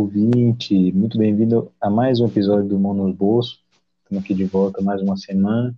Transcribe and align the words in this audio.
ouvinte, 0.00 0.74
muito 0.92 1.18
bem-vindo 1.18 1.70
a 1.78 1.90
mais 1.90 2.20
um 2.20 2.26
episódio 2.26 2.66
do 2.66 2.78
Mão 2.78 2.94
nos 2.94 3.14
Bolsos. 3.14 3.62
Estamos 4.02 4.24
aqui 4.24 4.32
de 4.32 4.44
volta 4.44 4.80
mais 4.80 5.02
uma 5.02 5.14
semana, 5.14 5.74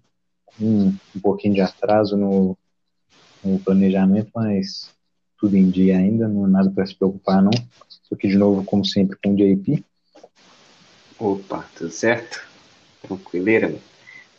um, 0.61 0.95
um 1.17 1.21
pouquinho 1.21 1.55
de 1.55 1.61
atraso 1.61 2.17
no, 2.17 2.57
no, 3.43 3.59
planejamento, 3.59 4.31
mas 4.33 4.95
tudo 5.37 5.57
em 5.57 5.69
dia 5.69 5.99
ainda, 5.99 6.29
não 6.29 6.47
é 6.47 6.49
nada 6.49 6.71
para 6.71 6.87
se 6.87 6.95
preocupar 6.95 7.43
não. 7.43 7.51
Estou 7.51 8.15
aqui 8.17 8.29
de 8.29 8.37
novo, 8.37 8.63
como 8.63 8.85
sempre, 8.85 9.19
com 9.21 9.35
o 9.35 9.37
JP. 9.37 9.85
Opa, 11.19 11.69
tudo 11.77 11.91
certo? 11.91 12.47
Tranquileira, 13.03 13.71
mano. 13.71 13.81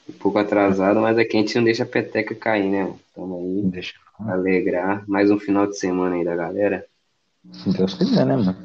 Um 0.07 0.13
pouco 0.13 0.37
atrasado, 0.39 1.01
mas 1.01 1.17
aqui 1.17 1.35
a 1.35 1.41
gente 1.41 1.55
não 1.57 1.63
deixa 1.65 1.83
a 1.83 1.87
peteca 1.87 2.33
cair, 2.33 2.69
né? 2.69 2.89
Estamos 3.09 3.37
aí. 3.37 3.61
Deixa. 3.69 3.95
Alegrar 4.17 5.03
mais 5.09 5.29
um 5.29 5.37
final 5.37 5.67
de 5.67 5.77
semana 5.77 6.15
aí 6.15 6.23
da 6.23 6.37
galera. 6.37 6.85
Se 7.51 7.69
Deus 7.69 7.93
quiser, 7.95 8.25
né, 8.25 8.37
mano? 8.37 8.62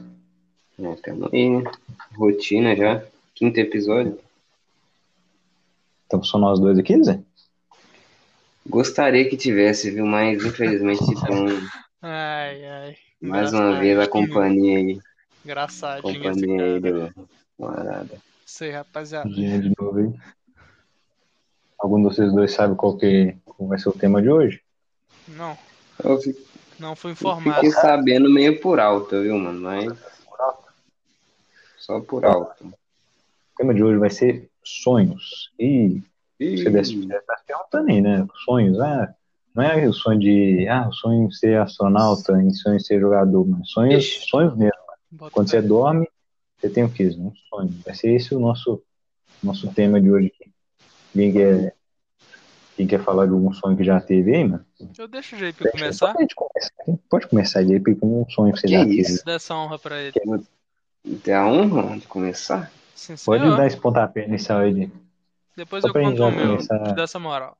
É, 0.80 0.94
tamo 0.96 1.28
aí? 1.32 1.48
Rotina 2.16 2.76
já. 2.76 3.02
Quinto 3.34 3.58
episódio. 3.58 4.18
Então 6.06 6.22
só 6.22 6.38
nós 6.38 6.58
dois 6.60 6.78
aqui, 6.78 7.02
Zé? 7.02 7.20
Gostaria 8.66 9.28
que 9.28 9.36
tivesse, 9.36 9.90
viu? 9.90 10.06
Mas 10.06 10.44
infelizmente 10.44 11.02
então. 11.10 11.46
ai, 12.02 12.64
ai. 12.64 12.96
Mais 13.20 13.52
uma 13.52 13.78
vez 13.80 13.98
a 13.98 14.06
companhia 14.06 14.78
aí. 14.78 15.00
Engraçadinho 15.44 16.14
companhia 16.14 16.64
aí 16.64 16.80
do 16.80 17.28
camarada. 17.58 18.20
Isso 18.46 18.64
aí, 18.64 18.70
rapaziada. 18.70 19.28
De 19.28 19.72
novo 19.78 19.98
aí. 19.98 20.12
Algum 21.78 21.98
de 21.98 22.04
vocês 22.04 22.32
dois 22.32 22.52
sabe 22.52 22.74
qual 22.76 22.96
que 22.96 23.36
qual 23.44 23.68
vai 23.68 23.78
ser 23.78 23.88
o 23.88 23.92
tema 23.92 24.22
de 24.22 24.30
hoje? 24.30 24.60
Não. 25.26 25.56
Eu 26.02 26.20
fico, 26.20 26.40
não 26.78 26.94
fui 26.94 27.12
informado. 27.12 27.56
Fiquei 27.56 27.70
sabendo 27.72 28.30
meio 28.30 28.60
por 28.60 28.78
alto, 28.78 29.20
viu, 29.20 29.36
mano? 29.36 29.60
Mas. 29.60 30.17
Só 31.88 32.00
por 32.02 32.22
alto. 32.26 32.66
O 32.66 32.72
tema 33.56 33.72
de 33.72 33.82
hoje 33.82 33.98
vai 33.98 34.10
ser 34.10 34.50
sonhos. 34.62 35.50
E 35.58 36.02
você 36.38 36.68
deve 36.68 36.82
estar 36.82 37.42
perguntando 37.46 37.90
aí, 37.90 38.02
né? 38.02 38.26
Sonhos, 38.44 38.78
ah, 38.78 39.14
não 39.54 39.64
é 39.64 39.88
o 39.88 39.92
sonho 39.94 40.20
de. 40.20 40.68
Ah, 40.68 40.86
o 40.86 40.92
sonho 40.92 41.28
de 41.28 41.38
ser 41.38 41.58
astronauta, 41.58 42.34
o 42.34 42.54
sonho 42.54 42.76
de 42.76 42.86
ser 42.86 43.00
jogador, 43.00 43.48
mas 43.48 43.70
sonhos, 43.70 44.04
Ixi. 44.04 44.28
sonhos 44.28 44.54
mesmo. 44.54 44.76
Bota 45.10 45.32
Quando 45.32 45.48
você 45.48 45.62
dorme, 45.62 46.06
você 46.60 46.68
tem 46.68 46.84
o 46.84 46.92
quê? 46.92 47.06
Um 47.18 47.32
sonho. 47.48 47.74
Vai 47.82 47.94
ser 47.94 48.10
esse 48.12 48.34
o 48.34 48.38
nosso, 48.38 48.82
nosso 49.42 49.72
tema 49.72 49.98
de 49.98 50.10
hoje 50.10 50.26
aqui. 50.26 50.52
Ninguém 51.14 51.32
quer 51.32 51.74
quem 52.76 52.86
quer 52.86 53.02
falar 53.02 53.24
de 53.26 53.32
algum 53.32 53.52
sonho 53.52 53.76
que 53.76 53.82
já 53.82 53.98
teve 53.98 54.36
aí, 54.36 54.44
mano? 54.44 54.64
Eu 54.96 55.08
deixo 55.08 55.34
o 55.34 55.38
JP 55.38 55.70
começar. 55.72 56.12
Pode 56.12 56.34
começar, 56.34 57.02
pode 57.08 57.26
começar, 57.28 57.64
JP, 57.64 57.94
com 57.96 58.22
um 58.22 58.30
sonho 58.30 58.52
que 58.52 58.60
você 58.60 58.66
que 58.68 58.72
já 58.74 58.84
isso? 58.84 59.08
teve. 59.14 59.24
Dá 59.24 59.32
essa 59.32 59.54
honra 59.56 59.78
pra 59.78 60.00
ele. 60.00 60.12
Tem 61.22 61.34
a 61.34 61.46
honra 61.46 61.98
de 61.98 62.06
começar? 62.06 62.70
Sim, 62.94 63.14
pode 63.24 63.44
dar 63.56 63.66
esse 63.66 63.76
pontapé 63.76 64.26
inicial 64.26 64.60
aí, 64.60 64.74
de... 64.74 64.92
Depois 65.56 65.82
Só 65.82 65.88
eu 65.88 65.92
conto 65.92 66.22
o 66.22 66.30
meu, 66.30 66.48
começar... 66.48 66.78
te 66.84 66.94
dá 66.94 67.02
essa 67.02 67.18
moral. 67.18 67.56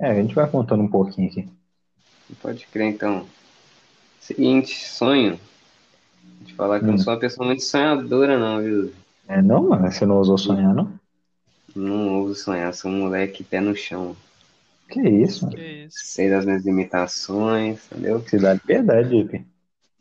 É, 0.00 0.10
a 0.10 0.14
gente 0.14 0.34
vai 0.34 0.48
contando 0.48 0.82
um 0.82 0.88
pouquinho 0.88 1.28
aqui. 1.28 1.48
Pode 2.40 2.66
crer, 2.66 2.88
então. 2.88 3.26
Seguinte, 4.20 4.84
sonho. 4.84 5.38
Vou 6.38 6.46
te 6.46 6.54
falar 6.54 6.78
que 6.78 6.84
hum. 6.84 6.88
eu 6.88 6.92
não 6.92 7.00
hum. 7.00 7.04
sou 7.04 7.12
uma 7.12 7.20
pessoa 7.20 7.46
muito 7.46 7.62
sonhadora, 7.62 8.38
não, 8.38 8.62
viu? 8.62 8.92
É, 9.28 9.40
não, 9.40 9.68
mano? 9.68 9.90
Você 9.90 10.04
não 10.04 10.16
ousou 10.16 10.38
sonhar, 10.38 10.74
não? 10.74 10.92
Não 11.74 12.20
ouso 12.20 12.34
sonhar, 12.36 12.72
sou 12.72 12.90
um 12.90 13.00
moleque 13.00 13.42
pé 13.42 13.60
no 13.60 13.74
chão. 13.74 14.16
Que 14.88 15.00
isso? 15.00 15.48
Que 15.48 15.84
isso? 15.86 15.98
Sei 16.04 16.30
das 16.30 16.44
minhas 16.44 16.64
limitações, 16.64 17.80
entendeu? 17.90 18.20
Você 18.20 18.38
dá 18.38 18.54
liberdade, 18.54 19.16
Ipe. 19.16 19.46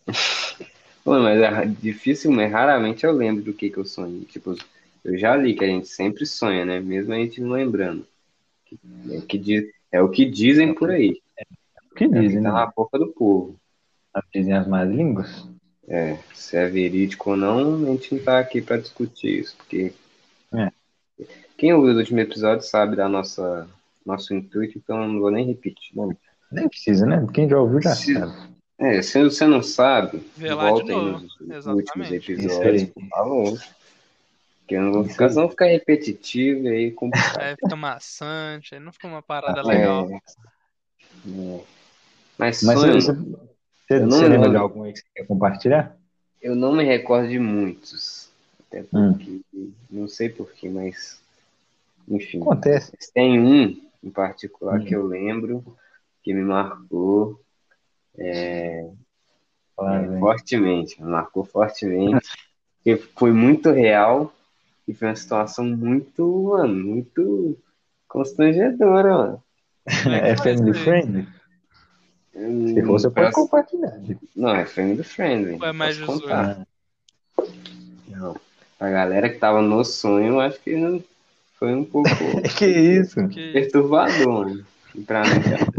Pô, 1.03 1.19
mas 1.19 1.41
é 1.41 1.65
difícil, 1.65 2.31
mas 2.31 2.51
raramente 2.51 3.05
eu 3.05 3.11
lembro 3.11 3.43
do 3.43 3.53
que, 3.53 3.69
que 3.69 3.77
eu 3.77 3.85
sonhei. 3.85 4.21
Tipo, 4.25 4.55
eu 5.03 5.17
já 5.17 5.35
li 5.35 5.53
que 5.53 5.63
a 5.63 5.67
gente 5.67 5.87
sempre 5.87 6.25
sonha, 6.25 6.65
né? 6.65 6.79
Mesmo 6.79 7.13
a 7.13 7.17
gente 7.17 7.41
não 7.41 7.51
lembrando. 7.51 8.07
É 9.11 9.17
o 9.17 9.21
que, 9.21 9.37
diz, 9.37 9.65
é 9.91 10.01
o 10.01 10.09
que 10.09 10.25
dizem 10.25 10.73
por 10.73 10.89
aí. 10.89 11.21
É 11.37 11.43
o 11.91 11.95
que 11.95 12.07
dizem, 12.07 12.39
é, 12.39 12.43
tá 12.43 12.49
né? 12.49 12.59
na 12.59 12.65
boca 12.67 12.97
do 12.97 13.07
povo. 13.07 13.59
Dizem 14.33 14.53
as 14.53 14.67
más 14.67 14.89
línguas? 14.89 15.47
É, 15.87 16.17
se 16.33 16.55
é 16.55 16.67
verídico 16.69 17.31
ou 17.31 17.37
não, 17.37 17.83
a 17.83 17.91
gente 17.91 18.15
não 18.15 18.23
tá 18.23 18.39
aqui 18.39 18.61
para 18.61 18.77
discutir 18.77 19.39
isso, 19.39 19.57
porque 19.57 19.91
é. 20.53 20.71
Quem 21.57 21.73
ouviu 21.73 21.91
os 21.91 21.97
últimos 21.97 22.23
episódios 22.23 22.69
sabe 22.69 22.95
da 22.95 23.09
nossa 23.09 23.67
nosso 24.05 24.33
intuito, 24.33 24.77
então 24.77 25.07
não 25.07 25.19
vou 25.19 25.31
nem 25.31 25.45
repetir. 25.45 25.95
Não. 25.95 26.15
Nem 26.51 26.67
precisa, 26.67 27.05
né? 27.05 27.25
Quem 27.33 27.47
já 27.49 27.59
ouviu 27.59 27.81
já 27.81 27.95
se, 27.95 28.13
sabe. 28.13 28.52
É, 28.77 29.01
se 29.01 29.23
você 29.23 29.45
não 29.45 29.61
sabe, 29.61 30.19
Vê 30.35 30.53
volta 30.53 30.91
aí 30.91 30.97
nos 30.97 31.41
Exatamente. 31.41 31.87
últimos 31.87 32.11
episódios, 32.11 32.83
por 32.85 33.07
favor. 33.07 33.59
Que 34.67 34.75
eu 34.75 34.81
não 34.81 34.93
vou 34.93 35.03
ficar, 35.05 35.29
não 35.31 35.49
ficar 35.49 35.65
repetitivo 35.65 36.65
e 36.65 36.69
aí 36.69 36.91
complicado. 36.91 37.41
Aí 37.41 37.55
fica 37.55 37.75
maçante, 37.75 38.75
aí 38.75 38.81
não 38.81 38.91
fica 38.91 39.07
uma 39.07 39.21
parada 39.21 39.59
é, 39.59 39.63
legal. 39.63 40.09
É. 40.09 40.19
Mas, 42.37 42.63
Mas 42.63 42.79
sonho, 42.79 42.93
você, 42.93 43.13
você, 43.13 43.99
você 44.05 44.27
lembra 44.27 44.49
de 44.49 44.57
algum 44.57 44.83
aí 44.83 44.93
que 44.93 44.99
você 44.99 45.05
quer 45.15 45.27
compartilhar? 45.27 45.95
Eu 46.41 46.55
não 46.55 46.73
me 46.73 46.83
recordo 46.83 47.29
de 47.29 47.39
muitos. 47.39 48.29
Até 48.67 48.83
porque, 48.83 49.41
hum. 49.53 49.71
não 49.89 50.07
sei 50.07 50.29
porquê, 50.29 50.67
mas 50.67 51.21
enfim. 52.07 52.41
Acontece. 52.41 52.91
Tem 53.13 53.39
um 53.39 53.79
em 54.03 54.09
particular 54.09 54.79
hum. 54.79 54.85
que 54.85 54.95
eu 54.95 55.05
lembro, 55.05 55.63
que 56.23 56.33
me 56.33 56.41
marcou 56.41 57.39
é, 58.17 58.85
é, 59.79 60.19
fortemente, 60.19 61.01
me 61.01 61.09
marcou 61.09 61.43
fortemente, 61.43 62.27
porque 62.77 62.97
foi 63.17 63.31
muito 63.31 63.71
real 63.71 64.33
e 64.87 64.93
foi 64.93 65.07
uma 65.07 65.15
situação 65.15 65.65
muito, 65.65 66.49
mano, 66.49 66.73
muito 66.73 67.57
constrangedora, 68.07 69.17
mano. 69.17 69.43
É 69.85 70.35
family 70.37 70.73
friendly? 70.73 71.27
Hum, 72.35 72.67
Se 72.73 72.81
você 72.81 73.09
pode 73.09 73.31
compartilhar. 73.31 73.99
Não, 74.35 74.55
é 74.55 74.65
family 74.65 75.03
friendly. 75.03 75.57
Foi 75.57 75.71
mais 75.71 75.99
contar. 75.99 76.65
Não. 78.07 78.35
A 78.79 78.89
galera 78.89 79.29
que 79.29 79.37
tava 79.37 79.61
no 79.61 79.83
sonho, 79.83 80.39
acho 80.39 80.59
que 80.59 80.75
não 80.75 81.03
foi 81.59 81.73
um 81.73 81.83
pouco. 81.83 82.09
que 82.57 82.65
isso? 82.65 83.15
Perturbador, 83.53 84.27
mano. 84.27 84.65
Pra 85.05 85.23
mim, 85.23 85.73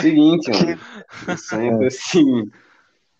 Seguinte, 0.00 0.50
mano. 0.50 0.78
O 1.28 1.36
sonho 1.36 1.86
assim. 1.86 2.50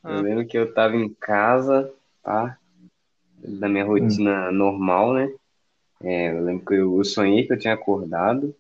Eu 0.05 0.23
lembro 0.23 0.47
que 0.47 0.57
eu 0.57 0.73
tava 0.73 0.97
em 0.97 1.13
casa, 1.15 1.93
tá? 2.23 2.59
Da 3.39 3.69
minha 3.69 3.85
rotina 3.85 4.51
hum. 4.51 4.53
normal, 4.53 5.15
né? 5.15 5.33
É, 6.03 6.31
eu 6.31 6.45
lembro 6.45 6.65
que 6.65 6.75
eu, 6.75 6.97
eu, 6.97 7.05
sonhei 7.05 7.47
que 7.47 7.53
eu 7.53 7.59
tinha 7.59 7.75
acordado 7.75 8.55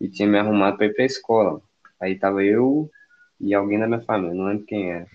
e 0.00 0.08
tinha 0.08 0.28
me 0.28 0.38
arrumado 0.38 0.76
pra 0.76 0.86
ir 0.86 0.94
pra 0.94 1.04
escola. 1.04 1.62
Aí 1.98 2.18
tava 2.18 2.44
eu 2.44 2.90
e 3.40 3.54
alguém 3.54 3.78
da 3.78 3.86
minha 3.86 4.02
família, 4.02 4.34
não 4.34 4.46
lembro 4.46 4.66
quem 4.66 4.90
era. 4.90 5.06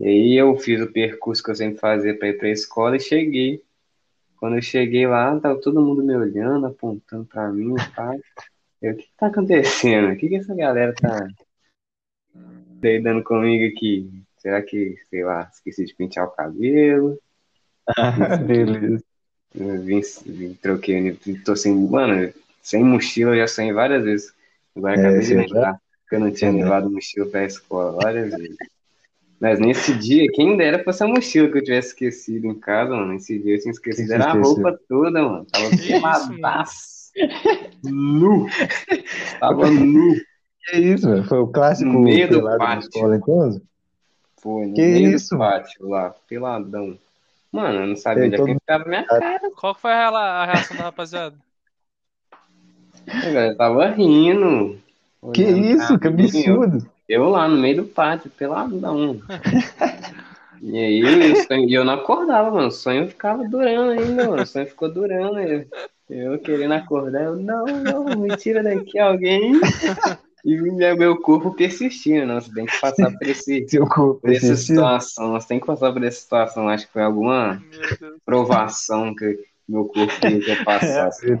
E 0.00 0.08
aí 0.08 0.34
eu 0.34 0.56
fiz 0.56 0.80
o 0.80 0.90
percurso 0.90 1.42
que 1.42 1.50
eu 1.50 1.54
sempre 1.54 1.78
fazia 1.78 2.18
pra 2.18 2.28
ir 2.28 2.38
pra 2.38 2.48
escola 2.48 2.96
e 2.96 3.00
cheguei. 3.00 3.62
Quando 4.36 4.56
eu 4.56 4.62
cheguei 4.62 5.06
lá, 5.06 5.38
tava 5.38 5.60
todo 5.60 5.80
mundo 5.80 6.02
me 6.02 6.16
olhando, 6.16 6.66
apontando 6.66 7.24
pra 7.26 7.48
mim, 7.50 7.74
pai. 7.94 8.18
Eu, 8.82 8.92
o 8.92 8.96
que, 8.96 9.04
que 9.04 9.16
tá 9.16 9.28
acontecendo? 9.28 10.12
O 10.12 10.16
que, 10.16 10.28
que 10.28 10.36
essa 10.36 10.54
galera 10.54 10.92
tá 10.94 11.28
dando 13.00 13.22
comigo 13.22 13.64
aqui? 13.74 14.10
Será 14.38 14.60
que, 14.60 14.96
sei 15.08 15.24
lá, 15.24 15.48
esqueci 15.52 15.84
de 15.84 15.94
pentear 15.94 16.26
o 16.26 16.30
cabelo? 16.30 17.18
Ah, 17.96 18.12
beleza. 18.44 19.02
vim, 19.54 20.00
vim, 20.26 20.54
troquei, 20.54 21.18
tô 21.44 21.52
assim, 21.52 21.74
mano, 21.88 22.32
sem 22.62 22.84
mochila 22.84 23.32
eu 23.32 23.38
já 23.38 23.48
saí 23.48 23.72
várias 23.72 24.04
vezes. 24.04 24.34
Agora 24.76 24.96
é, 24.96 24.98
acabei 25.00 25.20
de 25.20 25.34
lembrar 25.34 25.80
que 26.08 26.14
eu 26.14 26.20
não 26.20 26.30
tinha 26.30 26.50
levado 26.50 26.90
mochila 26.90 27.26
pra 27.26 27.44
escola 27.44 27.92
várias 27.92 28.30
vezes. 28.30 28.56
Mas 29.40 29.58
nesse 29.58 29.94
dia, 29.94 30.26
quem 30.32 30.56
dera 30.56 30.82
fosse 30.82 31.02
a 31.02 31.08
mochila 31.08 31.50
que 31.50 31.58
eu 31.58 31.64
tivesse 31.64 31.88
esquecido 31.88 32.46
em 32.46 32.54
casa, 32.54 32.94
mano. 32.94 33.12
Nesse 33.12 33.38
dia 33.38 33.54
eu 33.56 33.60
tinha 33.60 33.72
esquecido. 33.72 34.12
Era 34.12 34.30
a 34.30 34.32
roupa 34.32 34.78
toda, 34.88 35.22
mano. 35.22 35.46
Tava 35.46 35.70
peladaço. 35.76 37.12
nu. 37.82 38.46
Tava 39.40 39.70
nu. 39.70 40.16
Que 40.64 40.78
isso, 40.78 41.08
velho? 41.08 41.24
Foi 41.24 41.38
o 41.38 41.46
clássico 41.46 41.90
no 41.90 42.00
meio 42.00 42.28
do 42.28 42.42
pátio. 42.58 42.88
Escola, 42.88 43.16
então? 43.16 43.60
Foi, 44.38 44.66
no 44.66 44.74
que 44.74 44.82
meio 44.82 45.14
isso? 45.14 45.34
do 45.34 45.38
pátio 45.38 45.88
lá, 45.88 46.14
peladão. 46.28 46.98
Mano, 47.52 47.80
eu 47.80 47.86
não 47.86 47.96
sabia 47.96 48.24
onde 48.24 48.34
é 48.34 48.44
que 48.44 48.54
ficava 48.54 48.84
minha 48.84 49.04
cara. 49.04 49.40
Qual 49.56 49.74
foi 49.74 49.92
a 49.92 50.44
reação 50.44 50.76
da 50.76 50.84
rapaziada? 50.84 51.36
Eu 53.06 53.56
tava 53.56 53.86
rindo. 53.90 54.78
Que 55.32 55.42
isso, 55.42 55.98
que 55.98 56.08
absurdo. 56.08 56.86
Eu 57.08 57.28
lá 57.28 57.46
no 57.46 57.56
meio 57.56 57.76
do 57.76 57.84
pátio, 57.84 58.30
peladão. 58.30 59.20
e 60.60 60.78
aí 60.78 61.00
eu, 61.00 61.36
sonho, 61.36 61.70
eu 61.70 61.84
não 61.84 61.94
acordava, 61.94 62.50
mano. 62.50 62.68
O 62.68 62.72
sonho 62.72 63.08
ficava 63.08 63.46
durando 63.46 64.00
ainda, 64.00 64.28
mano. 64.28 64.42
O 64.42 64.46
sonho 64.46 64.66
ficou 64.66 64.92
durando. 64.92 65.38
Eu, 65.38 65.66
eu 66.08 66.38
querendo 66.38 66.72
acordar, 66.72 67.24
eu, 67.24 67.36
não, 67.36 67.64
não, 67.66 68.04
me 68.16 68.36
tira 68.36 68.62
daqui 68.62 68.98
alguém. 68.98 69.60
E 70.44 70.60
meu 70.60 71.16
corpo 71.20 71.54
persistindo, 71.54 72.26
não. 72.26 72.40
Você 72.40 72.52
tem 72.52 72.66
que 72.66 72.80
passar 72.80 73.10
por 73.10 73.26
esse. 73.26 73.64
Seu 73.68 73.86
corpo 73.86 74.20
por 74.20 74.30
essa 74.30 74.54
situação. 74.56 75.32
Você 75.32 75.48
tem 75.48 75.60
que 75.60 75.66
passar 75.66 75.92
por 75.92 76.04
essa 76.04 76.20
situação. 76.20 76.68
Acho 76.68 76.86
que 76.86 76.92
foi 76.92 77.02
alguma 77.02 77.62
provação 78.26 79.14
que 79.14 79.38
meu 79.66 79.86
corpo 79.86 80.12
ia 80.26 80.56
passar. 80.64 81.08
assim. 81.08 81.32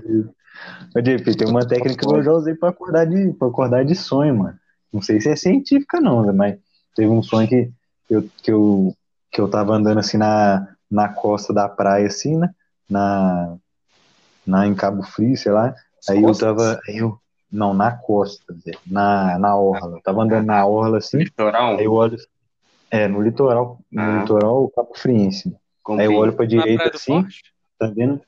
Ô, 0.96 1.02
tem 1.02 1.48
uma 1.48 1.66
técnica 1.66 2.06
que 2.06 2.14
eu 2.14 2.22
já 2.22 2.32
usei 2.32 2.54
pra 2.54 2.70
acordar 2.70 3.04
de, 3.04 3.32
pra 3.34 3.48
acordar 3.48 3.84
de 3.84 3.94
sonho, 3.94 4.36
mano. 4.36 4.58
Não 4.92 5.02
sei 5.02 5.20
se 5.20 5.28
é 5.28 5.36
científica, 5.36 6.00
não, 6.00 6.24
né, 6.24 6.32
mas 6.32 6.56
teve 6.94 7.08
um 7.08 7.22
sonho 7.22 7.48
que 7.48 7.70
eu, 8.08 8.28
que 8.42 8.52
eu, 8.52 8.94
que 9.30 9.40
eu 9.40 9.48
tava 9.50 9.74
andando 9.74 9.98
assim 9.98 10.16
na, 10.16 10.68
na 10.90 11.08
costa 11.08 11.52
da 11.52 11.68
praia, 11.68 12.06
assim, 12.06 12.38
né? 12.38 12.54
Na, 12.88 13.56
na, 14.46 14.66
em 14.66 14.74
Cabo 14.74 15.02
Frio, 15.02 15.36
sei 15.36 15.52
lá. 15.52 15.74
Aí 16.08 16.22
eu 16.22 16.32
tava. 16.32 16.80
Aí 16.86 16.98
eu, 16.98 17.18
não, 17.54 17.72
na 17.72 17.92
costa, 17.92 18.54
na, 18.86 19.38
na 19.38 19.56
orla. 19.56 19.96
Eu 19.96 20.02
tava 20.02 20.22
andando 20.22 20.46
na 20.46 20.66
orla 20.66 20.98
assim. 20.98 21.18
Litoral? 21.18 21.76
Aí 21.76 21.84
eu 21.84 21.92
olho. 21.92 22.16
É, 22.90 23.08
no 23.08 23.20
litoral, 23.22 23.78
no 23.90 24.00
Ah. 24.02 24.20
litoral 24.20 24.68
Cabo 24.74 24.90
Friense. 24.96 25.48
né? 25.48 25.56
Aí 25.98 26.06
eu 26.06 26.14
olho 26.16 26.32
pra 26.32 26.46
direita 26.46 26.90
assim, 26.94 27.22
Forte? 27.22 27.42
tá 27.78 27.86
vendo? 27.86 28.20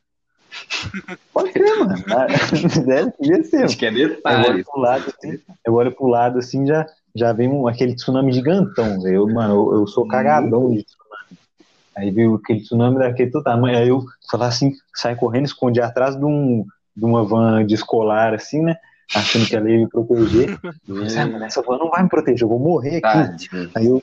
Pode 1.32 1.52
ser, 1.52 1.74
mano. 1.76 2.04
Deve, 2.86 3.12
devia 3.20 3.44
ser. 3.44 3.64
Acho 3.64 3.76
que 3.78 3.86
é 3.86 3.90
Eu 3.90 3.94
olho 4.00 4.14
detalhe. 4.16 4.64
pro 4.64 4.80
lado 4.80 5.04
assim, 5.08 5.38
eu 5.66 5.74
olho 5.74 5.92
pro 5.92 6.06
lado 6.06 6.38
assim, 6.38 6.66
já, 6.66 6.86
já 7.14 7.32
vem 7.32 7.48
um- 7.48 7.66
aquele 7.68 7.94
tsunami 7.94 8.32
gigantão, 8.32 9.00
velho. 9.00 9.16
Eu, 9.16 9.28
Mano, 9.28 9.54
eu, 9.72 9.80
eu 9.80 9.86
sou 9.86 10.06
cagadão 10.06 10.70
de 10.72 10.84
tsunami. 10.84 11.38
Aí 11.96 12.10
veio 12.10 12.34
aquele 12.36 12.60
tsunami 12.60 12.98
daquele 12.98 13.30
do 13.30 13.42
tamanho. 13.42 13.78
Aí 13.78 13.88
eu 13.88 14.02
falar 14.30 14.48
assim, 14.48 14.72
sai 14.94 15.14
correndo, 15.16 15.46
escondi 15.46 15.80
atrás 15.80 16.16
de, 16.16 16.24
um, 16.24 16.64
de 16.96 17.04
uma 17.04 17.24
van 17.24 17.64
de 17.64 17.74
escolar, 17.74 18.34
assim, 18.34 18.62
né? 18.62 18.76
Achando 19.14 19.46
que 19.46 19.56
ela 19.56 19.70
ia 19.70 19.78
me 19.78 19.88
proteger. 19.88 20.58
Eu 20.88 21.02
"Ah, 21.18 21.26
mano, 21.26 21.44
essa 21.44 21.62
van 21.62 21.78
não 21.78 21.90
vai 21.90 22.02
me 22.02 22.08
proteger, 22.08 22.42
eu 22.42 22.48
vou 22.48 22.58
morrer 22.58 22.96
aqui. 22.96 23.36
Aí 23.74 23.86
eu, 23.86 24.02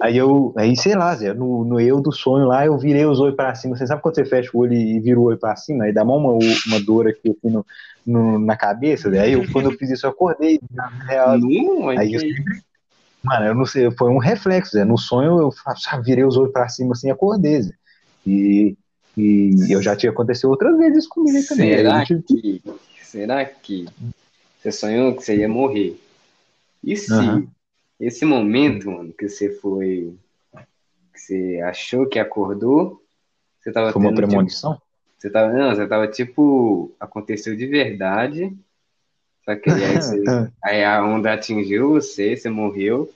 aí 0.00 0.16
eu, 0.16 0.54
aí 0.56 0.76
sei 0.76 0.94
lá, 0.94 1.14
Zé, 1.14 1.32
no, 1.32 1.64
no 1.64 1.80
eu 1.80 2.00
do 2.00 2.12
sonho 2.12 2.46
lá, 2.46 2.66
eu 2.66 2.76
virei 2.78 3.04
os 3.06 3.18
olhos 3.20 3.36
pra 3.36 3.54
cima. 3.54 3.76
Você 3.76 3.86
sabe 3.86 4.02
quando 4.02 4.14
você 4.16 4.24
fecha 4.24 4.50
o 4.52 4.60
olho 4.60 4.74
e 4.74 5.00
vira 5.00 5.18
o 5.18 5.22
olho 5.24 5.38
pra 5.38 5.56
cima? 5.56 5.84
Aí 5.84 5.92
dá 5.92 6.02
uma, 6.02 6.16
uma 6.16 6.80
dor 6.84 7.08
aqui, 7.08 7.30
aqui 7.30 7.48
no, 7.50 7.64
no- 8.06 8.38
na 8.38 8.56
cabeça, 8.56 9.10
Zé. 9.10 9.20
Aí 9.20 9.32
eu, 9.32 9.42
quando 9.52 9.70
eu 9.70 9.78
fiz 9.78 9.90
isso, 9.90 10.06
eu 10.06 10.10
acordei. 10.10 10.60
Na 10.70 10.88
real, 11.06 11.38
Não, 11.38 11.90
é 11.90 11.98
Aí 11.98 12.12
eu. 12.14 12.20
Mano, 13.24 13.46
eu 13.46 13.54
não 13.54 13.64
sei, 13.64 13.88
foi 13.92 14.10
um 14.10 14.18
reflexo, 14.18 14.72
Zé. 14.72 14.84
No 14.84 14.98
sonho 14.98 15.40
eu 15.40 15.50
sabe, 15.76 16.04
virei 16.04 16.24
os 16.24 16.36
olhos 16.36 16.52
pra 16.52 16.68
cima 16.68 16.92
assim 16.92 17.08
e 17.08 17.10
acordei, 17.10 17.62
Zé. 17.62 17.72
E, 18.26 18.76
e 19.16 19.54
eu 19.70 19.80
já 19.80 19.94
tinha 19.96 20.10
acontecido 20.10 20.50
outras 20.50 20.76
vezes 20.76 20.98
isso 20.98 21.08
comigo 21.08 21.38
também. 21.48 21.76
Será 21.76 22.04
que, 22.04 22.62
será 23.00 23.44
que 23.44 23.86
você 24.62 24.72
sonhou 24.72 25.16
que 25.16 25.22
você 25.24 25.36
ia 25.38 25.48
morrer? 25.48 26.00
E 26.84 26.96
se 26.96 27.12
Aham. 27.14 27.46
esse 28.00 28.24
momento, 28.24 28.90
mano, 28.90 29.12
que 29.12 29.28
você 29.28 29.52
foi, 29.60 30.16
que 31.12 31.20
você 31.20 31.60
achou 31.64 32.08
que 32.08 32.18
acordou, 32.18 33.02
você 33.60 33.72
tava 33.72 33.92
Foi 33.92 34.02
uma 34.02 34.10
tipo, 34.10 34.16
premonição? 34.16 34.80
você 35.18 35.30
tava, 35.30 35.52
não, 35.52 35.74
você 35.74 35.86
tava 35.88 36.08
tipo, 36.08 36.92
aconteceu 37.00 37.56
de 37.56 37.66
verdade, 37.66 38.56
só 39.44 39.56
que 39.56 39.70
aí, 39.70 40.00
você- 40.00 40.24
aí 40.64 40.84
a 40.84 41.04
onda 41.04 41.32
atingiu 41.32 41.90
você, 41.90 42.36
você 42.36 42.50
morreu, 42.50 43.12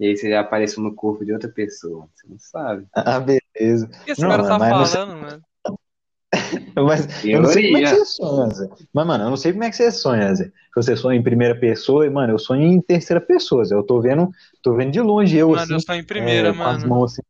e 0.00 0.06
aí 0.06 0.16
você 0.16 0.30
já 0.30 0.40
apareceu 0.40 0.82
no 0.82 0.94
corpo 0.94 1.24
de 1.24 1.32
outra 1.32 1.48
pessoa, 1.50 2.08
você 2.14 2.26
não 2.28 2.38
sabe. 2.38 2.86
Ah, 2.94 3.20
beleza. 3.20 3.86
O 3.86 4.04
que 4.04 4.10
esse 4.12 4.20
Não, 4.20 4.28
cara 4.28 4.42
tá 4.42 4.58
mas 4.58 4.70
não 4.76 4.86
sei- 4.86 5.00
falando, 5.00 5.16
mano? 5.20 5.44
Mas 6.86 7.24
eu 7.24 7.42
não 7.42 7.48
sei 7.50 7.66
como 7.66 7.76
é 7.78 7.82
que 7.82 7.88
você 7.88 8.04
sonha, 8.04 8.50
Zé. 8.50 8.68
Mas, 8.92 9.06
mano, 9.06 9.24
eu 9.24 9.30
não 9.30 9.36
sei 9.36 9.52
como 9.52 9.64
é 9.64 9.70
que 9.70 9.76
você 9.76 9.90
sonha, 9.90 10.34
Zé. 10.34 10.44
Se 10.44 10.52
você 10.74 10.96
sonha 10.96 11.18
em 11.18 11.22
primeira 11.22 11.54
pessoa, 11.58 12.06
e, 12.06 12.10
mano, 12.10 12.32
eu 12.32 12.38
sonho 12.38 12.62
em 12.62 12.80
terceira 12.80 13.20
pessoa, 13.20 13.64
Zé. 13.64 13.74
Eu 13.74 13.82
tô 13.82 14.00
vendo, 14.00 14.30
tô 14.62 14.74
vendo 14.74 14.90
de 14.90 15.00
longe 15.00 15.36
eu, 15.36 15.50
Mano, 15.50 15.76
assim, 15.76 15.90
eu 15.90 15.96
em 15.96 16.04
primeira, 16.04 16.48
é, 16.48 16.52
com 16.52 16.62
as 16.62 16.82
mano. 16.82 16.88
mãos 16.88 17.12
assim. 17.12 17.22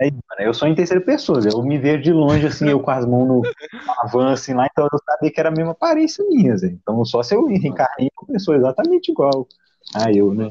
Aí, 0.00 0.10
mano, 0.10 0.40
eu 0.40 0.52
sonho 0.52 0.72
em 0.72 0.74
terceira 0.74 1.04
pessoa, 1.04 1.40
Zé. 1.40 1.50
Eu 1.50 1.62
me 1.62 1.78
vejo 1.78 2.02
de 2.02 2.12
longe, 2.12 2.46
assim, 2.46 2.68
eu 2.68 2.80
com 2.80 2.90
as 2.90 3.06
mãos 3.06 3.26
no 3.26 3.42
na 3.86 4.10
van, 4.10 4.32
assim, 4.32 4.54
lá, 4.54 4.66
então 4.70 4.88
eu 4.92 4.98
sabia 5.04 5.30
que 5.30 5.38
era 5.38 5.48
a 5.48 5.52
mesma 5.52 5.72
aparência 5.72 6.24
minha, 6.28 6.56
Zé. 6.56 6.68
Então, 6.68 7.04
só 7.04 7.22
se 7.22 7.34
eu 7.34 7.46
reencarnei 7.46 8.10
com 8.14 8.26
pessoa 8.26 8.56
exatamente 8.56 9.12
igual 9.12 9.46
a 9.94 10.10
eu, 10.12 10.34
né? 10.34 10.50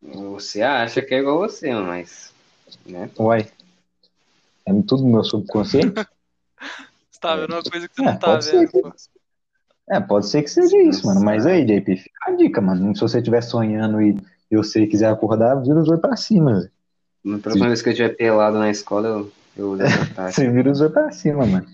Você 0.00 0.62
acha 0.62 1.02
que 1.02 1.14
é 1.14 1.18
igual 1.18 1.38
você, 1.38 1.74
mas, 1.74 2.32
né? 2.86 3.10
Uai. 3.18 3.46
É 4.64 4.72
tudo 4.86 5.02
no 5.02 5.10
meu 5.10 5.24
subconsciente? 5.24 5.94
Tá 7.20 7.36
vendo 7.36 7.52
uma 7.52 7.62
coisa 7.62 7.88
que 7.88 7.94
você 7.94 8.02
É, 8.02 8.04
não 8.04 8.18
tá 8.18 8.26
pode 8.26 8.44
ser 8.44 8.58
vendo, 8.58 8.70
que-. 8.70 9.08
É, 9.90 10.00
pode 10.00 10.26
ser 10.26 10.42
que 10.42 10.50
seja 10.50 10.76
isso, 10.82 11.06
mano. 11.06 11.20
Mas 11.22 11.46
aí, 11.46 11.64
JP, 11.64 11.96
fica 11.96 12.30
a 12.30 12.32
dica, 12.32 12.60
mano. 12.60 12.94
Se 12.94 13.00
você 13.00 13.18
estiver 13.18 13.42
sonhando 13.42 14.02
e 14.02 14.16
e 14.50 14.56
você 14.56 14.86
quiser 14.86 15.10
acordar, 15.10 15.56
vira 15.56 15.78
os 15.78 15.88
olhos 15.88 16.00
pra 16.00 16.16
cima. 16.16 16.70
Na 17.22 17.38
próxima 17.38 17.66
vez 17.66 17.82
que 17.82 17.90
eu 17.90 17.94
tiver 17.94 18.16
pelado 18.16 18.58
na 18.58 18.70
escola, 18.70 19.08
eu, 19.08 19.32
eu 19.56 19.82
essa 19.82 20.06
tática. 20.14 20.32
Você 20.32 20.50
vira 20.50 20.70
os 20.70 20.80
olhos 20.80 20.92
pra 20.92 21.12
cima, 21.12 21.46
mano. 21.46 21.66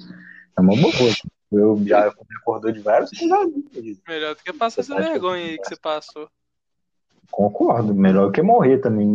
É 0.57 0.61
uma 0.61 0.77
boa 0.77 0.93
coisa. 0.93 1.17
Eu 1.53 1.81
já 1.87 2.13
acordou 2.41 2.73
de 2.73 2.81
vários 2.81 3.11
pesadelos. 3.11 3.99
Melhor 4.09 4.35
do 4.35 4.43
que 4.43 4.53
passar 4.53 4.81
essa 4.81 4.97
vergonha 4.97 5.45
aí 5.45 5.59
que 5.59 5.69
você 5.69 5.77
passou. 5.77 6.29
Concordo. 7.31 7.95
Melhor 7.95 8.33
que 8.33 8.43
morrer 8.43 8.79
também. 8.79 9.07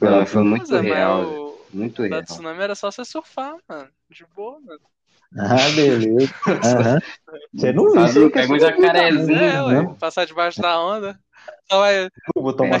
Não, 0.00 0.26
foi 0.26 0.42
muito 0.42 0.74
é, 0.74 0.82
mas 0.82 0.84
real, 0.84 1.45
muito 1.76 2.02
da 2.02 2.08
real. 2.08 2.22
tsunami 2.24 2.62
era 2.62 2.74
só 2.74 2.90
você 2.90 3.04
surfar, 3.04 3.56
mano. 3.68 3.88
De 4.10 4.24
boa, 4.34 4.58
mano. 4.60 4.80
Ah, 5.38 5.68
beleza. 5.74 6.32
Aham. 6.46 6.98
Você 7.52 7.72
não 7.72 7.92
viu 8.12 8.30
pega 8.30 8.52
um 8.52 8.56
é 8.56 8.58
só- 8.60 8.66
jacarezinho. 8.66 9.38
É, 9.38 9.62
ué. 9.64 9.94
Passar 10.00 10.24
debaixo 10.24 10.60
da 10.62 10.80
onda. 10.80 11.18
Só 11.70 11.80
vai, 11.80 12.08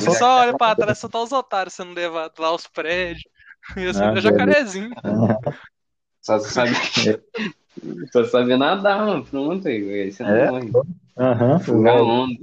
só. 0.00 0.12
só 0.12 0.40
olha 0.40 0.56
pra 0.56 0.74
trás, 0.74 0.98
só 0.98 1.08
tá 1.08 1.22
os 1.22 1.32
otários 1.32 1.74
sendo 1.74 1.92
levados 1.92 2.38
lá 2.38 2.52
os 2.54 2.66
prédios. 2.66 3.24
E 3.76 3.86
assim, 3.88 4.00
Ah, 4.00 4.12
é 4.16 4.20
jacarezinho. 4.20 4.90
Só 6.22 6.38
você 6.38 6.50
sabe. 6.50 6.70
Só 8.12 8.24
sabe 8.24 8.56
nadar, 8.56 9.04
mano. 9.06 9.24
Pronto, 9.24 9.68
aí 9.68 10.10
você 10.10 10.22
não 10.22 10.30
É? 10.30 10.50
morre. 10.50 10.70
Aham. 11.18 11.58
Furar 11.60 12.02
onda. 12.02 12.34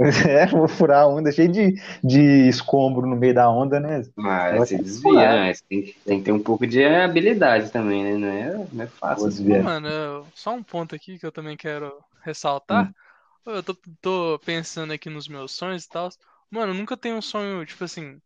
É, 0.28 0.46
vou 0.46 0.66
furar 0.68 1.02
a 1.02 1.06
onda 1.08 1.30
cheio 1.32 1.50
de, 1.52 1.74
de 2.02 2.48
escombro 2.48 3.06
no 3.06 3.16
meio 3.16 3.34
da 3.34 3.50
onda, 3.50 3.78
né? 3.80 4.02
Mas 4.16 4.72
que 4.72 4.82
desvia, 4.82 5.28
né? 5.28 5.52
Tem, 5.68 5.82
que- 5.82 6.00
tem 6.04 6.18
que 6.18 6.24
ter 6.24 6.32
um 6.32 6.42
pouco 6.42 6.66
de 6.66 6.84
habilidade 6.84 7.70
também, 7.70 8.04
né? 8.04 8.16
Não 8.16 8.28
é, 8.28 8.68
não 8.72 8.84
é 8.84 8.88
fácil. 9.00 9.28
Desviar. 9.30 9.64
Mano, 9.64 9.88
eu- 9.88 10.30
só 10.34 10.52
um 10.54 10.62
ponto 10.62 10.94
aqui 10.94 11.18
que 11.18 11.26
eu 11.26 11.32
também 11.32 11.56
quero 11.56 12.02
ressaltar. 12.22 12.92
Eu 13.46 13.62
tô, 13.62 13.74
tô 14.00 14.38
pensando 14.40 14.92
aqui 14.92 15.10
nos 15.10 15.28
meus 15.28 15.52
sonhos 15.52 15.84
e 15.86 15.90
tal. 15.90 16.10
Mano, 16.50 16.72
eu 16.72 16.76
nunca 16.76 16.96
tenho 16.96 17.16
um 17.16 17.22
sonho, 17.22 17.64
tipo 17.66 17.84
assim. 17.84 18.20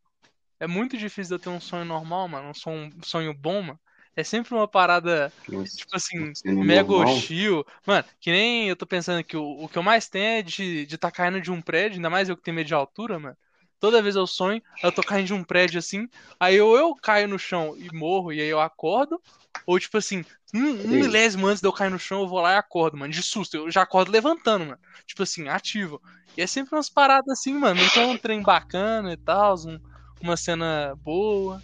É 0.60 0.66
muito 0.68 0.96
difícil 0.98 1.30
de 1.30 1.34
eu 1.36 1.40
ter 1.40 1.50
um 1.50 1.60
sonho 1.60 1.84
normal, 1.86 2.28
mano. 2.28 2.50
Um 2.50 2.54
sonho, 2.54 2.92
um 2.96 3.02
sonho 3.04 3.34
bom, 3.34 3.62
mano. 3.62 3.80
É 4.16 4.22
sempre 4.24 4.54
uma 4.54 4.68
parada, 4.68 5.32
Nossa, 5.48 5.76
tipo 5.76 5.96
assim, 5.96 6.36
mega 6.58 6.92
hostil. 6.92 7.64
Mano, 7.86 8.04
que 8.20 8.30
nem 8.30 8.68
eu 8.68 8.76
tô 8.76 8.86
pensando 8.86 9.24
que 9.24 9.36
o, 9.36 9.64
o 9.64 9.68
que 9.68 9.78
eu 9.78 9.82
mais 9.82 10.08
tenho 10.08 10.24
é 10.38 10.42
de 10.42 10.86
de 10.86 10.98
tá 10.98 11.10
caindo 11.10 11.40
de 11.40 11.50
um 11.50 11.60
prédio, 11.62 11.96
ainda 11.96 12.10
mais 12.10 12.28
eu 12.28 12.36
que 12.36 12.42
tenho 12.42 12.54
medo 12.56 12.66
de 12.66 12.74
altura, 12.74 13.18
mano. 13.18 13.36
Toda 13.80 14.00
vez 14.02 14.16
eu 14.16 14.26
sonho, 14.26 14.62
eu 14.82 14.92
tô 14.92 15.02
caindo 15.02 15.26
de 15.26 15.34
um 15.34 15.44
prédio 15.44 15.78
assim, 15.78 16.08
aí 16.40 16.60
ou 16.60 16.76
eu 16.76 16.94
caio 16.96 17.28
no 17.28 17.38
chão 17.38 17.76
e 17.76 17.90
morro, 17.90 18.32
e 18.32 18.40
aí 18.40 18.48
eu 18.48 18.60
acordo, 18.60 19.20
ou 19.66 19.78
tipo 19.78 19.96
assim, 19.98 20.24
um, 20.54 20.92
um 20.92 20.96
milésimo 20.98 21.46
antes 21.46 21.60
de 21.60 21.66
eu 21.68 21.72
cair 21.72 21.90
no 21.90 21.98
chão, 21.98 22.20
eu 22.22 22.28
vou 22.28 22.40
lá 22.40 22.52
e 22.54 22.56
acordo, 22.56 22.96
mano, 22.96 23.12
de 23.12 23.22
susto. 23.22 23.56
Eu 23.56 23.70
já 23.70 23.82
acordo 23.82 24.10
levantando, 24.12 24.64
mano. 24.66 24.78
Tipo 25.06 25.22
assim, 25.22 25.48
ativo. 25.48 26.00
E 26.36 26.42
é 26.42 26.46
sempre 26.46 26.74
umas 26.76 26.88
paradas 26.90 27.28
assim, 27.38 27.54
mano. 27.54 27.82
Então 27.82 28.10
um 28.10 28.16
trem 28.18 28.42
bacana 28.44 29.12
e 29.12 29.16
tal, 29.16 29.54
um- 29.66 29.80
uma 30.20 30.36
cena 30.36 30.94
boa. 30.96 31.62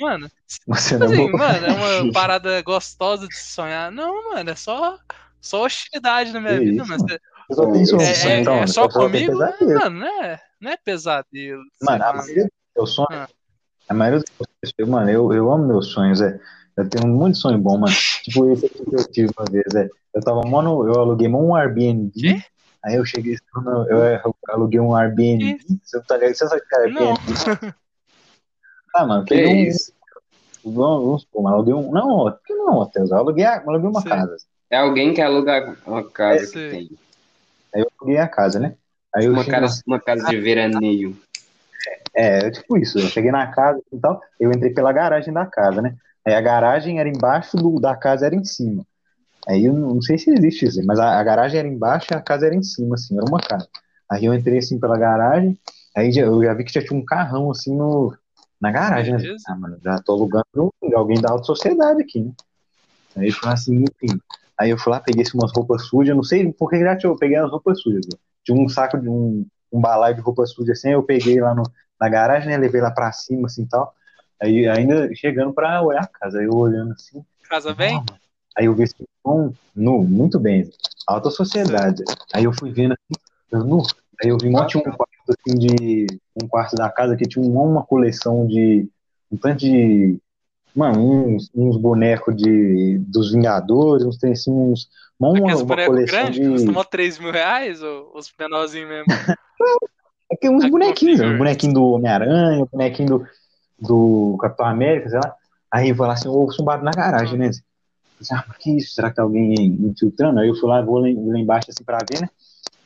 Mano, 0.00 0.30
Você 0.66 0.98
tipo 0.98 0.98
não 0.98 1.06
assim, 1.06 1.30
mano, 1.32 1.66
é 1.66 2.02
uma 2.02 2.12
parada 2.12 2.62
gostosa 2.62 3.26
de 3.26 3.34
se 3.36 3.52
sonhar. 3.52 3.90
Não, 3.90 4.30
mano, 4.32 4.50
é 4.50 4.54
só, 4.54 4.98
só 5.40 5.64
hostilidade 5.64 6.32
na 6.32 6.40
minha 6.40 6.58
Que 6.58 6.64
vida, 6.66 6.82
isso, 6.82 6.90
mano. 6.90 7.04
mano? 7.04 7.18
Você 7.50 7.86
sonho, 7.86 8.02
É, 8.02 8.36
é- 8.36 8.40
então, 8.40 8.52
é 8.54 8.56
mano. 8.56 8.68
só 8.68 8.88
comigo? 8.88 9.32
pesadelo. 9.32 9.74
Mano, 9.74 9.98
não 10.00 10.06
é, 10.22 10.40
não 10.60 10.70
é 10.70 10.76
pesadelo. 10.76 11.62
sei 11.62 11.86
Mano, 11.86 12.04
a 12.04 12.12
maioria 12.12 12.44
dos 12.44 12.50
meus 12.76 12.90
sonhos, 12.94 13.10
Ah. 13.12 13.28
a 13.88 13.94
maioria 13.94 14.20
dos 14.20 14.30
meus 14.38 14.72
sonhos, 14.76 14.90
mano, 14.90 15.10
eu, 15.10 15.32
eu 15.32 15.50
amo 15.52 15.66
meus 15.66 15.86
sonhos, 15.92 16.20
é. 16.20 16.38
Eu 16.76 16.88
tenho 16.88 17.06
um 17.06 17.16
monte 17.16 17.34
de 17.34 17.40
sonho 17.40 17.58
bom, 17.58 17.76
mano. 17.78 17.92
Tipo 18.22 18.52
esse 18.52 18.66
aqui 18.66 18.84
que 18.84 18.94
eu 18.94 19.10
tive 19.10 19.32
uma 19.36 19.46
vez, 19.50 19.74
é. 19.74 19.88
Eu 20.14 20.20
tava 20.22 20.42
mó 20.42 20.62
no, 20.62 20.86
eu 20.86 21.00
aluguei 21.00 21.26
mó 21.28 21.40
um 21.40 21.54
Airbnb. 21.56 22.12
Quê? 22.12 22.40
Aí 22.84 22.94
eu 22.94 23.04
cheguei, 23.04 23.36
eu, 23.88 23.98
eu 23.98 24.34
aluguei 24.50 24.78
um 24.78 24.94
Airbnb. 24.94 25.56
Você 25.82 26.00
tá 26.02 26.16
ligado? 26.16 26.34
Você 26.34 26.46
sabe 26.48 26.60
o 26.62 26.68
que 26.68 26.74
é 26.76 26.88
Não. 26.90 27.14
Ah, 28.94 29.06
mano, 29.06 29.24
Que 29.24 29.46
um, 29.46 29.54
isso? 29.56 29.92
Vamos, 30.64 31.04
vamos 31.04 31.22
supor, 31.22 31.42
mas 31.42 31.54
aluguei 31.54 31.74
um. 31.74 31.90
Não, 31.90 32.38
que 32.44 32.54
não, 32.54 32.78
hotel, 32.78 33.06
eu 33.06 33.16
aluguei, 33.16 33.44
a- 33.44 33.62
eu 33.64 33.70
aluguei 33.70 33.88
uma 33.88 34.02
Sim. 34.02 34.08
casa. 34.08 34.36
É 34.70 34.76
alguém 34.76 35.14
que 35.14 35.22
aluga 35.22 35.76
uma 35.86 36.04
casa 36.04 36.46
que 36.46 36.70
tem. 36.70 36.90
Aí 37.74 37.80
eu 37.80 37.90
aluguei 37.98 38.18
a 38.18 38.28
casa, 38.28 38.58
né? 38.58 38.76
Aí 39.14 39.24
eu 39.24 39.32
Uma 39.32 39.44
casa, 39.44 39.82
uma 39.86 40.00
casa 40.00 40.26
de 40.26 40.40
veraneio. 40.40 41.16
É, 42.14 42.46
é 42.46 42.50
tipo 42.50 42.76
isso. 42.76 42.98
Eu 42.98 43.06
cheguei 43.08 43.30
na 43.30 43.46
casa 43.48 43.80
e 43.92 43.98
tal, 43.98 44.20
eu 44.38 44.50
entrei 44.50 44.72
pela 44.72 44.92
garagem 44.92 45.32
da 45.32 45.46
casa, 45.46 45.80
né? 45.80 45.96
Aí 46.26 46.34
a 46.34 46.40
garagem 46.40 46.98
era 46.98 47.08
embaixo 47.08 47.56
do, 47.56 47.80
da 47.80 47.96
casa, 47.96 48.26
era 48.26 48.34
em 48.34 48.44
cima. 48.44 48.84
Aí 49.48 49.64
eu 49.64 49.72
não 49.72 50.02
sei 50.02 50.18
se 50.18 50.30
existe 50.30 50.66
isso, 50.66 50.84
mas 50.84 50.98
a, 50.98 51.18
a, 51.18 51.24
garagem 51.24 51.58
era 51.58 51.68
embaixo 51.68 52.08
e 52.10 52.14
a 52.14 52.20
casa 52.20 52.46
era 52.46 52.54
em 52.54 52.62
cima, 52.62 52.96
assim, 52.96 53.16
era 53.16 53.24
uma 53.24 53.40
casa. 53.40 53.66
Aí 54.10 54.26
eu 54.26 54.34
entrei 54.34 54.58
assim 54.58 54.78
pela 54.78 54.98
garagem, 54.98 55.58
aí 55.96 56.12
já, 56.12 56.22
eu 56.22 56.42
já 56.42 56.52
vi 56.52 56.64
que 56.64 56.72
já 56.72 56.82
tinha 56.84 56.98
um 56.98 57.04
carrão 57.04 57.50
assim 57.50 57.74
no, 57.74 58.14
na 58.60 58.70
garagem, 58.70 59.14
né? 59.14 59.36
Ah, 59.46 59.56
mano, 59.56 59.78
já 59.82 59.98
tô 60.00 60.12
alugando 60.12 60.72
de 60.82 60.94
alguém 60.94 61.20
da 61.20 61.30
alta 61.30 61.44
sociedade 61.44 62.02
aqui, 62.02 62.22
né? 62.22 62.32
Aí 63.16 63.32
falei 63.32 63.54
assim, 63.54 63.84
enfim. 63.84 64.20
Aí 64.58 64.70
eu 64.70 64.78
fui 64.78 64.92
lá, 64.92 65.00
peguei 65.00 65.24
umas 65.34 65.52
roupas 65.52 65.86
sujas, 65.86 66.14
não 66.14 66.22
sei 66.22 66.52
por 66.52 66.70
que 66.70 66.78
já 66.80 66.96
tinha, 66.96 67.10
eu 67.10 67.16
peguei 67.16 67.36
as 67.36 67.50
roupas 67.50 67.80
sujas. 67.80 68.06
Né? 68.06 68.18
Tinha 68.44 68.58
um 68.58 68.68
saco 68.68 68.98
de 68.98 69.08
um, 69.08 69.46
um 69.72 69.80
balaio 69.80 70.14
de 70.14 70.20
roupa 70.20 70.44
suja 70.46 70.72
assim, 70.72 70.90
eu 70.90 71.02
peguei 71.02 71.40
lá 71.40 71.54
no, 71.54 71.62
na 72.00 72.08
garagem, 72.08 72.48
né? 72.48 72.56
Levei 72.56 72.80
lá 72.80 72.90
pra 72.90 73.12
cima, 73.12 73.46
assim 73.46 73.66
tal. 73.66 73.94
Aí 74.40 74.68
ainda 74.68 75.12
chegando 75.14 75.52
pra 75.52 75.82
olhar 75.82 76.02
a 76.02 76.06
casa, 76.06 76.38
aí 76.38 76.46
eu 76.46 76.54
olhando 76.54 76.92
assim. 76.92 77.24
Casa 77.48 77.74
bem? 77.74 78.02
Aí 78.56 78.66
eu 78.66 78.74
vi 78.74 78.84
assim, 78.84 79.04
um, 79.24 79.52
nu, 79.74 80.02
muito 80.02 80.38
bem, 80.38 80.68
alta 81.06 81.30
sociedade. 81.30 82.02
Aí 82.32 82.44
eu 82.44 82.52
fui 82.52 82.72
vendo 82.72 82.92
assim, 82.92 83.20
eu, 83.52 83.64
nu, 83.64 83.82
aí 84.22 84.30
eu 84.30 84.38
vi 84.38 84.48
um, 84.48 84.66
tinha 84.66 84.80
um 84.80 84.92
quarto 84.96 85.07
assim 85.32 85.58
de. 85.58 86.06
Um 86.40 86.46
quarto 86.46 86.76
da 86.76 86.90
casa 86.90 87.16
que 87.16 87.26
tinha 87.26 87.44
uma, 87.44 87.62
uma 87.62 87.84
coleção 87.84 88.46
de. 88.46 88.88
Um 89.30 89.36
tanto 89.36 89.60
de. 89.60 90.18
Mano, 90.74 91.00
uns, 91.00 91.50
uns 91.54 91.76
bonecos 91.76 92.36
de, 92.36 92.98
dos 92.98 93.32
Vingadores, 93.32 94.04
uns 94.04 94.18
tem 94.18 94.32
assim, 94.32 94.52
uns. 94.52 94.88
Uma, 95.18 95.30
uma, 95.30 95.56
uma 95.56 95.86
coleção 95.86 96.20
grande, 96.20 96.40
de. 96.40 96.48
Custou 96.48 96.84
3 96.84 97.18
mil 97.18 97.32
reais, 97.32 97.82
ou 97.82 98.12
os 98.14 98.32
menorzinhos 98.38 98.88
mesmo? 98.88 99.06
É 100.30 100.36
que 100.36 100.48
uns 100.48 100.68
bonequinhos, 100.68 101.20
um 101.20 101.38
bonequinho 101.38 101.72
do 101.72 101.84
Homem-Aranha, 101.86 102.62
um 102.62 102.66
bonequinho 102.66 103.08
do, 103.08 103.26
do 103.80 104.36
Capitão 104.38 104.66
América, 104.66 105.08
sei 105.08 105.18
lá. 105.18 105.34
Aí 105.70 105.88
eu 105.88 105.96
falei 105.96 106.12
assim, 106.12 106.28
ouço 106.28 106.60
um 106.60 106.64
barulho 106.64 106.84
na 106.84 106.90
garagem, 106.90 107.38
né? 107.38 107.50
ah, 108.32 108.42
por 108.42 108.58
que 108.58 108.76
isso? 108.76 108.94
Será 108.94 109.10
que 109.10 109.16
tá 109.16 109.22
alguém 109.22 109.54
infiltrando? 109.54 110.40
Aí 110.40 110.48
eu 110.48 110.54
fui 110.54 110.68
lá, 110.68 110.82
vou 110.82 110.98
lá, 110.98 111.08
lá 111.08 111.38
embaixo 111.38 111.70
assim 111.70 111.84
pra 111.84 111.98
ver, 111.98 112.20
né? 112.20 112.28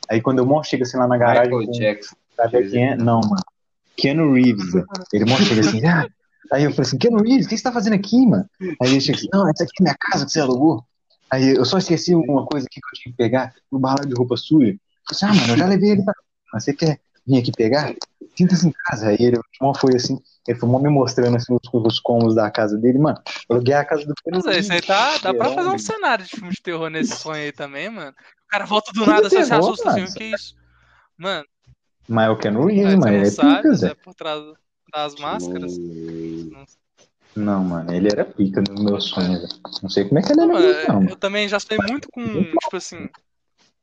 Aí 0.09 0.21
quando 0.21 0.39
eu 0.39 0.45
mostro, 0.45 0.69
chega 0.69 0.83
assim 0.83 0.97
lá 0.97 1.07
na 1.07 1.17
garagem. 1.17 1.51
Michael 1.51 1.65
com, 1.65 1.71
Jackson. 1.71 2.15
Sabe 2.35 2.69
quem 2.69 2.89
é? 2.89 2.95
Não, 2.95 3.21
mano. 3.21 3.43
Keanu 3.95 4.33
Reeves. 4.33 4.73
Ele 5.13 5.25
mostra, 5.25 5.45
chega 5.45 5.61
assim, 5.61 5.85
ah. 5.85 6.07
Aí 6.51 6.63
eu 6.63 6.71
falei 6.71 6.87
assim, 6.87 6.97
Keanu 6.97 7.23
Reeves, 7.23 7.45
o 7.45 7.49
que 7.49 7.57
você 7.57 7.63
tá 7.63 7.71
fazendo 7.71 7.93
aqui, 7.93 8.25
mano? 8.25 8.49
Aí 8.81 8.91
ele 8.91 9.01
chega 9.01 9.17
assim, 9.17 9.27
não, 9.31 9.49
essa 9.49 9.63
aqui 9.63 9.73
é 9.79 9.83
minha 9.83 9.95
casa 9.99 10.25
que 10.25 10.31
você 10.31 10.39
alugou. 10.39 10.83
Aí 11.31 11.55
eu 11.55 11.65
só 11.65 11.77
esqueci 11.77 12.13
uma 12.13 12.45
coisa 12.45 12.67
aqui 12.67 12.79
que 12.79 12.87
eu 12.87 13.01
tinha 13.01 13.11
que 13.11 13.17
pegar, 13.17 13.53
no 13.71 13.79
balão 13.79 14.05
de 14.05 14.13
roupa 14.13 14.37
suja. 14.37 14.71
Eu 14.71 14.75
falei 14.75 14.77
assim, 15.11 15.25
ah, 15.25 15.33
mano, 15.33 15.53
eu 15.53 15.57
já 15.57 15.65
levei 15.67 15.91
ele 15.91 16.03
pra. 16.03 16.13
Mas 16.53 16.63
você 16.63 16.73
quer 16.73 16.99
vir 17.25 17.39
aqui 17.39 17.51
pegar? 17.51 17.95
Sinta-se 18.37 18.67
em 18.67 18.71
casa. 18.71 19.09
Aí 19.09 19.17
ele 19.19 19.39
foi 19.79 19.95
assim, 19.95 20.19
ele 20.47 20.59
foi 20.59 20.69
me 20.81 20.89
mostrando 20.89 21.35
assim, 21.35 21.53
os, 21.53 21.59
os 21.73 21.99
cômodos 21.99 22.35
da 22.35 22.51
casa 22.51 22.77
dele, 22.77 22.99
mano. 22.99 23.19
Eu 23.49 23.55
aluguei 23.55 23.73
a 23.73 23.85
casa 23.85 24.05
do 24.05 24.13
Mas 24.31 24.57
isso 24.57 24.73
aí 24.73 24.81
tá, 24.81 25.17
dá 25.17 25.33
pra 25.33 25.51
fazer 25.51 25.69
um 25.69 25.79
cenário 25.79 26.25
de 26.25 26.31
filme 26.31 26.51
de 26.51 26.61
terror 26.61 26.89
nesse 26.89 27.15
sonho 27.15 27.43
aí 27.43 27.51
também, 27.51 27.89
mano. 27.89 28.11
O 28.11 28.47
cara 28.49 28.65
volta 28.65 28.91
do 28.91 29.05
nada, 29.05 29.29
você 29.29 29.43
se 29.43 29.53
assusta 29.53 29.89
assim, 29.89 30.03
o 30.03 30.13
que 30.13 30.23
é 30.23 30.31
isso? 30.31 30.55
Mano. 31.17 31.45
Mas 32.07 32.27
eu 32.27 32.37
quero 32.37 32.69
ir, 32.69 32.97
mano. 32.97 33.07
Ele 33.07 33.27
é 33.27 33.31
sabe, 33.31 33.57
pica, 33.57 33.73
Zé. 33.73 33.93
por 33.93 34.13
trás 34.13 34.43
das 34.91 35.15
máscaras. 35.15 35.77
Não, 37.35 37.63
mano, 37.63 37.91
ele 37.93 38.09
era 38.09 38.23
pica 38.25 38.61
nos 38.61 38.83
meus 38.83 39.05
sonhos. 39.05 39.59
Não 39.81 39.89
sei 39.89 40.05
como 40.05 40.19
é 40.19 40.21
que 40.21 40.31
ele 40.31 40.45
não, 40.45 40.57
era. 40.57 40.93
Não, 40.93 41.03
eu 41.03 41.15
também 41.15 41.47
já 41.47 41.59
sonhei 41.59 41.83
muito 41.87 42.07
com, 42.11 42.23
tipo 42.23 42.75
assim, 42.75 43.09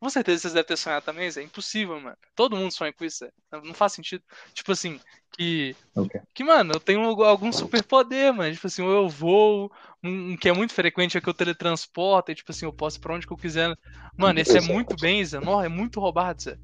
com 0.01 0.09
certeza 0.09 0.41
vocês 0.41 0.55
devem 0.55 0.67
ter 0.67 0.77
sonhado 0.79 1.05
também, 1.05 1.31
Zé. 1.31 1.43
É 1.43 1.45
impossível, 1.45 2.01
mano. 2.01 2.17
Todo 2.35 2.57
mundo 2.57 2.73
sonha 2.73 2.91
com 2.91 3.05
isso, 3.05 3.19
Zé. 3.19 3.31
Não 3.63 3.75
faz 3.75 3.93
sentido. 3.93 4.25
Tipo 4.55 4.73
assim, 4.73 4.99
que. 5.37 5.77
Okay. 5.95 6.23
Que, 6.33 6.43
mano, 6.43 6.73
eu 6.73 6.81
tenho 6.81 7.03
algum 7.23 7.53
superpoder, 7.53 8.33
mano. 8.33 8.53
Tipo 8.53 8.67
assim, 8.67 8.83
eu 8.83 9.11
vou. 9.11 9.71
Um, 10.03 10.39
que 10.39 10.49
é 10.49 10.53
muito 10.55 10.73
frequente 10.73 11.19
é 11.19 11.21
que 11.21 11.29
eu 11.29 11.35
teletransporto. 11.35 12.33
E, 12.33 12.35
tipo 12.35 12.51
assim, 12.51 12.65
eu 12.65 12.73
posso 12.73 12.97
ir 12.97 13.01
pra 13.01 13.15
onde 13.15 13.27
que 13.27 13.33
eu 13.33 13.37
quiser. 13.37 13.77
Mano, 14.17 14.41
esse 14.41 14.57
é 14.57 14.61
muito 14.63 14.97
bem, 14.97 15.23
Zé. 15.23 15.39
Não, 15.39 15.61
é 15.61 15.69
muito 15.69 16.01
roubado, 16.01 16.41
Zé. 16.43 16.57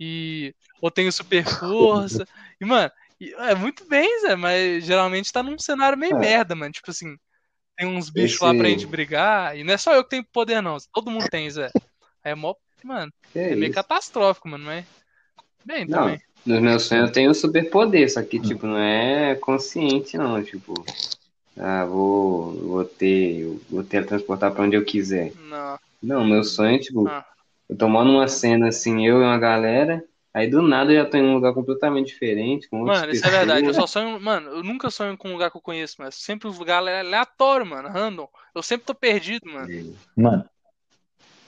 E. 0.00 0.54
Eu 0.82 0.90
tenho 0.90 1.12
super 1.12 1.44
força. 1.44 2.26
E, 2.58 2.64
mano, 2.64 2.90
é 3.20 3.54
muito 3.54 3.86
bem, 3.86 4.20
Zé. 4.22 4.34
Mas 4.34 4.84
geralmente 4.84 5.30
tá 5.30 5.42
num 5.42 5.58
cenário 5.58 5.98
meio 5.98 6.16
é. 6.16 6.18
merda, 6.18 6.54
mano. 6.56 6.72
Tipo 6.72 6.90
assim. 6.90 7.16
Tem 7.76 7.86
uns 7.86 8.10
bichos 8.10 8.36
esse... 8.36 8.44
lá 8.44 8.54
pra 8.54 8.68
gente 8.68 8.86
brigar. 8.86 9.56
E 9.56 9.62
não 9.62 9.74
é 9.74 9.78
só 9.78 9.94
eu 9.94 10.02
que 10.02 10.10
tenho 10.10 10.24
poder, 10.32 10.60
não. 10.60 10.76
Todo 10.92 11.10
mundo 11.10 11.28
tem, 11.28 11.48
Zé. 11.50 11.70
É 12.24 12.34
mó 12.34 12.54
mano, 12.84 13.12
que 13.32 13.38
é, 13.38 13.54
meio 13.54 13.72
catastrófico, 13.72 14.48
mano, 14.48 14.70
é? 14.70 14.84
Bem, 15.64 15.86
não, 15.86 15.98
também. 15.98 16.20
Nos 16.44 16.60
meus 16.60 16.82
sonhos 16.84 17.08
eu 17.08 17.12
tenho 17.12 17.34
superpoder, 17.34 18.10
só 18.10 18.22
que, 18.22 18.40
tipo, 18.40 18.66
não 18.66 18.78
é 18.78 19.34
consciente, 19.34 20.16
não, 20.16 20.42
tipo, 20.42 20.74
ah, 21.58 21.84
vou, 21.84 22.52
vou 22.52 22.84
ter, 22.84 23.46
vou 23.68 23.84
teletransportar 23.84 24.52
pra 24.52 24.64
onde 24.64 24.76
eu 24.76 24.84
quiser. 24.84 25.32
Não. 25.48 25.78
Não, 26.02 26.24
meu 26.24 26.42
sonho 26.42 26.76
é, 26.76 26.78
tipo, 26.78 27.06
ah. 27.06 27.26
Eu 27.70 27.76
tomando 27.76 28.10
uma 28.10 28.26
cena 28.26 28.66
assim, 28.66 29.06
eu 29.06 29.20
e 29.20 29.24
uma 29.24 29.38
galera, 29.38 30.04
aí 30.34 30.50
do 30.50 30.60
nada 30.60 30.92
eu 30.92 30.96
já 30.96 31.08
tô 31.08 31.16
em 31.16 31.22
um 31.22 31.34
lugar 31.34 31.54
completamente 31.54 32.08
diferente. 32.08 32.68
Com 32.68 32.78
mano, 32.84 33.12
isso 33.12 33.22
pessoas. 33.22 33.32
é 33.32 33.38
verdade, 33.38 33.64
eu 33.64 33.74
só 33.74 33.86
sonho, 33.86 34.20
mano, 34.20 34.50
eu 34.50 34.64
nunca 34.64 34.90
sonho 34.90 35.16
com 35.16 35.28
um 35.28 35.32
lugar 35.32 35.52
que 35.52 35.56
eu 35.56 35.62
conheço, 35.62 35.94
mas 36.00 36.16
sempre 36.16 36.48
os 36.48 36.58
lugares 36.58 36.88
aleatórios, 36.88 37.68
mano, 37.68 37.88
random. 37.88 38.28
Eu 38.52 38.62
sempre 38.62 38.86
tô 38.86 38.94
perdido, 38.94 39.46
mano. 39.46 39.68
Mano, 40.16 40.44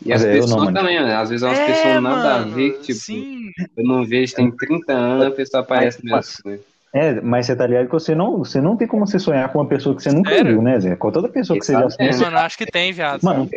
e 0.05 0.13
as 0.13 0.25
pessoas 0.25 0.65
não, 0.65 0.73
também, 0.73 1.01
né? 1.03 1.17
Às 1.17 1.31
vezes 1.31 1.43
umas 1.43 1.59
é, 1.59 1.67
pessoas 1.67 2.03
nada 2.03 2.39
mano, 2.39 2.53
a 2.53 2.55
ver, 2.55 2.71
que, 2.71 2.83
tipo, 2.83 3.01
sim. 3.01 3.51
eu 3.77 3.85
não 3.85 4.05
vejo, 4.05 4.35
tem 4.37 4.51
30 4.51 4.93
anos, 4.93 5.27
a 5.27 5.31
pessoa 5.33 5.63
aparece 5.63 6.05
mesmo. 6.05 6.61
É, 6.95 7.21
mas 7.21 7.47
você 7.47 7.57
tá 7.57 7.67
ligado 7.67 7.87
que 7.87 7.93
você 7.93 8.15
não, 8.15 8.39
você 8.39 8.61
não 8.61 8.77
tem 8.77 8.87
como 8.87 9.07
você 9.07 9.19
sonhar 9.19 9.51
com 9.51 9.59
uma 9.59 9.69
pessoa 9.69 9.97
que 9.97 10.03
você 10.03 10.13
nunca 10.13 10.31
Sério? 10.31 10.53
viu, 10.53 10.63
né, 10.63 10.79
Zé? 10.79 10.95
Com 10.95 11.11
toda 11.11 11.29
pessoa 11.29 11.59
que 11.59 11.65
você 11.65 11.73
já 11.73 11.89
sonhou. 11.89 12.19
Mano, 12.19 12.39
acho 12.39 12.59
que 12.59 12.67
tem, 12.67 12.93
viado. 12.93 13.23
Mano, 13.23 13.49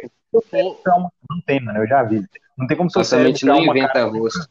não 1.30 1.42
tem, 1.46 1.60
mano, 1.60 1.80
eu 1.80 1.88
já 1.88 2.02
vi. 2.02 2.26
Não 2.58 2.68
tem 2.68 2.78
como 2.78 2.90
você 2.90 3.04
Somente 3.04 3.46
não 3.46 3.60
inventa 3.60 4.06
rosto. 4.06 4.48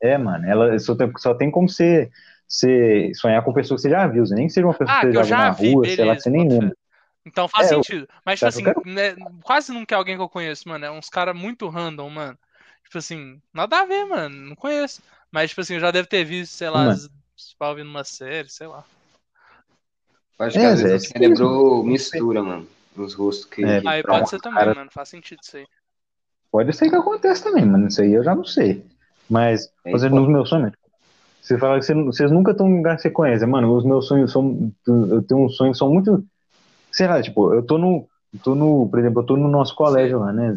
É, 0.00 0.18
mano, 0.18 0.44
ela 0.46 0.78
só 0.78 0.94
tem, 0.96 1.12
só 1.18 1.34
tem 1.34 1.50
como 1.50 1.68
você, 1.68 2.10
você 2.46 3.12
sonhar 3.14 3.42
com 3.44 3.52
pessoa 3.52 3.76
que 3.76 3.82
você 3.82 3.90
já 3.90 4.06
viu, 4.06 4.24
nem 4.30 4.48
que 4.48 4.52
seja 4.52 4.66
uma 4.66 4.74
pessoa 4.74 4.98
ah, 4.98 5.00
que 5.00 5.06
você 5.06 5.12
já 5.12 5.22
viu 5.22 5.36
na 5.36 5.50
vi, 5.52 5.72
rua, 5.72 5.82
beleza, 5.82 5.96
sei 5.96 6.04
lá, 6.04 6.16
que 6.16 6.22
você 6.22 6.30
nem 6.30 6.48
lembra. 6.48 6.76
Então 7.24 7.46
faz 7.46 7.70
é, 7.70 7.74
sentido. 7.74 8.08
Mas, 8.24 8.40
tipo 8.40 8.48
assim, 8.48 8.64
quero... 8.64 8.82
né, 8.84 9.14
quase 9.42 9.72
nunca 9.72 9.94
é 9.94 9.98
alguém 9.98 10.16
que 10.16 10.22
eu 10.22 10.28
conheço, 10.28 10.68
mano. 10.68 10.84
É 10.84 10.90
uns 10.90 11.08
caras 11.08 11.36
muito 11.36 11.68
random, 11.68 12.10
mano. 12.10 12.38
Tipo 12.84 12.98
assim, 12.98 13.40
nada 13.54 13.80
a 13.80 13.84
ver, 13.84 14.04
mano. 14.04 14.34
Não 14.48 14.56
conheço. 14.56 15.00
Mas, 15.30 15.50
tipo 15.50 15.60
assim, 15.60 15.74
eu 15.74 15.80
já 15.80 15.90
devo 15.90 16.08
ter 16.08 16.24
visto, 16.24 16.52
sei 16.52 16.68
lá, 16.68 16.94
ouvindo 17.60 17.88
uma 17.88 18.04
série, 18.04 18.48
sei 18.48 18.66
lá. 18.66 18.84
Acho 20.38 20.58
que 20.58 20.64
é, 20.64 20.66
às 20.66 20.82
vezes 20.82 21.08
o 21.08 21.12
cérebro 21.12 21.84
mistura, 21.84 22.42
mano. 22.42 22.66
Os 22.96 23.14
rostos 23.14 23.44
que. 23.44 23.64
É, 23.64 23.80
aí 23.86 24.02
pode 24.02 24.28
ser 24.28 24.40
também, 24.40 24.58
cara... 24.58 24.74
mano. 24.74 24.90
Faz 24.90 25.08
sentido 25.08 25.38
isso 25.42 25.56
aí. 25.56 25.66
Pode 26.52 26.72
ser 26.74 26.88
que 26.88 26.94
aconteça 26.94 27.44
também, 27.44 27.64
mano. 27.64 27.88
Isso 27.88 28.00
aí 28.00 28.12
eu 28.12 28.22
já 28.22 28.34
não 28.34 28.44
sei. 28.44 28.84
Mas, 29.28 29.72
é, 29.84 29.90
fazendo 29.90 30.16
nos 30.16 30.28
meus 30.28 30.48
sonhos. 30.48 30.72
Você 31.40 31.58
fala 31.58 31.80
que 31.80 31.92
vocês 31.94 32.30
nunca 32.30 32.52
estão 32.52 32.68
em 32.68 32.76
lugar 32.76 32.94
que 32.94 33.02
você 33.02 33.10
conhece. 33.10 33.44
Mano, 33.46 33.74
os 33.74 33.84
meus 33.84 34.06
sonhos 34.06 34.30
são. 34.30 34.70
Eu 34.86 35.22
tenho 35.22 35.44
uns 35.44 35.56
sonhos 35.56 35.76
que 35.76 35.78
são 35.78 35.90
muito 35.90 36.24
sei 36.92 37.06
lá, 37.08 37.20
tipo, 37.20 37.52
eu 37.52 37.62
tô 37.62 37.78
no, 37.78 38.06
tô 38.44 38.54
no, 38.54 38.88
por 38.88 38.98
exemplo, 38.98 39.22
eu 39.22 39.26
tô 39.26 39.36
no 39.36 39.48
nosso 39.48 39.74
colégio 39.74 40.20
lá, 40.20 40.32
né? 40.32 40.54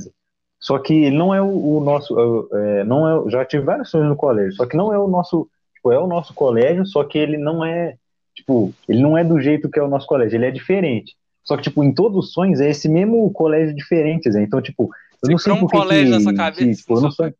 Só 0.59 0.77
que 0.77 0.93
ele 0.93 1.17
não 1.17 1.33
é 1.33 1.41
o, 1.41 1.77
o 1.77 1.83
nosso, 1.83 2.49
é, 2.53 2.83
não 2.83 3.27
é, 3.27 3.29
já 3.31 3.45
tive 3.45 3.63
vários 3.63 3.89
sonhos 3.89 4.09
no 4.09 4.15
colégio, 4.15 4.53
só 4.53 4.65
que 4.65 4.75
não 4.75 4.93
é 4.93 4.99
o 4.99 5.07
nosso, 5.07 5.47
tipo, 5.73 5.91
é 5.91 5.99
o 5.99 6.07
nosso 6.07 6.33
colégio, 6.33 6.85
só 6.85 7.03
que 7.03 7.17
ele 7.17 7.37
não 7.37 7.63
é, 7.63 7.95
tipo, 8.35 8.73
ele 8.87 9.01
não 9.01 9.17
é 9.17 9.23
do 9.23 9.39
jeito 9.39 9.69
que 9.69 9.79
é 9.79 9.83
o 9.83 9.87
nosso 9.87 10.05
colégio, 10.05 10.35
ele 10.35 10.45
é 10.45 10.51
diferente. 10.51 11.15
Só 11.43 11.55
que, 11.55 11.63
tipo, 11.63 11.83
em 11.83 11.93
todos 11.93 12.25
os 12.25 12.33
sonhos 12.33 12.59
é 12.59 12.69
esse 12.71 12.89
mesmo 12.89 13.29
colégio 13.31 13.75
diferente, 13.75 14.31
Zé. 14.31 14.41
Então, 14.41 14.59
tipo, 14.59 14.89
eu 15.27 15.31
não 15.31 15.37
sei 15.37 15.53
um 15.53 15.59
por 15.59 15.71
que, 15.71 15.77
colégio 15.77 16.05
que, 16.05 16.11
nessa 16.11 16.33
cabeça, 16.33 16.81
tipo, 16.81 16.95
eu 16.95 17.01
não 17.01 17.11
sonho... 17.11 17.33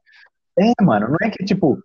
É, 0.57 0.83
mano, 0.83 1.09
não 1.09 1.17
é 1.21 1.29
que, 1.29 1.43
tipo, 1.43 1.77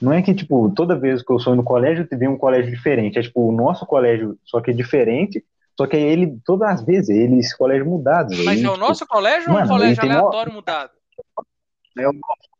não 0.00 0.12
é 0.12 0.22
que, 0.22 0.34
tipo, 0.34 0.70
toda 0.70 0.98
vez 0.98 1.22
que 1.22 1.32
eu 1.32 1.38
sonho 1.38 1.56
no 1.56 1.64
colégio, 1.64 2.06
vem 2.12 2.28
um 2.28 2.38
colégio 2.38 2.70
diferente. 2.70 3.18
É, 3.18 3.22
tipo, 3.22 3.48
o 3.48 3.52
nosso 3.52 3.84
colégio, 3.86 4.38
só 4.44 4.60
que 4.60 4.70
é 4.70 4.74
diferente, 4.74 5.44
só 5.76 5.86
que 5.86 5.96
ele, 5.96 6.38
todas 6.44 6.68
as 6.68 6.84
vezes, 6.84 7.08
ele 7.08 7.38
escolhe 7.38 7.82
mudados. 7.82 8.36
Mas 8.44 8.58
aí, 8.58 8.64
é 8.64 8.70
o 8.70 8.76
nosso 8.76 9.00
tipo, 9.04 9.14
colégio 9.14 9.52
ou 9.52 9.58
é 9.58 9.64
um 9.64 9.68
colégio 9.68 10.02
aleatório 10.02 10.52
no... 10.52 10.56
mudado? 10.56 10.90
É 11.98 12.08
o 12.08 12.12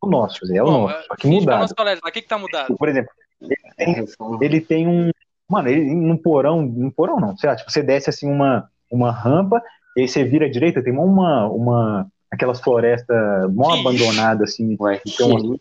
nosso, 0.08 0.52
é 0.52 0.62
o 0.62 0.66
Bom, 0.66 0.88
nosso, 0.88 1.06
só 1.06 1.14
que 1.14 1.28
mudado. 1.28 1.50
É 1.50 1.56
o 1.56 1.60
nosso 1.60 1.74
colégio, 1.74 2.00
mas 2.02 2.10
o 2.10 2.12
que, 2.12 2.22
que 2.22 2.28
tá 2.28 2.38
mudado? 2.38 2.76
Por 2.76 2.88
exemplo, 2.88 3.10
ele 3.40 3.56
tem, 3.76 4.06
ele 4.40 4.60
tem 4.60 4.88
um. 4.88 5.10
Mano, 5.48 5.68
ele 5.68 5.94
num 5.94 6.16
porão, 6.16 6.62
num 6.62 6.90
porão 6.90 7.20
não, 7.20 7.36
sei 7.36 7.48
lá, 7.48 7.56
tipo, 7.56 7.70
você 7.70 7.82
desce 7.82 8.10
assim 8.10 8.28
uma, 8.28 8.68
uma 8.90 9.12
rampa, 9.12 9.62
e 9.96 10.02
aí 10.02 10.08
você 10.08 10.24
vira 10.24 10.46
à 10.46 10.50
direita, 10.50 10.82
tem 10.82 10.92
uma, 10.92 11.48
uma 11.48 12.06
aquelas 12.30 12.60
florestas 12.60 13.16
mó 13.52 13.72
abandonadas, 13.80 14.50
assim, 14.50 14.76
Ué, 14.78 15.00
então, 15.06 15.58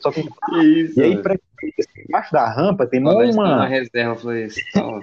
só 0.00 0.10
que, 0.10 0.20
Isso, 0.62 1.00
e 1.00 1.02
aí, 1.02 1.22
pra, 1.22 1.36
embaixo 2.08 2.32
da 2.32 2.48
rampa, 2.48 2.86
tem 2.86 3.00
uma... 3.00 3.14
uma 3.24 3.66
reserva 3.66 4.16
florestal. 4.16 5.00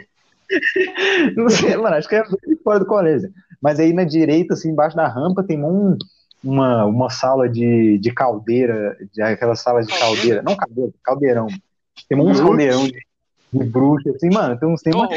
Não 1.36 1.50
sei, 1.50 1.75
mano, 1.75 1.96
acho 1.96 2.08
que 2.08 2.15
é 2.15 2.24
fora 2.63 2.80
do 2.80 2.86
colégio. 2.86 3.32
Mas 3.62 3.80
aí 3.80 3.94
na 3.94 4.04
direita, 4.04 4.54
assim, 4.54 4.70
embaixo 4.70 4.96
da 4.96 5.08
rampa, 5.08 5.44
tem 5.44 5.63
um, 5.63 5.98
uma, 6.44 6.86
uma 6.86 7.10
sala 7.10 7.50
de, 7.50 7.98
de 7.98 8.12
caldeira, 8.12 8.96
de, 9.12 9.22
aquelas 9.22 9.60
salas 9.62 9.88
de 9.88 9.98
caldeira, 9.98 10.44
não 10.44 10.56
caldeira, 10.56 10.92
caldeirão. 11.04 11.48
Tem 12.08 12.20
um 12.20 12.34
caldeirão 12.34 12.86
de, 12.86 13.01
de 13.51 13.63
bruxa, 13.63 14.12
assim, 14.12 14.30
mano, 14.32 14.60
tem 14.60 14.70
uns 14.70 14.82
tem 14.82 14.94
uma 14.94 15.08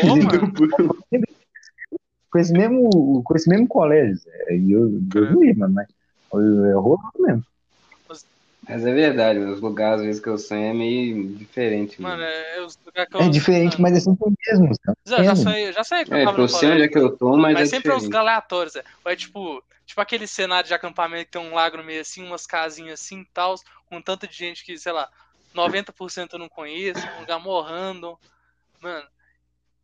com 2.31 2.39
esse 2.39 2.53
mesmo, 2.53 3.23
com 3.23 3.37
esse 3.37 3.49
mesmo 3.49 3.67
colégio. 3.69 4.17
Zé. 4.17 4.57
E 4.57 4.73
eu, 4.73 4.87
É. 4.87 5.47
ia, 5.47 5.55
mano, 5.57 5.75
mas 5.75 5.89
é 5.89 6.77
horroroso 6.77 7.13
mesmo. 7.19 7.45
Mas 8.69 8.85
é 8.85 8.93
verdade, 8.93 9.39
os 9.39 9.61
lugares 9.63 10.01
às 10.01 10.07
vezes 10.07 10.21
que 10.21 10.29
eu 10.29 10.37
sonho 10.37 10.63
é 10.65 10.75
meio 10.75 11.29
diferente. 11.37 12.03
Mano, 12.03 12.19
Mano. 12.19 12.31
é, 12.31 12.63
os 12.63 12.79
lugares 12.85 13.11
que 13.11 13.17
eu. 13.17 13.21
É 13.23 13.29
diferente, 13.31 13.81
mas 13.81 13.97
é 13.97 14.01
sempre 14.01 14.29
o 14.29 14.35
mesmo. 14.47 14.75
Zé. 14.75 14.93
Já, 15.07 15.23
já 15.23 15.37
sonhei, 15.37 15.73
já 15.73 15.85
sonhei 15.85 16.05
que 16.05 16.13
eu 16.13 16.17
É, 16.19 16.25
tava 16.25 16.35
que 16.35 16.41
eu 16.41 16.43
no 16.43 16.49
sei 16.51 16.59
onde 16.59 16.69
colégio. 16.69 16.85
é 16.85 16.89
que 16.89 16.99
eu 16.99 17.17
tô, 17.17 17.37
mas, 17.39 17.55
Mas 17.55 17.63
é 17.63 17.67
sempre 17.77 17.93
é 17.93 17.95
os 17.95 18.03
diferente. 18.03 18.21
aleatórios, 18.21 18.77
é. 18.77 18.85
Ou 19.05 19.11
é 19.11 19.17
tipo, 19.17 19.65
tipo 19.87 20.01
aquele 20.03 20.27
cenário 20.27 20.69
de 20.69 20.75
acampamento 20.75 21.25
que 21.27 21.31
tem 21.31 21.41
um 21.41 21.55
lago 21.55 21.79
no 21.79 21.85
meio 21.85 22.03
assim, 22.03 22.23
umas 22.27 22.47
casinhas 22.47 23.01
assim 23.01 23.21
e 23.21 23.29
tal, 23.33 23.55
com 23.89 24.03
tanto 24.03 24.27
de 24.29 24.37
gente 24.37 24.63
que, 24.63 24.77
sei 24.77 24.93
lá, 24.93 25.09
90% 25.55 26.35
eu 26.35 26.39
não 26.39 26.49
conheço, 26.49 27.01
um 27.17 27.21
lugar 27.21 27.39
morrendo. 27.41 28.19
Mano. 28.83 29.07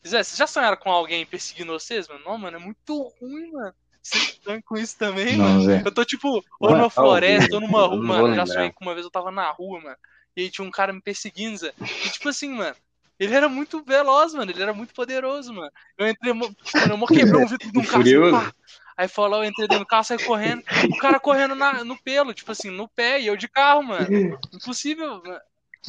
Zé, 0.06 0.23
vocês 0.23 0.37
já 0.37 0.46
sonharam 0.46 0.76
com 0.76 0.90
alguém 0.90 1.25
perseguindo 1.25 1.73
vocês, 1.73 2.06
mano? 2.08 2.23
Não, 2.25 2.37
mano, 2.38 2.56
é 2.56 2.61
muito 2.61 3.02
ruim, 3.20 3.50
mano. 3.52 3.75
Vocês 4.02 4.38
sonham 4.44 4.61
com 4.62 4.76
isso 4.76 4.99
também, 4.99 5.37
Não, 5.37 5.44
mano? 5.46 5.64
Zé. 5.64 5.82
Eu 5.84 5.92
tô 5.92 6.04
tipo, 6.04 6.28
ou 6.28 6.42
Mano, 6.61 6.76
numa 6.78 6.90
floresta, 6.90 7.54
ou 7.54 7.61
numa 7.61 7.87
rua, 7.87 8.02
mano. 8.02 8.34
já 8.34 8.44
sonhei 8.46 8.70
que 8.70 8.76
uma 8.82 8.92
vez 8.94 9.04
eu 9.04 9.11
tava 9.11 9.30
na 9.30 9.50
rua, 9.50 9.80
mano. 9.80 9.96
E 10.37 10.42
aí 10.42 10.50
tinha 10.50 10.66
um 10.66 10.70
cara 10.70 10.92
me 10.92 11.00
perseguindo, 11.00 11.56
Zé. 11.56 11.73
E 12.04 12.11
tipo 12.11 12.28
assim, 12.28 12.50
mano. 12.50 12.76
Ele 13.18 13.32
era 13.32 13.49
muito 13.49 13.82
veloz, 13.84 14.34
mano. 14.34 14.50
Ele 14.50 14.61
era 14.61 14.75
muito 14.75 14.92
poderoso, 14.92 15.54
mano. 15.54 15.70
Eu 15.96 16.08
entrei, 16.08 16.32
mano, 16.34 16.54
eu 16.90 16.96
mo- 16.99 17.06
quebrei 17.06 17.40
um 17.42 17.46
vidro 17.46 17.70
de 17.70 17.78
um 17.78 17.82
carro. 17.87 18.02
assim. 18.02 18.52
Aí 18.96 19.08
falou, 19.08 19.42
eu 19.42 19.49
entrei 19.49 19.66
dentro 19.68 19.84
do 19.84 19.88
carro, 19.88 20.04
saí 20.04 20.18
correndo. 20.18 20.62
O 20.92 20.99
cara 20.99 21.18
correndo 21.20 21.54
na- 21.54 21.82
no 21.84 21.96
pelo, 21.96 22.34
tipo 22.34 22.50
assim, 22.52 22.70
no 22.70 22.88
pé, 22.88 23.20
e 23.20 23.26
eu 23.28 23.37
de 23.37 23.49
carro, 23.49 23.82
mano. 23.84 24.38
Impossível, 24.52 25.23
mano. 25.25 25.40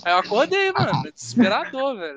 Aí 0.06 0.14
eu 0.14 0.18
acordei, 0.20 0.72
mano. 0.72 1.04
Desesperador, 1.12 1.98
velho. 1.98 2.16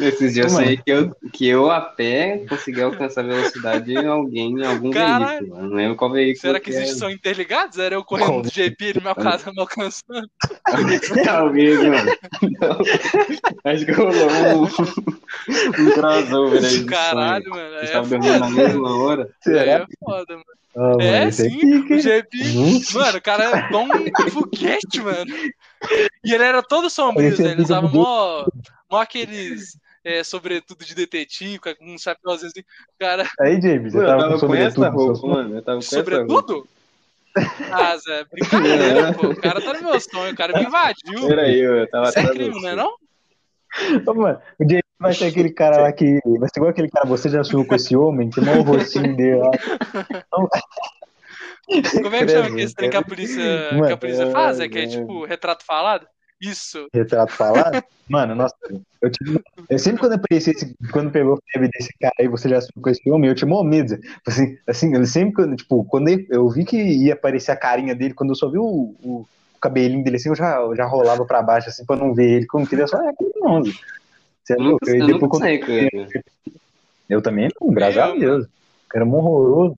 Esses 0.00 0.34
dias 0.34 0.46
eu 0.46 0.52
Mano. 0.52 0.64
sonhei 0.64 0.76
que 0.76 0.90
eu, 0.90 1.16
que 1.32 1.46
eu 1.48 1.70
a 1.70 1.80
pé 1.80 2.44
consegui 2.48 2.82
alcançar 2.82 3.24
a 3.24 3.28
velocidade 3.28 3.86
de 3.86 3.96
alguém 3.96 4.52
em 4.52 4.64
algum 4.66 4.90
Caralho. 4.90 5.38
veículo. 5.40 5.60
Eu 5.60 5.68
não 5.68 5.76
lembro 5.76 5.96
qual 5.96 6.10
veículo. 6.12 6.40
Será 6.40 6.60
que 6.60 6.70
existe 6.70 6.96
são 6.98 7.10
interligados? 7.10 7.78
Era 7.78 7.94
eu 7.94 8.04
correndo 8.04 8.26
Como? 8.28 8.42
do 8.42 8.50
GP 8.52 8.84
e 8.84 8.88
ele 8.88 9.00
me 9.00 9.08
alcançando, 9.08 9.54
me 9.54 9.60
alcançando. 9.62 10.30
Talvez, 11.24 11.78
mano. 11.82 12.12
Não. 12.60 13.72
Acho 13.72 13.86
que 13.86 13.92
rolou 13.92 14.56
um, 14.56 14.62
um 14.64 15.90
crossover 15.94 16.64
aí. 16.64 16.84
Caralho, 16.84 17.50
mano. 17.50 17.74
A 17.76 17.80
Aí 17.80 17.86
gente 17.86 17.90
é 17.90 17.92
tava 17.92 18.08
dormindo 18.08 18.38
na 18.38 18.48
foda. 18.50 18.62
mesma 18.62 18.98
hora. 18.98 19.30
Será? 19.42 19.72
é 19.72 19.86
foda, 20.04 20.26
mano. 20.34 20.44
Mano, 20.76 21.00
É, 21.00 21.28
isso 21.28 21.40
é 21.46 21.48
sim, 21.48 21.78
o? 21.90 21.98
GP. 21.98 22.38
Nossa. 22.54 22.98
Mano, 22.98 23.18
o 23.18 23.22
cara 23.22 23.44
é 23.44 23.68
bom 23.70 23.88
foguete, 24.30 25.00
mano. 25.00 25.32
E 26.24 26.34
ele 26.34 26.44
era 26.44 26.62
todo 26.62 26.90
sombrio, 26.90 27.28
é 27.28 27.36
Zé. 27.36 27.52
Ele 27.52 27.62
usava 27.62 27.88
mó, 27.88 28.44
mó 28.90 29.00
aqueles. 29.00 29.78
É, 30.04 30.22
sobretudo 30.22 30.84
de 30.84 30.94
detetive, 30.94 31.58
com 31.58 31.74
um 31.80 31.98
chapéuzinho 31.98 32.52
assim. 32.52 32.62
Cara, 32.96 33.28
Aí, 33.40 33.60
James, 33.60 33.92
eu 33.92 34.02
eu 34.02 34.06
tava 34.06 34.22
tava 34.22 34.38
com 34.38 34.46
com 34.46 34.54
essa 34.54 34.88
roupa, 34.88 35.26
mano. 35.26 35.56
Eu 35.56 35.62
tava 35.62 35.78
com 35.78 35.84
essa 35.84 35.96
roupa. 35.96 36.10
sobretudo? 36.12 36.68
Ah, 37.72 37.96
Zé, 37.98 38.24
brincadeira, 38.30 39.12
pô. 39.12 39.28
O 39.28 39.40
cara 39.40 39.60
tá 39.60 39.74
no 39.74 39.82
meu 39.82 40.00
sonho, 40.00 40.32
o 40.32 40.36
cara 40.36 40.56
me 40.56 40.64
invadiu. 40.64 41.26
Peraí, 41.26 41.58
eu 41.58 41.90
tava 41.90 42.08
Isso 42.08 42.18
é 42.20 42.28
crime, 42.28 42.62
não 42.62 42.68
é 42.68 42.76
não? 42.76 42.94
Ô, 44.06 44.14
mano, 44.14 44.40
o 44.58 44.64
James 44.64 44.84
vai 44.98 45.12
ser 45.12 45.26
aquele 45.26 45.50
cara 45.50 45.82
lá 45.82 45.92
que. 45.92 46.20
Vai 46.24 46.48
ser 46.48 46.58
igual 46.58 46.70
aquele 46.70 46.88
cara, 46.88 47.06
você 47.06 47.28
já 47.28 47.44
sonhou 47.44 47.66
com 47.66 47.74
esse 47.74 47.96
homem, 47.96 48.30
que 48.30 48.40
mal 48.40 48.58
o 48.58 48.62
rostinho 48.62 49.14
dele 49.16 49.36
lá. 49.36 49.50
Como 52.02 52.14
é 52.14 52.24
que 52.24 52.32
chama 52.32 52.46
aquele 52.46 52.74
trem 52.74 52.90
que 52.90 52.96
a 52.96 53.02
polícia, 53.02 53.72
Mano, 53.72 53.86
que 53.86 53.92
a 53.92 53.96
polícia 53.96 54.30
faz? 54.30 54.60
É 54.60 54.68
que 54.68 54.78
é 54.78 54.84
é, 54.84 54.86
tipo 54.86 55.24
retrato 55.24 55.64
falado? 55.64 56.06
Isso. 56.40 56.86
retrato 56.92 57.32
falado. 57.32 57.82
Mano, 58.08 58.34
nossa, 58.34 58.54
eu 59.02 59.10
tive. 59.10 59.40
Eu 59.68 59.78
sempre 59.78 59.98
quando 60.00 60.12
aparecia 60.12 60.52
esse, 60.52 60.76
quando 60.92 61.10
pegou 61.10 61.34
a 61.34 61.38
febre 61.50 61.68
desse 61.70 61.92
cara 61.98 62.14
aí, 62.20 62.28
você 62.28 62.48
já 62.48 62.60
sonhou 62.60 62.82
com 62.82 62.90
esse 62.90 63.10
homem, 63.10 63.28
eu 63.28 63.34
tinha 63.34 63.48
mó 63.48 63.64
medo. 63.64 63.98
Assim, 64.24 64.56
assim, 64.66 64.94
ele 64.94 65.06
sempre 65.06 65.34
quando, 65.34 65.56
tipo, 65.56 65.84
quando 65.86 66.08
eu, 66.08 66.24
eu 66.30 66.48
vi 66.48 66.64
que 66.64 66.76
ia 66.76 67.14
aparecer 67.14 67.50
a 67.50 67.56
carinha 67.56 67.94
dele, 67.96 68.14
quando 68.14 68.30
eu 68.30 68.36
só 68.36 68.48
vi 68.48 68.58
o, 68.58 68.64
o, 68.64 69.26
o 69.54 69.58
cabelinho 69.60 70.04
dele 70.04 70.16
assim, 70.16 70.28
eu 70.28 70.36
já, 70.36 70.60
eu 70.60 70.76
já 70.76 70.84
rolava 70.84 71.24
pra 71.24 71.42
baixo, 71.42 71.68
assim, 71.68 71.84
pra 71.84 71.96
não 71.96 72.14
ver 72.14 72.30
ele, 72.30 72.46
como 72.46 72.66
queria 72.66 72.86
só, 72.86 73.02
é 73.02 73.08
aquele 73.08 73.32
não, 73.36 73.64
Zé. 73.64 73.72
Você 74.44 74.52
é 74.52 74.56
Eu 74.56 74.62
louco? 74.62 74.88
eu 74.88 74.92
depois 74.92 75.10
nunca 75.10 75.28
quando 75.28 75.42
sonhei 75.42 75.58
com 75.58 75.72
ele. 75.72 76.08
Eu 77.08 77.22
também 77.22 77.48
não, 77.60 77.72
graças 77.72 77.96
Eu, 77.96 78.02
a 78.02 78.16
Deus. 78.16 78.46
O 78.86 78.88
cara 78.88 79.04
é 79.04 79.08
mó 79.08 79.18
horroroso. 79.18 79.76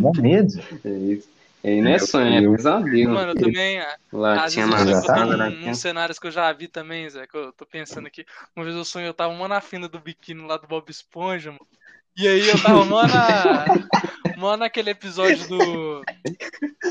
Mó 0.00 0.12
medo. 0.18 0.52
É 0.84 0.88
isso. 0.88 1.28
Aí 1.64 1.80
não 1.82 1.90
é 1.90 1.98
sonho, 1.98 2.32
é 2.34 2.46
Eu- 2.46 2.52
pesadelo. 2.54 3.14
Mano, 3.14 3.32
eu 3.32 3.34
também. 3.34 3.80
ah, 3.80 3.96
Lá 4.12 4.44
Às 4.44 4.52
tinha 4.52 4.66
vezes 4.66 4.86
eu 4.88 5.02
sonho 5.02 5.28
tô 5.30 5.36
num, 5.36 5.50
num 5.50 5.74
cenários 5.74 6.18
que 6.18 6.26
eu 6.28 6.30
já 6.30 6.52
vi 6.52 6.68
também, 6.68 7.08
Zé, 7.10 7.26
que 7.26 7.36
eu 7.36 7.52
tô 7.52 7.66
pensando 7.66 8.06
aqui. 8.06 8.24
Uma 8.54 8.64
vez 8.64 8.76
eu 8.76 8.84
sonhei, 8.84 9.08
eu 9.08 9.14
tava 9.14 9.34
mó 9.34 9.48
na 9.48 9.60
fina 9.60 9.88
do 9.88 9.98
biquíni 9.98 10.46
lá 10.46 10.56
do 10.56 10.68
Bob 10.68 10.88
Esponja, 10.88 11.50
mano. 11.50 11.66
E 12.16 12.26
aí 12.26 12.48
eu 12.48 12.62
tava 12.62 12.84
mó 12.84 13.02
na. 13.06 13.64
mó 14.38 14.56
naquele 14.56 14.90
episódio 14.90 15.48
do. 15.48 16.02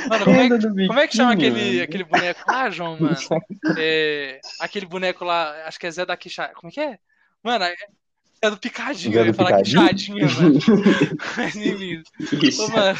Mano, 0.10 0.26
como 0.26 0.36
é, 0.38 0.50
que- 0.50 0.88
como 0.88 1.00
é 1.00 1.08
que 1.08 1.16
chama 1.16 1.32
aquele, 1.34 1.82
aquele 1.82 2.04
boneco 2.04 2.42
lá, 2.52 2.70
João, 2.70 2.98
mano? 3.00 3.16
É, 3.80 4.40
aquele 4.60 4.86
boneco 4.86 5.24
lá, 5.26 5.66
acho 5.66 5.80
que 5.80 5.88
é 5.88 5.92
Zé 5.92 6.06
da 6.06 6.16
Quicha. 6.18 6.50
Como 6.56 6.70
é 6.70 6.72
que 6.74 6.80
é? 6.82 7.00
Mano, 7.44 7.66
é, 8.42 8.48
é 8.48 8.50
do 8.50 8.58
Picadinho, 8.58 9.14
Zé 9.14 9.20
eu 9.20 9.26
ia 9.26 9.32
do 9.32 9.36
falar 9.36 9.64
Picadinho? 9.64 9.88
Quixadinha, 9.88 10.28
mano. 10.28 10.60
Mas. 11.38 12.60
Ô, 12.60 12.68
mano. 12.70 12.98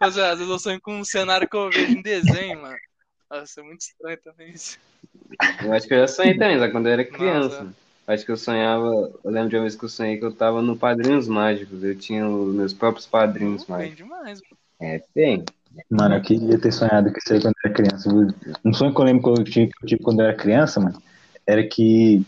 Mas, 0.00 0.16
é, 0.16 0.30
às 0.30 0.38
vezes 0.38 0.50
eu 0.52 0.58
sonho 0.58 0.80
com 0.80 0.98
um 0.98 1.04
cenário 1.04 1.48
que 1.48 1.56
eu 1.56 1.70
vejo 1.70 1.92
em 1.92 2.02
desenho, 2.02 2.62
mano. 2.62 2.76
Nossa, 3.30 3.60
é 3.60 3.62
muito 3.62 3.80
estranho 3.80 4.18
também 4.24 4.50
isso. 4.50 4.78
Eu 5.62 5.72
acho 5.72 5.86
que 5.86 5.94
eu 5.94 5.98
já 5.98 6.08
sonhei 6.08 6.36
também, 6.36 6.58
só 6.58 6.68
quando 6.70 6.86
eu 6.86 6.92
era 6.92 7.04
criança. 7.04 7.64
Nossa. 7.64 7.74
Acho 8.06 8.24
que 8.24 8.32
eu 8.32 8.36
sonhava. 8.36 9.12
Eu 9.22 9.30
lembro 9.30 9.50
de 9.50 9.56
uma 9.56 9.62
vez 9.62 9.76
que 9.76 9.84
eu 9.84 9.88
sonhei 9.88 10.16
que 10.16 10.24
eu 10.24 10.32
tava 10.32 10.60
no 10.60 10.76
Padrinhos 10.76 11.28
Mágicos. 11.28 11.84
Eu 11.84 11.96
tinha 11.96 12.28
os 12.28 12.52
meus 12.52 12.72
próprios 12.72 13.06
padrinhos 13.06 13.64
Bem 13.64 13.76
mágicos. 13.76 13.96
demais, 13.96 14.40
mano. 14.40 14.58
É, 14.80 15.00
tem. 15.14 15.44
Mano, 15.88 16.16
eu 16.16 16.22
queria 16.22 16.58
ter 16.58 16.72
sonhado 16.72 17.12
com 17.12 17.18
isso 17.18 17.32
aí 17.32 17.40
quando 17.40 17.54
eu 17.54 17.70
era 17.70 17.74
criança. 17.74 18.08
Um 18.64 18.72
sonho 18.72 18.92
que 18.92 19.00
eu 19.00 19.04
lembro 19.04 19.22
que 19.22 19.40
eu 19.40 19.44
tive, 19.44 19.72
que 19.72 19.84
eu 19.84 19.88
tive 19.88 20.02
quando 20.02 20.20
eu 20.20 20.26
era 20.26 20.36
criança, 20.36 20.80
mano, 20.80 21.00
era 21.46 21.64
que. 21.64 22.26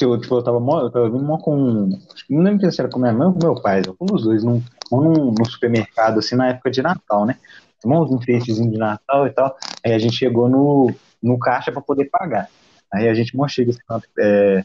Eu, 0.00 0.20
tipo, 0.20 0.34
eu 0.34 0.42
tava 0.42 0.60
mó, 0.60 0.80
eu 0.80 0.90
tava 0.90 1.08
vindo 1.08 1.22
mó 1.22 1.38
com. 1.38 1.90
Não 2.28 2.42
lembro 2.42 2.70
se 2.70 2.80
era 2.80 2.90
com 2.90 2.98
minha 2.98 3.12
mãe 3.12 3.26
ou 3.26 3.32
com 3.32 3.40
meu 3.40 3.54
pai, 3.60 3.82
um 4.00 4.06
dos 4.06 4.24
dois, 4.24 4.44
num, 4.44 4.62
num, 4.90 5.32
num 5.36 5.44
supermercado, 5.44 6.18
assim, 6.18 6.36
na 6.36 6.48
época 6.48 6.70
de 6.70 6.82
Natal, 6.82 7.26
né? 7.26 7.36
Tomou 7.80 8.04
uns 8.04 8.12
enfeitezinhos 8.12 8.72
de 8.72 8.78
Natal 8.78 9.26
e 9.26 9.30
tal. 9.30 9.56
Aí 9.84 9.92
a 9.92 9.98
gente 9.98 10.16
chegou 10.16 10.48
no, 10.48 10.92
no 11.22 11.38
caixa 11.38 11.72
pra 11.72 11.80
poder 11.80 12.06
pagar. 12.06 12.48
Aí 12.92 13.08
a 13.08 13.14
gente 13.14 13.36
mó 13.36 13.46
chega 13.48 13.70
assim, 13.70 13.80
é, 14.18 14.64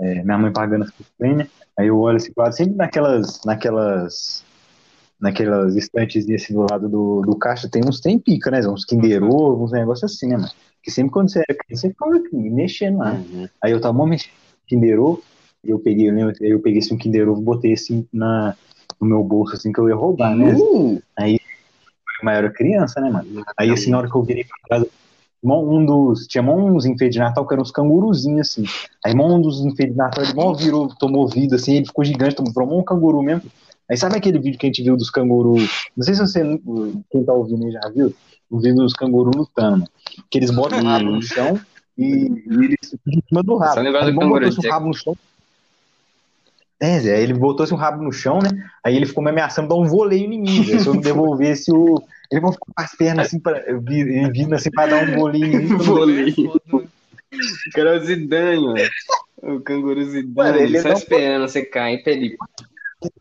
é, 0.00 0.22
minha 0.22 0.38
mãe 0.38 0.52
pagando 0.52 0.84
as 0.84 0.90
coisas, 0.90 1.38
né? 1.38 1.48
Aí 1.78 1.86
eu 1.86 1.98
olho 1.98 2.16
assim 2.16 2.32
pro 2.32 2.44
lado, 2.44 2.54
sempre 2.54 2.74
naquelas. 2.74 3.40
naquelas 3.44 4.44
naquelas 5.20 5.76
estantezinhas 5.76 6.42
assim 6.42 6.54
do 6.54 6.66
lado 6.70 6.88
do, 6.88 7.20
do 7.20 7.36
caixa, 7.36 7.68
tem 7.68 7.82
uns 7.86 8.00
tem 8.00 8.18
pica, 8.18 8.50
né? 8.50 8.66
Uns 8.66 8.86
Kinder 8.86 9.22
Ovo, 9.22 9.64
uns 9.64 9.72
negócios 9.72 10.10
assim, 10.10 10.28
né, 10.28 10.36
mano? 10.36 10.50
Que 10.82 10.90
sempre 10.90 11.12
quando 11.12 11.30
você 11.30 11.40
era 11.46 11.58
criança, 11.58 11.82
você 11.82 11.88
ficava 11.90 12.12
mexendo 12.32 12.98
lá. 12.98 13.12
Uhum. 13.12 13.46
Aí 13.62 13.72
eu 13.72 13.80
tava 13.80 14.06
mexendo 14.06 14.32
Kinder 14.70 15.00
Ovo, 15.00 15.22
eu 15.64 15.78
peguei, 15.80 16.08
eu 16.08 16.14
lembro, 16.14 16.34
eu 16.40 16.60
peguei 16.60 16.78
assim, 16.78 16.94
um 16.94 16.98
Kinder 16.98 17.28
Ovo, 17.28 17.40
botei 17.40 17.72
assim 17.72 18.06
na, 18.12 18.54
no 19.00 19.06
meu 19.06 19.24
bolso, 19.24 19.54
assim, 19.54 19.72
que 19.72 19.80
eu 19.80 19.88
ia 19.88 19.96
roubar, 19.96 20.36
né? 20.36 20.54
Uh! 20.54 21.02
Mas 22.22 22.34
eu 22.34 22.38
era 22.38 22.50
criança, 22.52 23.00
né, 23.00 23.10
mano? 23.10 23.44
Aí 23.58 23.70
assim, 23.70 23.90
na 23.90 23.98
hora 23.98 24.08
que 24.08 24.16
eu 24.16 24.22
virei 24.22 24.46
pra 24.68 24.84
mó 25.42 25.62
um 25.62 25.84
dos. 25.84 26.26
Tinha 26.26 26.42
uns 26.42 26.84
enfeites 26.84 27.14
de 27.14 27.18
Natal 27.18 27.46
que 27.46 27.54
eram 27.54 27.62
uns 27.62 27.70
canguruzinhos, 27.70 28.48
assim. 28.48 28.64
Aí 29.04 29.14
um 29.14 29.40
dos 29.40 29.60
enfeites 29.60 29.94
de 29.94 29.98
Natal, 29.98 30.22
ele 30.22 30.34
mó 30.34 30.52
virou, 30.52 30.88
tomou 30.96 31.26
vida, 31.26 31.56
assim, 31.56 31.76
ele 31.76 31.86
ficou 31.86 32.04
gigante, 32.04 32.36
tomou, 32.36 32.78
um 32.78 32.84
canguru 32.84 33.22
mesmo. 33.22 33.50
Aí 33.90 33.96
sabe 33.96 34.16
aquele 34.16 34.38
vídeo 34.38 34.58
que 34.58 34.66
a 34.66 34.68
gente 34.68 34.82
viu 34.82 34.96
dos 34.96 35.10
cangurus? 35.10 35.88
Não 35.96 36.04
sei 36.04 36.14
se 36.14 36.20
você, 36.20 36.42
quem 37.10 37.24
tá 37.24 37.32
ouvindo 37.32 37.64
aí 37.64 37.72
já 37.72 37.88
viu, 37.88 38.14
o 38.48 38.58
vídeo 38.60 38.76
dos 38.76 38.92
cangurus 38.92 39.34
lutando. 39.34 39.78
mano. 39.78 39.88
Que 40.30 40.38
eles 40.38 40.50
botam 40.50 40.78
o 40.78 40.84
rabo 40.84 41.10
no 41.10 41.22
chão 41.22 41.58
e, 42.02 42.44
e 42.46 42.64
eles 42.64 42.78
ficam 42.82 43.12
em 43.12 43.22
cima 43.28 43.42
do 43.42 43.56
rabo. 43.56 43.74
Só 43.74 43.80
lembrar 43.80 44.04
Aí 44.04 44.12
do 44.12 44.16
o 44.16 44.20
canguru 44.20 44.48
botou 44.48 44.64
o 44.64 44.72
rabo 44.72 44.86
no 44.88 44.94
chão. 44.94 45.16
É, 46.82 46.98
Zé, 46.98 47.22
ele 47.22 47.34
botou 47.34 47.64
esse 47.64 47.74
rabo 47.74 48.02
no 48.02 48.10
chão, 48.12 48.38
né? 48.38 48.48
Aí 48.82 48.96
ele 48.96 49.04
ficou 49.04 49.22
me 49.22 49.28
ameaçando 49.30 49.68
dar 49.68 49.74
um 49.74 49.86
voleio 49.86 50.32
em 50.32 50.40
mim, 50.40 50.64
Zé, 50.64 50.78
se 50.78 50.86
eu 50.86 50.94
não 50.94 51.00
devolvesse 51.02 51.70
o. 51.70 52.02
Ele 52.30 52.40
vai 52.40 52.52
ficar 52.52 52.64
com 52.66 52.72
as 52.82 52.94
pernas 52.96 53.26
assim, 53.26 53.38
pra, 53.38 53.58
ele 53.68 54.30
vindo 54.30 54.54
assim 54.54 54.70
pra 54.70 54.86
dar 54.86 55.02
um 55.06 55.16
voleio 55.18 55.44
em 55.44 55.58
mim. 55.68 55.76
Voleio. 55.76 56.34
Né? 56.72 56.84
O 57.68 57.70
cara 57.74 57.96
é 57.96 57.98
o 57.98 58.04
Zidane, 58.04 58.60
mano. 58.66 58.78
O 59.42 59.60
canguru 59.60 60.04
Zidane. 60.04 60.34
Mano, 60.34 60.58
ele 60.58 60.80
só 60.80 60.92
esperando 60.92 61.42
você 61.48 61.62
cair 61.64 62.02
pra 62.02 62.12
ele. 62.12 62.36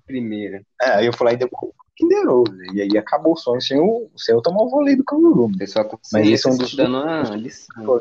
Primeira. 0.06 0.62
É, 0.82 0.90
aí 0.92 1.06
eu 1.06 1.14
falei, 1.14 1.38
o 1.52 1.74
Kinder 1.96 2.30
Ovo, 2.30 2.56
Zé, 2.56 2.66
E 2.74 2.82
aí 2.82 2.98
acabou 2.98 3.34
o 3.34 3.38
sonho 3.38 3.62
sem 3.62 3.80
o, 3.80 4.08
sem 4.16 4.34
eu 4.34 4.42
tomar 4.42 4.62
o 4.62 4.70
voleio 4.70 4.98
do 4.98 5.04
canguru. 5.04 5.48
mano. 5.48 5.58
Pessoal 5.58 6.00
Mas 6.14 6.28
esse 6.28 6.48
é 6.48 6.52
um 6.52 6.58
dos- 6.58 6.76
dando 6.76 6.98
uma 7.02 7.36
lição. 7.36 8.00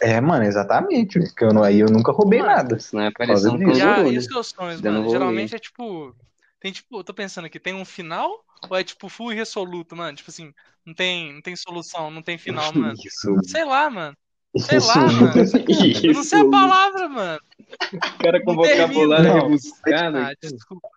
É, 0.00 0.20
mano, 0.20 0.44
exatamente. 0.44 1.18
Porque 1.18 1.44
eu 1.44 1.52
não, 1.52 1.62
aí 1.62 1.80
eu 1.80 1.88
nunca 1.88 2.12
roubei 2.12 2.40
Mano, 2.40 2.52
nada. 2.52 2.76
É 2.76 3.10
parecer 3.10 3.48
um 3.48 3.58
Por 3.58 3.66
causa 3.66 4.08
E, 4.08 4.18
os 4.18 4.24
seus 4.24 4.46
sonhos, 4.48 4.80
mano? 4.80 4.98
rolê. 5.00 5.10
Geralmente 5.10 5.54
é 5.54 5.58
tipo. 5.58 6.14
Tem 6.60 6.72
tipo, 6.72 6.98
eu 6.98 7.04
tô 7.04 7.14
pensando 7.14 7.44
aqui, 7.44 7.60
tem 7.60 7.74
um 7.74 7.84
final 7.84 8.44
ou 8.68 8.76
é 8.76 8.82
tipo 8.82 9.08
full 9.08 9.32
e 9.32 9.36
resoluto, 9.36 9.94
mano? 9.94 10.16
Tipo 10.16 10.30
assim, 10.30 10.52
não 10.84 10.92
tem, 10.92 11.32
não 11.32 11.40
tem 11.40 11.54
solução, 11.54 12.10
não 12.10 12.20
tem 12.20 12.36
final, 12.36 12.72
mano. 12.74 12.94
Isso. 12.98 13.36
Sei 13.44 13.64
lá, 13.64 13.88
mano. 13.88 14.16
Sei 14.56 14.80
lá, 14.80 14.96
mano. 14.96 15.32
Eu 16.02 16.14
não 16.14 16.24
sei 16.24 16.40
a 16.40 16.50
palavra, 16.50 17.08
mano. 17.08 17.40
O 17.92 18.18
cara 18.18 18.42
com 18.42 18.54
vocabulário 18.56 19.28
Não. 19.28 19.42
rebuscado. 19.42 20.18
Ah, 20.18 20.32
desculpa. 20.42 20.88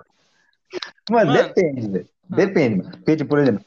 Mano, 1.09 1.33
Mano. 1.33 1.47
depende, 1.47 1.89
velho. 1.89 2.09
Depende, 2.29 2.77
mano. 2.77 2.91
Porque, 2.91 3.17
tipo, 3.17 3.29
por 3.29 3.39
exemplo, 3.39 3.65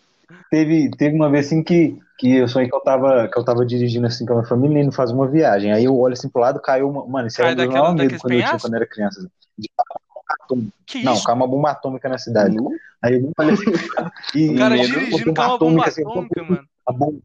teve, 0.51 0.90
teve 0.90 1.14
uma 1.14 1.31
vez 1.31 1.47
assim 1.47 1.62
que, 1.62 1.99
que 2.18 2.37
eu 2.37 2.49
sonhei 2.49 2.68
que 2.68 2.75
eu 2.75 2.81
tava, 2.81 3.29
que 3.29 3.38
eu 3.38 3.44
tava 3.44 3.64
dirigindo 3.64 4.07
assim 4.07 4.25
com 4.25 4.33
a 4.33 4.37
minha 4.37 4.49
família 4.49 4.83
indo 4.83 4.92
fazer 4.92 5.14
uma 5.14 5.29
viagem. 5.29 5.73
Aí 5.73 5.85
eu 5.85 5.99
olho 5.99 6.12
assim 6.12 6.29
pro 6.29 6.40
lado, 6.40 6.61
caiu 6.61 6.88
uma. 6.88 7.07
Mano, 7.07 7.29
isso 7.29 7.38
Cai 7.38 7.53
era 7.53 7.68
o 7.68 7.73
maior 7.73 7.94
medo 7.94 8.18
quando 8.18 8.33
eu 8.33 8.38
tinha 8.38 8.59
quando 8.59 8.75
eu 8.75 8.77
era 8.77 8.87
criança. 8.87 9.20
assim, 9.20 9.29
De. 9.59 9.70
Que 10.87 11.03
Não, 11.03 11.14
isso? 11.14 11.25
caiu 11.25 11.37
uma 11.37 11.47
bomba 11.47 11.70
atômica 11.70 12.09
na 12.09 12.18
cidade. 12.18 12.57
Aí 13.03 13.14
eu 13.14 13.31
olhei 13.38 13.55
assim, 13.55 13.64
e 14.35 14.51
O 14.51 14.57
cara 14.57 14.77
dirigindo 14.77 15.35
com 15.35 15.42
uma 15.42 15.59
bomba 15.59 15.87
assim, 15.87 16.03
atômica, 16.03 16.42
mano. 16.42 16.68
a 16.87 16.92
bomba. 16.92 17.18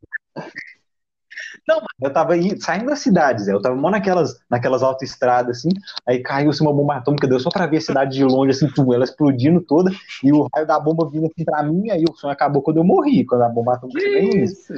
Não, 1.68 1.82
eu 2.02 2.12
tava 2.12 2.34
aí, 2.34 2.60
saindo 2.60 2.86
da 2.86 2.96
cidade, 2.96 3.44
Zé. 3.44 3.54
Eu 3.54 3.62
tava 3.62 3.76
mó 3.76 3.90
naquelas, 3.90 4.40
naquelas 4.50 4.84
autoestradas, 4.84 5.58
assim. 5.58 5.70
Aí 6.08 6.22
caiu-se 6.22 6.62
uma 6.62 6.74
bomba 6.74 6.96
atômica, 6.96 7.28
deu 7.28 7.40
só 7.40 7.50
pra 7.50 7.68
ver 7.68 7.78
a 7.78 7.82
cidade 7.82 8.14
de 8.14 8.24
longe, 8.24 8.52
assim, 8.52 8.68
tum, 8.72 8.94
ela 8.94 9.04
explodindo 9.04 9.62
toda. 9.62 9.92
E 10.24 10.32
o 10.32 10.48
raio 10.54 10.68
da 10.68 10.80
bomba 10.80 11.10
vindo 11.10 11.28
assim 11.28 11.46
pra 11.46 11.64
mim. 11.64 11.90
Aí 11.90 12.04
o 12.10 12.16
sonho 12.16 12.34
acabou 12.34 12.62
quando 12.62 12.78
eu 12.78 12.84
morri, 12.84 13.26
quando 13.26 13.44
a 13.44 13.50
bomba 13.50 13.76
atômica 13.76 14.00
mim. 14.00 14.44
isso? 14.44 14.74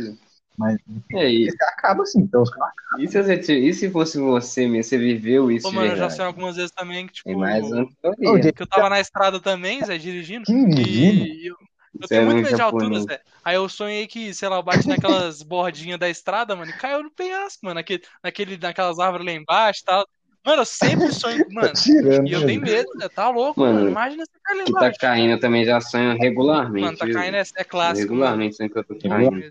Mas 0.58 0.78
E 1.10 1.18
aí? 1.18 1.44
esse 1.48 1.64
acaba 1.64 2.04
assim, 2.04 2.20
então 2.20 2.42
os 2.44 2.50
caras. 2.50 2.74
E 3.00 3.08
se, 3.08 3.22
você, 3.22 3.58
e 3.58 3.74
se 3.74 3.90
fosse 3.90 4.20
você 4.20 4.68
mesmo? 4.68 4.84
Você 4.84 4.98
viveu 4.98 5.50
isso 5.50 5.68
Pô, 5.68 5.74
mano, 5.74 5.94
eu 5.94 5.98
já 5.98 6.10
sonhei 6.10 6.28
algumas 6.28 6.56
vezes 6.56 6.72
também 6.72 7.08
que, 7.08 7.14
tipo, 7.14 7.30
Tem 7.30 7.38
mais 7.38 7.66
gente, 7.68 8.54
que 8.54 8.62
eu 8.62 8.68
tava 8.68 8.90
na 8.90 9.00
estrada 9.00 9.40
também, 9.40 9.84
Zé, 9.84 9.98
dirigindo. 9.98 10.46
Que 10.46 10.66
dirigindo? 10.66 11.26
E 11.26 11.48
eu, 11.48 11.56
eu 11.94 12.08
Você 12.08 12.16
tenho 12.16 12.26
muito 12.26 12.44
medo 12.44 12.56
de 12.56 12.62
altura, 12.62 12.86
japonês. 12.86 13.04
Zé. 13.04 13.22
Aí 13.44 13.56
eu 13.56 13.68
sonhei 13.70 14.08
que, 14.08 14.34
sei 14.34 14.50
lá, 14.50 14.58
eu 14.58 14.64
bati 14.64 14.88
naquelas 14.88 15.42
bordinhas 15.44 16.00
da 16.00 16.10
estrada, 16.10 16.56
mano, 16.56 16.72
e 16.72 16.74
caiu 16.78 17.04
no 17.04 17.12
penhasco, 17.12 17.66
mano, 17.66 17.76
naquele, 17.76 18.04
naquele, 18.24 18.58
naquelas 18.58 19.00
árvores 19.00 19.26
lá 19.26 19.32
embaixo 19.34 19.82
e 19.82 19.86
tal. 19.86 20.08
Mano, 20.46 20.62
eu 20.62 20.66
sempre 20.66 21.12
sonho, 21.14 21.46
mano, 21.52 21.68
Tá 21.68 21.74
tirando. 21.74 22.28
e 22.28 22.34
eu 22.34 22.40
né? 22.42 22.46
tenho 22.48 22.62
medo, 22.62 22.90
Zé, 23.00 23.10
tá 23.10 23.30
louco, 23.30 23.60
Mano, 23.60 23.76
mano. 23.76 23.90
Imagina 23.90 24.26
você 24.26 24.32
cair 24.44 24.58
lá 24.58 24.64
Que 24.66 24.72
tá 24.72 24.78
embaixo. 24.80 25.00
caindo 25.00 25.32
eu 25.32 25.40
também 25.40 25.66
já 25.66 25.80
sonho 25.82 26.18
regularmente. 26.18 26.86
Mano, 26.86 26.98
tá 26.98 27.12
caindo 27.12 27.36
é, 27.36 27.44
é 27.56 27.64
clássico. 27.64 28.00
Regularmente 28.10 28.56
sonho 28.56 28.70
que 28.70 28.80
eu 28.80 28.84
tô 28.84 28.96
caindo. 28.98 29.42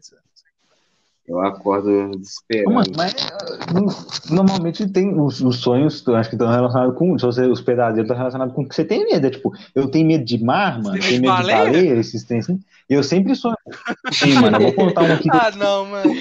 Eu 1.30 1.38
acordo 1.46 2.10
desesperado. 2.18 2.74
Mano, 2.74 2.90
mas 2.96 3.14
no- 3.72 4.34
normalmente 4.36 4.90
tem 4.90 5.14
os, 5.18 5.40
os 5.40 5.58
sonhos, 5.60 6.06
acho 6.08 6.28
que 6.28 6.34
estão 6.34 6.50
relacionados 6.50 6.98
com. 6.98 7.16
Se 7.16 7.24
você, 7.24 7.46
os 7.46 7.60
pesadelos 7.60 8.00
estão 8.02 8.16
relacionados 8.16 8.52
com 8.52 8.62
o 8.62 8.68
que 8.68 8.74
você 8.74 8.84
tem 8.84 9.04
medo. 9.06 9.26
É 9.28 9.30
tipo, 9.30 9.52
eu 9.74 9.88
tenho 9.88 10.08
medo 10.08 10.24
de 10.24 10.42
mar, 10.42 10.82
mano, 10.82 10.98
tem 10.98 11.08
tenho 11.08 11.20
medo 11.22 11.36
de 11.36 11.42
de 11.44 11.48
baleia? 11.48 11.72
baleia, 11.72 12.00
esses 12.00 12.24
trem 12.24 12.40
assim. 12.40 12.58
Eu 12.88 13.04
sempre 13.04 13.36
sonho. 13.36 13.54
Sim, 14.12 14.34
mano, 14.34 14.56
eu 14.56 14.60
vou 14.62 14.72
contar 14.74 15.02
um 15.04 15.14
aqui. 15.14 15.28
Ah, 15.32 15.52
não, 15.56 15.86
mano. 15.86 16.12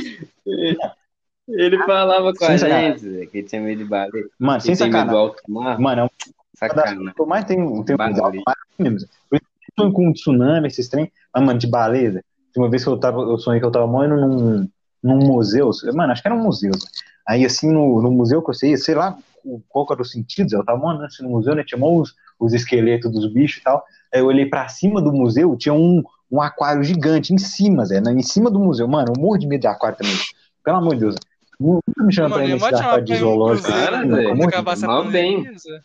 Ele 1.48 1.78
falava 1.80 2.32
com 2.32 2.46
Sem 2.46 2.56
a 2.56 2.58
sacanagem. 2.60 2.98
gente 2.98 3.00
Zé, 3.10 3.26
que 3.26 3.44
tinha 3.44 3.62
medo 3.62 3.80
de 3.80 3.90
baleia. 3.90 4.26
Mano, 4.40 4.62
sem 4.62 4.74
Que 4.74 4.78
tem 4.78 4.92
medo 4.92 5.10
do 5.10 5.16
sacanagem. 5.16 5.20
alto 5.22 5.44
mar. 5.52 5.80
Mano, 5.80 6.02
é 6.02 6.04
uma 6.04 6.12
das 6.12 6.72
coisas 6.72 6.90
Sacana. 6.92 7.14
que 7.14 7.22
eu 7.22 7.26
mais 7.26 7.46
tenho, 7.46 7.84
tenho 7.86 7.98
medo. 7.98 8.22
Mais 8.22 8.58
mesmo. 8.78 9.10
Eu 9.32 9.40
sonho 9.80 9.94
com 9.94 10.14
tsunami, 10.14 10.68
esses 10.68 10.88
trem. 10.88 11.12
Mas, 11.34 11.44
mano, 11.44 11.60
de 11.60 11.68
baleia. 11.68 12.24
Uma 12.56 12.70
vez 12.70 12.84
que 12.84 12.90
eu 12.90 13.00
tava, 13.00 13.22
eu 13.22 13.38
sonhei 13.38 13.60
que 13.60 13.66
eu 13.66 13.72
tava 13.72 13.88
morando 13.88 14.16
num, 14.28 14.70
num 15.04 15.18
museu. 15.20 15.70
Mano, 15.94 16.12
acho 16.12 16.22
que 16.22 16.28
era 16.28 16.36
um 16.36 16.44
museu. 16.44 16.72
Zé. 16.74 16.88
Aí, 17.28 17.46
assim, 17.46 17.72
no, 17.72 18.02
no 18.02 18.12
museu 18.12 18.42
que 18.42 18.50
eu 18.50 18.54
sei, 18.54 18.76
sei 18.78 18.96
lá 18.96 19.18
o- 19.46 19.62
qual 19.70 19.86
que 19.86 19.94
era 19.94 20.02
o 20.02 20.06
sentido, 20.06 20.54
eu 20.54 20.66
tava 20.66 20.78
morando 20.80 21.06
assim, 21.06 21.24
no 21.24 21.30
museu, 21.30 21.56
né? 21.56 21.64
Tinha 21.64 21.84
os, 21.84 22.14
os 22.40 22.54
esqueletos 22.54 23.12
dos 23.12 23.32
bichos 23.32 23.62
e 23.62 23.64
tal. 23.64 23.84
Aí 24.14 24.20
eu 24.20 24.26
olhei 24.26 24.46
pra 24.46 24.68
cima 24.68 25.02
do 25.02 25.14
museu, 25.14 25.56
tinha 25.56 25.74
um, 25.74 26.04
um 26.32 26.42
aquário 26.42 26.84
gigante 26.84 27.34
em 27.34 27.38
cima, 27.38 27.86
Zé, 27.86 28.02
né? 28.02 28.12
em 28.12 28.24
cima 28.24 28.50
do 28.50 28.60
museu. 28.60 28.88
Mano, 28.88 29.14
eu 29.16 29.22
morro 29.22 29.38
de 29.38 29.48
medo 29.48 29.62
de 29.62 29.68
aquário 29.68 29.98
também. 29.98 30.16
Pelo 30.64 30.78
amor 30.78 30.96
de 30.96 31.02
Deus. 31.02 31.16
Nunca 31.60 31.82
me 31.98 32.14
chama 32.14 32.36
pra 32.36 32.46
ir 32.46 32.52
eu 32.52 32.58
nesse 32.58 32.76
aquário 32.76 33.04
de 33.06 33.16
zoológico. 33.18 33.68
Cara, 33.68 34.00
assim, 34.00 34.44
acabar 34.44 34.76
Zé. 35.60 35.82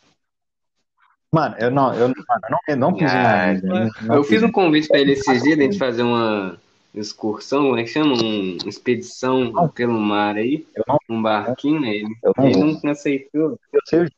Mano, 1.32 1.56
eu 1.58 1.70
não, 1.70 1.92
eu, 1.94 2.08
mano, 2.08 2.14
eu 2.44 2.50
não, 2.50 2.58
eu 2.68 2.76
não 2.76 2.96
fiz 2.96 3.10
Ah, 3.12 3.22
nada. 3.22 3.60
né? 3.62 3.90
Não 4.02 4.14
Eu 4.14 4.22
fiz 4.22 4.34
fiz 4.34 4.42
um 4.44 4.52
convite 4.52 4.86
pra 4.86 5.00
ele 5.00 5.12
esses 5.12 5.42
dias, 5.42 5.56
de 5.56 5.62
a 5.62 5.66
gente 5.66 5.78
fazer 5.78 6.02
uma 6.04 6.56
excursão, 7.00 7.64
como 7.64 7.78
é 7.78 7.82
que 7.82 7.88
chama? 7.90 8.14
Um- 8.14 8.58
Uma 8.62 8.68
expedição 8.68 9.50
Não. 9.52 9.68
pelo 9.68 9.98
mar 9.98 10.36
aí. 10.36 10.66
Um 11.10 11.20
barquinho, 11.22 11.80
né? 11.80 11.90
Ele, 11.96 12.14
Eu 12.22 12.32
não 12.36 12.46
ele 12.46 12.80
não 12.82 12.90
aceitou. 12.92 13.58
Eu 13.72 13.80
sei, 13.86 14.00
eu 14.00 14.08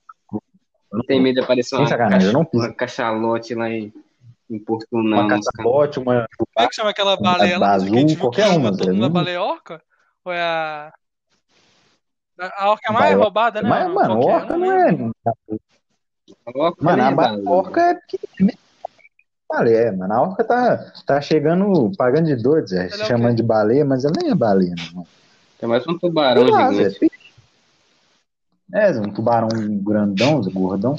não 0.92 1.00
Tem 1.06 1.20
medo 1.20 1.36
de 1.36 1.40
aparecer 1.42 1.76
uma, 1.76 1.86
sacanagem, 1.86 2.28
eu 2.28 2.32
não 2.32 2.46
uma 2.52 2.72
cachalote 2.72 3.54
lá 3.54 3.68
em, 3.70 3.92
em 4.50 4.58
Porto 4.58 4.86
uma 4.92 5.26
caçabote, 5.28 5.98
uma 5.98 6.26
Como 6.38 6.48
é 6.66 6.68
que 6.68 6.74
chama 6.74 6.90
aquela 6.90 7.16
baleia 7.16 7.58
lá? 7.58 7.78
que 7.78 8.16
qualquer 8.16 8.48
uma, 8.48 8.70
todo 8.76 8.92
mundo 8.92 9.04
a 9.04 9.08
Não- 9.08 9.12
baleia 9.12 9.42
orca? 9.42 9.82
Ou 10.24 10.32
é 10.32 10.40
a. 10.42 10.92
A 12.58 12.70
orca 12.70 12.92
mais 12.92 13.04
Baleia- 13.06 13.16
roubada, 13.16 13.62
né? 13.62 13.68
Mas, 13.68 13.90
mano, 13.90 14.20
é? 14.20 14.26
Orca 14.34 14.56
não 14.58 14.72
é. 14.72 15.10
Orca 16.54 16.84
Mano, 16.84 17.02
a 17.02 17.10
é 17.10 17.14
ba- 17.14 17.36
baleia. 19.48 19.76
é 19.76 19.92
mano. 19.92 20.12
A 20.12 20.22
orca 20.22 20.44
tá, 20.44 20.92
tá 21.06 21.20
chegando, 21.20 21.90
pagando 21.96 22.26
de 22.26 22.36
doido, 22.36 22.68
Zé. 22.68 22.88
Ela 22.92 23.02
é 23.02 23.06
chamando 23.06 23.36
de 23.36 23.42
baleia, 23.42 23.84
mas 23.84 24.04
ela 24.04 24.14
nem 24.20 24.30
é 24.30 24.34
baleia, 24.34 24.74
não. 24.94 25.06
É 25.60 25.66
mais 25.66 25.86
um 25.86 25.98
tubarão 25.98 26.44
lá, 26.48 26.72
gigante. 26.72 26.98
Zé. 27.00 27.08
É, 28.74 28.90
um 29.00 29.12
tubarão 29.12 29.48
grandão, 29.82 30.42
Zé, 30.42 30.50
gordão. 30.50 30.96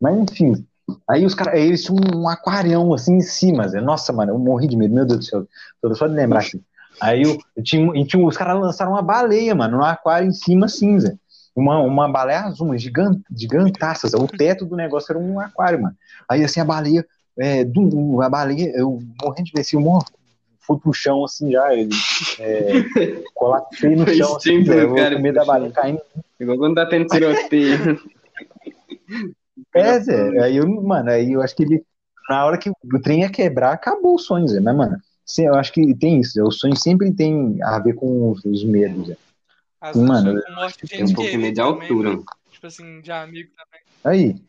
Mas 0.00 0.18
enfim. 0.18 0.66
Aí 1.08 1.24
os 1.24 1.34
caras, 1.34 1.54
eles 1.54 1.84
tinham 1.84 2.00
um 2.14 2.28
aquarião 2.28 2.92
assim 2.92 3.16
em 3.16 3.20
cima, 3.20 3.68
Zé. 3.68 3.80
Nossa, 3.80 4.12
mano, 4.12 4.32
eu 4.32 4.38
morri 4.38 4.66
de 4.66 4.76
medo, 4.76 4.94
meu 4.94 5.06
Deus 5.06 5.20
do 5.20 5.24
céu. 5.24 5.46
Tô 5.80 5.94
só 5.94 6.06
de 6.06 6.14
lembrar 6.14 6.40
aqui. 6.40 6.62
Aí 7.00 7.22
eu, 7.22 7.38
eu 7.56 7.62
tinha, 7.62 7.90
e 7.94 8.04
tinha, 8.04 8.24
os 8.24 8.36
caras 8.36 8.60
lançaram 8.60 8.92
uma 8.92 9.02
baleia, 9.02 9.54
mano, 9.54 9.78
no 9.78 9.84
aquário 9.84 10.28
em 10.28 10.32
cima, 10.32 10.66
assim, 10.66 10.98
Zé. 10.98 11.14
Uma, 11.54 11.78
uma 11.78 12.08
baleia 12.08 12.42
azul, 12.42 12.76
gigante, 12.76 13.22
gigantaça. 13.34 14.06
O 14.18 14.26
teto 14.26 14.64
do 14.64 14.76
negócio 14.76 15.12
era 15.12 15.18
um 15.18 15.40
aquário, 15.40 15.82
mano. 15.82 15.96
Aí 16.28 16.44
assim, 16.44 16.60
a 16.60 16.64
baleia, 16.64 17.04
é, 17.38 17.64
do, 17.64 18.20
a 18.22 18.28
baleia, 18.28 18.72
eu 18.74 18.98
morrendo 19.22 19.46
de 19.46 19.52
ver 19.52 19.60
assim, 19.60 19.76
eu 19.76 19.82
morro, 19.82 20.04
fui 20.60 20.78
pro 20.78 20.92
chão 20.92 21.24
assim 21.24 21.50
já, 21.50 21.74
ele, 21.74 21.94
é, 22.38 23.22
colapsei 23.34 23.96
no 23.96 24.04
Foi 24.04 24.16
chão, 24.16 24.36
assim, 24.36 24.64
Eu 24.66 24.94
cara 24.94 25.16
com 25.16 25.22
medo 25.22 25.34
da 25.34 25.44
baleia 25.44 25.72
caindo 25.72 26.00
Igual 26.40 26.56
quando 26.56 26.74
tá 26.74 26.86
tendo 26.86 27.06
tiroteio. 27.06 28.00
É, 29.74 30.00
Zé. 30.00 30.38
Aí 30.40 30.56
eu, 30.56 30.68
mano, 30.82 31.10
aí 31.10 31.32
eu 31.32 31.42
acho 31.42 31.54
que 31.54 31.62
ele. 31.62 31.84
Na 32.28 32.46
hora 32.46 32.56
que 32.56 32.70
o 32.70 33.00
trem 33.02 33.20
ia 33.20 33.30
quebrar, 33.30 33.72
acabou 33.72 34.14
o 34.14 34.18
sonho, 34.18 34.48
Zé. 34.48 34.60
Mas, 34.60 34.74
mano, 34.74 34.96
sim, 35.24 35.46
eu 35.46 35.54
acho 35.54 35.72
que 35.72 35.94
tem 35.96 36.20
isso, 36.20 36.32
Zé. 36.32 36.42
O 36.42 36.50
sonho 36.50 36.76
sempre 36.76 37.12
tem 37.12 37.62
a 37.62 37.78
ver 37.78 37.94
com 37.94 38.30
os, 38.30 38.42
os 38.44 38.64
medos, 38.64 39.08
Zé. 39.08 39.16
Vezes 39.82 40.02
Mano, 40.02 40.40
Tem 40.88 41.04
um 41.04 41.12
pouco 41.12 41.30
de 41.30 41.38
medo 41.38 41.54
de 41.54 41.60
altura. 41.60 42.18
Tipo 42.50 42.66
assim, 42.66 43.00
de 43.00 43.12
amigo 43.12 43.50
também. 43.56 43.80
Aí, 44.04 44.42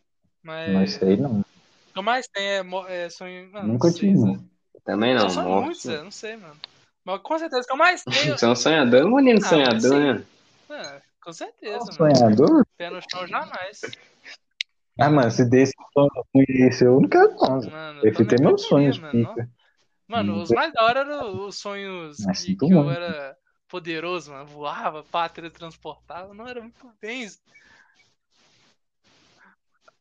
Mas. 0.44 0.74
mas 0.74 0.90
isso 0.92 1.06
aí 1.06 1.18
não. 1.18 1.44
O 1.92 1.94
que 1.94 2.00
eu 2.00 2.04
mais 2.04 2.26
tenho 2.30 2.88
é, 2.88 3.04
é 3.04 3.10
sonho. 3.10 3.52
Não, 3.52 3.68
Nunca 3.68 3.88
não 3.90 3.94
sei, 3.94 4.14
tive. 4.14 4.40
Também 4.86 5.14
não, 5.14 5.24
Eu 5.24 5.30
sonho 5.30 5.50
morte. 5.50 5.66
muito, 5.66 5.82
Zé, 5.82 6.02
não 6.02 6.12
sei, 6.12 6.38
mano. 6.38 6.58
Mas 7.04 7.20
com 7.22 7.38
certeza, 7.38 7.64
o 7.64 7.66
que 7.66 7.74
eu 7.74 7.78
mais 7.78 8.04
tenho. 8.06 8.38
Você 8.38 8.46
é 8.46 8.48
um 8.48 8.56
sonhador, 8.56 9.06
um 9.06 9.16
menino 9.18 9.40
Ah, 9.44 9.50
sonhador, 9.50 10.00
né? 10.00 10.26
É, 10.70 11.02
com 11.22 11.34
certeza, 11.34 11.86
mano. 12.00 12.16
Sonhador? 12.16 12.66
Pé 12.78 12.90
no 12.90 13.02
chão 13.02 13.28
jamais. 13.28 13.82
Ah, 14.98 15.10
mano, 15.10 15.32
se 15.32 15.44
desse 15.50 15.74
sonho 15.94 16.10
esse, 16.48 16.86
eu 16.86 17.02
não 17.02 17.10
quero, 17.10 17.36
não. 17.36 17.60
Mano, 17.70 18.00
Eu 18.06 18.28
ter 18.28 18.40
meus 18.40 18.62
sonhos, 18.62 18.98
mano. 18.98 19.36
Mano, 20.08 20.42
os 20.42 20.50
mais 20.50 20.72
da 20.72 20.86
hora 20.86 21.02
eram 21.02 21.46
os 21.46 21.58
sonhos 21.58 22.26
Mas 22.26 22.40
que, 22.40 22.46
sinto 22.46 22.68
que 22.68 22.74
eu 22.74 22.90
era 22.90 23.36
poderoso, 23.68 24.32
mano. 24.32 24.46
Voava, 24.46 25.04
pátria 25.04 25.52
transportava. 25.52 26.34
Não 26.34 26.48
era 26.48 26.62
muito 26.62 26.90
bem. 27.02 27.24
isso. 27.24 27.40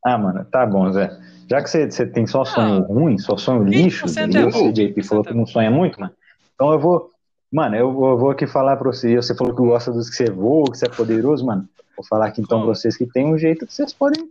Ah, 0.04 0.16
mano, 0.18 0.44
tá 0.46 0.64
bom, 0.66 0.90
Zé. 0.92 1.10
Já 1.48 1.62
que 1.62 1.68
você, 1.68 1.90
você 1.90 2.06
tem 2.06 2.26
só 2.26 2.44
sonho 2.44 2.82
ruim, 2.84 3.18
só 3.18 3.36
sonho 3.36 3.64
20% 3.64 3.68
lixo, 3.68 4.06
é 4.06 4.22
e 4.24 4.26
bom, 4.44 4.50
você, 4.50 4.72
JP, 4.72 5.02
falou 5.02 5.24
20% 5.24 5.28
que 5.28 5.34
não 5.34 5.46
sonha 5.46 5.70
muito, 5.70 6.00
mano. 6.00 6.12
Então 6.54 6.72
eu 6.72 6.78
vou. 6.78 7.10
Mano, 7.52 7.74
eu 7.74 7.92
vou, 7.92 8.10
eu 8.10 8.18
vou 8.18 8.30
aqui 8.30 8.46
falar 8.46 8.76
pra 8.76 8.92
você. 8.92 9.16
Você 9.16 9.34
falou 9.34 9.54
que 9.54 9.60
gosta 9.60 9.90
dos 9.90 10.08
que 10.08 10.16
você 10.16 10.30
voa, 10.30 10.70
que 10.70 10.78
você 10.78 10.86
é 10.86 10.88
poderoso, 10.88 11.44
mano. 11.44 11.68
Vou 11.96 12.06
falar 12.06 12.26
aqui 12.26 12.40
então 12.40 12.58
Como? 12.60 12.70
pra 12.70 12.74
vocês 12.80 12.96
que 12.96 13.04
tem 13.06 13.26
um 13.26 13.36
jeito 13.36 13.66
que 13.66 13.74
vocês 13.74 13.92
podem. 13.92 14.26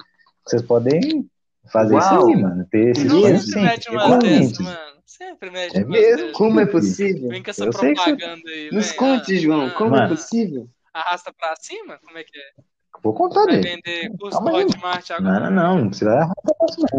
Vocês 0.48 0.62
podem 0.62 1.30
fazer 1.72 1.96
Uau. 1.96 2.02
isso 2.02 2.28
aí, 2.30 2.42
mano. 2.42 2.66
Ter 2.72 2.90
esses 2.92 3.06
Não, 3.06 3.22
sonhos 3.22 3.44
sempre 3.46 3.62
mete 3.62 3.90
uma 3.92 4.18
dessa, 4.18 4.64
mano. 4.64 4.78
Sempre 5.06 5.52
mete 5.52 5.76
É 5.78 5.80
uma 5.82 5.90
mesmo? 5.90 6.32
Como 6.32 6.60
é 6.62 6.66
possível? 6.66 7.30
Vem 7.30 7.44
com 7.44 7.50
essa 7.50 7.66
Eu 7.66 7.72
que 7.72 7.78
você- 7.78 7.94
propaganda 7.94 8.50
aí. 8.50 8.70
Nos 8.72 8.88
vem. 8.88 8.96
conte, 8.98 9.34
Ah, 9.36 9.40
João, 9.42 9.66
ah, 9.68 9.72
como 9.72 9.96
é 9.96 10.00
Mano. 10.00 10.16
possível? 10.16 10.68
Arrasta 10.94 11.34
pra 11.38 11.54
cima? 11.60 12.00
Como 12.06 12.18
é 12.18 12.24
que 12.24 12.38
é? 12.38 12.62
Vou 13.02 13.14
contar 13.14 13.46
Vai 13.46 13.60
dele. 13.62 13.82
vender 13.84 14.18
curso 14.18 14.38
Calma 14.38 14.52
do. 14.52 14.58
Hotmart 14.58 15.12
agora? 15.12 15.40
Não, 15.40 15.52
não, 15.52 15.64
não. 15.76 15.82
Não 15.82 15.88
precisa 15.90 16.12
errar. 16.12 16.34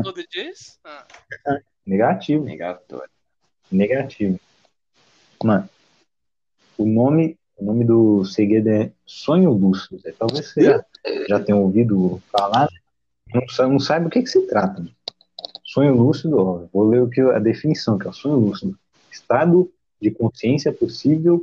Todo 0.02 0.26
dia? 0.28 0.50
isso? 0.50 0.78
Ah. 0.84 1.06
Negativo. 1.86 2.44
Negatório. 2.44 3.10
Negativo. 3.70 4.38
Mano, 5.42 5.68
o 6.78 6.84
nome, 6.86 7.38
o 7.56 7.64
nome 7.64 7.84
do 7.84 8.24
segredo 8.24 8.68
é 8.68 8.90
Sonho 9.06 9.50
Lúcido. 9.52 9.98
Zé. 10.00 10.12
Talvez 10.12 10.48
você 10.52 10.62
já, 10.62 10.84
já 11.28 11.40
tenha 11.40 11.56
ouvido 11.56 12.20
falar, 12.30 12.68
né? 12.70 12.78
não, 13.34 13.48
sa- 13.48 13.68
não 13.68 13.78
sabe 13.80 14.06
o 14.06 14.10
que, 14.10 14.22
que 14.22 14.28
se 14.28 14.46
trata. 14.46 14.84
Sonho 15.64 15.94
lúcido, 15.94 16.36
ó, 16.38 16.66
vou 16.72 16.88
ler 16.88 17.00
o 17.00 17.08
que 17.08 17.20
a 17.20 17.38
definição, 17.38 17.96
que 17.96 18.06
é 18.06 18.10
o 18.10 18.12
sonho 18.12 18.36
lúcido. 18.40 18.76
Estado 19.10 19.70
de 20.02 20.10
consciência 20.10 20.72
possível 20.72 21.40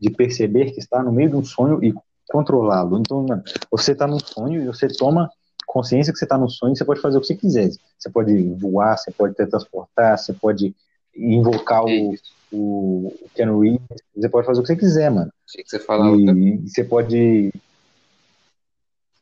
de 0.00 0.10
perceber 0.10 0.72
que 0.72 0.80
está 0.80 1.00
no 1.02 1.12
meio 1.12 1.30
de 1.30 1.36
um 1.36 1.44
sonho 1.44 1.82
e 1.84 1.94
controlá-lo. 2.28 2.98
Então, 2.98 3.24
mano, 3.26 3.42
você 3.70 3.94
tá 3.94 4.06
num 4.06 4.20
sonho 4.20 4.62
e 4.62 4.66
você 4.66 4.88
toma 4.88 5.30
consciência 5.66 6.12
que 6.12 6.18
você 6.18 6.26
tá 6.26 6.38
no 6.38 6.48
sonho, 6.48 6.74
você 6.74 6.84
pode 6.84 7.00
fazer 7.00 7.18
o 7.18 7.20
que 7.20 7.26
você 7.26 7.34
quiser. 7.34 7.70
Você 7.98 8.10
pode 8.10 8.42
voar, 8.54 8.96
você 8.96 9.10
pode 9.10 9.34
teletransportar, 9.34 10.16
você 10.16 10.32
pode 10.32 10.74
invocar 11.14 11.84
o, 11.84 12.14
o 12.52 13.12
Ken 13.34 13.58
Reeves, 13.58 13.80
você 14.14 14.28
pode 14.28 14.46
fazer 14.46 14.60
o 14.60 14.62
que 14.62 14.68
você 14.68 14.76
quiser, 14.76 15.10
mano. 15.10 15.30
Achei 15.46 15.62
que 15.62 15.70
você 15.70 15.78
falava. 15.78 16.16
E, 16.16 16.58
você 16.66 16.84
pode. 16.84 17.52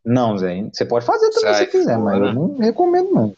Não, 0.04 0.38
Zé, 0.38 0.68
você 0.72 0.84
pode 0.84 1.04
fazer 1.04 1.30
também 1.30 1.52
se 1.52 1.58
Sai 1.58 1.66
você 1.66 1.78
quiser, 1.78 1.98
mas 1.98 2.20
eu 2.20 2.32
não 2.32 2.58
recomendo, 2.58 3.10
não. 3.10 3.36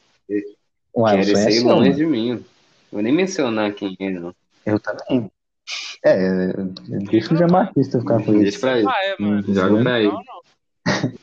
Ué, 0.96 1.16
Quero 1.16 1.30
é 1.30 1.42
sair 1.42 1.60
seu, 1.60 1.68
longe 1.68 1.94
de 1.94 2.04
mim. 2.04 2.44
Vou 2.92 3.00
nem 3.00 3.12
mencionar 3.12 3.72
quem 3.72 3.96
é, 4.00 4.10
não. 4.10 4.34
Eu 4.66 4.78
também. 4.78 5.30
É, 6.04 6.52
deixa 7.10 7.34
o 7.34 7.36
Jean-Batista 7.36 8.00
ficar 8.00 8.22
com 8.24 8.32
Deixa 8.32 8.48
isso. 8.48 8.60
pra 8.60 8.78
ele. 8.78 8.88
Ah, 8.88 9.04
é, 9.04 9.16
mano. 9.18 9.42
Joga 9.54 9.82
pra 9.82 10.00
ele. 10.00 10.08
Não, 10.08 10.22
não. 10.22 11.18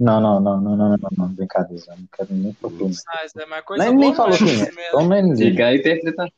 Não, 0.00 0.20
não, 0.20 0.40
não, 0.40 0.60
não, 0.60 0.76
não, 0.76 0.88
não, 0.90 0.96
não, 0.96 1.10
não, 1.16 1.28
brincadeira, 1.34 1.84
não 1.88 2.06
quero 2.16 2.32
nem 2.32 2.52
propor. 2.52 2.88
Ah, 3.08 3.24
isso 3.24 3.40
é 3.40 3.46
mais 3.46 3.64
coisa 3.64 3.84
Nem, 3.84 3.94
nem 3.96 4.12
boa, 4.12 4.14
falou 4.16 4.40
mano, 4.40 4.46
quem 4.46 4.62
é, 4.84 4.88
então 4.88 5.08
não 5.08 5.16
é 5.16 5.22
ninguém. 5.22 5.50
Fica 5.50 5.66
aí 5.66 5.78
interpretando. 5.78 6.32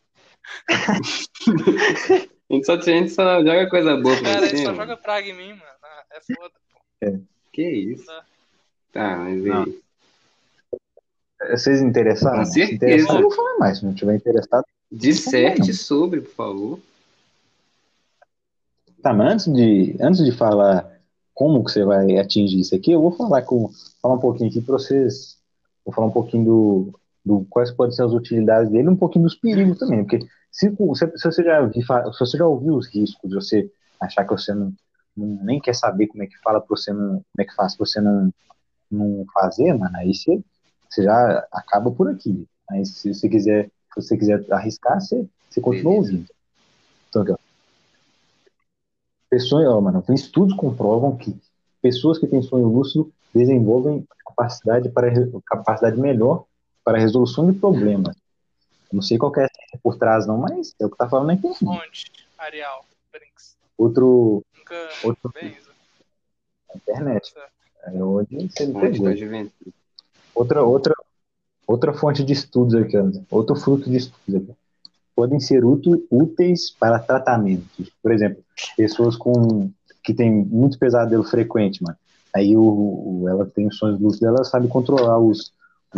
a, 0.68 2.52
gente 2.54 2.64
só, 2.66 2.72
a 2.72 2.80
gente 2.80 3.10
só 3.10 3.38
joga 3.42 3.68
coisa 3.68 3.96
boa 3.98 4.16
pra 4.16 4.32
Cara, 4.32 4.46
você. 4.46 4.56
ele 4.56 4.64
só 4.64 4.74
joga 4.74 4.96
praga 4.96 5.28
em 5.28 5.36
mim, 5.36 5.48
mano. 5.50 5.62
Ah, 5.82 6.04
é 6.12 6.20
foda. 6.34 7.20
Que 7.52 7.62
isso? 7.68 8.06
Tá. 8.06 8.24
Tá, 8.92 9.16
mas 9.18 9.42
Não. 9.44 9.64
aí. 9.64 9.80
Vocês 11.50 11.82
interessaram? 11.82 12.38
Com 12.38 12.44
Se 12.46 12.52
certeza. 12.52 12.74
interessar, 12.76 13.16
eu 13.16 13.22
vou 13.22 13.30
falar 13.30 13.58
mais. 13.58 13.78
Se 13.78 13.84
não 13.84 13.94
tiver 13.94 14.14
interessado. 14.14 14.64
Disserte 14.90 15.72
sobre, 15.74 16.20
por 16.22 16.34
favor. 16.34 16.78
Tá, 19.02 19.12
mas 19.12 19.32
antes 19.32 19.52
de, 19.52 19.96
antes 20.00 20.24
de 20.24 20.32
falar 20.32 21.00
como 21.34 21.64
que 21.64 21.70
você 21.72 21.84
vai 21.84 22.18
atingir 22.18 22.60
isso 22.60 22.74
aqui, 22.74 22.92
eu 22.92 23.00
vou 23.00 23.12
falar 23.12 23.42
com 23.42 23.70
falar 24.02 24.14
um 24.14 24.20
pouquinho 24.20 24.50
aqui 24.50 24.60
para 24.60 24.74
vocês. 24.74 25.38
Vou 25.84 25.94
falar 25.94 26.08
um 26.08 26.12
pouquinho 26.12 26.44
do, 26.44 27.00
do 27.24 27.46
quais 27.48 27.70
podem 27.70 27.94
ser 27.94 28.04
as 28.04 28.12
utilidades 28.12 28.70
dele, 28.70 28.88
um 28.88 28.96
pouquinho 28.96 29.24
dos 29.24 29.34
perigos 29.34 29.78
também, 29.78 30.04
porque 30.04 30.26
se, 30.52 30.70
se, 30.94 31.12
se 31.16 31.24
você 31.24 31.42
já 31.42 31.72
se 31.72 31.82
você 32.18 32.36
já 32.36 32.46
ouviu 32.46 32.74
os 32.76 32.86
riscos 32.88 33.30
de 33.30 33.34
você 33.36 33.70
achar 34.00 34.24
que 34.24 34.32
você 34.32 34.52
não, 34.52 34.72
não- 35.16 35.42
nem 35.44 35.60
quer 35.60 35.74
saber 35.74 36.06
como 36.08 36.22
é 36.22 36.26
que 36.26 36.38
fala 36.42 36.60
para 36.60 36.76
você 36.76 36.92
não, 36.92 37.08
como 37.08 37.24
é 37.38 37.44
que 37.44 37.54
faz 37.54 37.74
para 37.76 37.86
você 37.86 38.00
não, 38.00 38.30
não 38.90 39.24
fazer, 39.32 39.72
mano, 39.72 39.96
aí 39.96 40.14
você, 40.14 40.42
você 40.88 41.04
já 41.04 41.46
acaba 41.52 41.90
por 41.90 42.10
aqui. 42.10 42.46
Aí 42.70 42.84
se 42.84 43.14
você 43.14 43.28
quiser, 43.28 43.66
se 43.94 44.02
você 44.02 44.16
quiser 44.16 44.44
arriscar, 44.50 45.00
você, 45.00 45.26
você 45.48 45.60
continua 45.60 45.94
Beleza. 45.94 46.12
ouvindo. 46.12 46.30
Então, 47.08 47.22
aqui, 47.22 47.32
ó. 47.32 47.49
Pessoas, 49.30 49.64
ó, 49.68 49.80
mano, 49.80 50.04
estudos 50.10 50.56
comprovam 50.56 51.16
que 51.16 51.40
pessoas 51.80 52.18
que 52.18 52.26
têm 52.26 52.42
sonho 52.42 52.66
lúcido 52.66 53.12
desenvolvem 53.32 54.04
capacidade 54.26 54.88
para 54.88 55.08
capacidade 55.46 55.98
melhor 55.98 56.44
para 56.84 56.98
a 56.98 57.00
resolução 57.00 57.50
de 57.50 57.58
problemas. 57.58 58.16
Não 58.92 59.00
sei 59.00 59.16
qual 59.16 59.30
que 59.30 59.40
é 59.40 59.44
a 59.44 59.48
ciência 59.48 59.78
por 59.82 59.96
trás 59.96 60.26
não, 60.26 60.36
mas 60.36 60.74
é 60.80 60.84
o 60.84 60.90
que 60.90 60.96
tá 60.96 61.08
falando 61.08 61.28
na 61.28 61.34
internet. 61.34 61.58
Fonte, 61.60 62.12
Arial, 62.36 62.84
Brinks. 63.12 63.56
Outro, 63.78 64.44
Nunca. 64.58 64.88
outro 65.04 65.32
isso. 65.42 65.70
na 66.68 66.74
internet. 66.76 67.32
É 67.84 68.02
onde 68.02 68.50
você 68.50 68.66
me 68.66 68.80
pegou. 68.80 69.52
Outra, 70.34 70.62
outra, 70.64 70.94
outra 71.66 71.92
fonte 71.94 72.24
de 72.24 72.32
estudos 72.32 72.74
aqui, 72.74 72.96
outro 73.30 73.54
fruto 73.54 73.88
de 73.88 73.96
estudos 73.96 74.42
aqui. 74.42 74.59
Podem 75.20 75.38
ser 75.38 75.62
úteis 76.10 76.70
para 76.70 76.98
tratamentos. 76.98 77.92
Por 78.02 78.10
exemplo, 78.10 78.42
pessoas 78.74 79.16
com 79.16 79.70
que 80.02 80.14
têm 80.14 80.30
muito 80.32 80.78
pesadelo 80.78 81.22
frequente, 81.22 81.82
mano. 81.82 81.98
Aí 82.34 82.56
o, 82.56 82.62
o- 82.62 83.28
ela 83.28 83.44
tem 83.44 83.66
os 83.66 83.76
sonhos 83.76 84.00
lúcidos, 84.00 84.26
ela 84.26 84.44
sabe 84.44 84.66
controlar 84.66 85.18
os, 85.18 85.52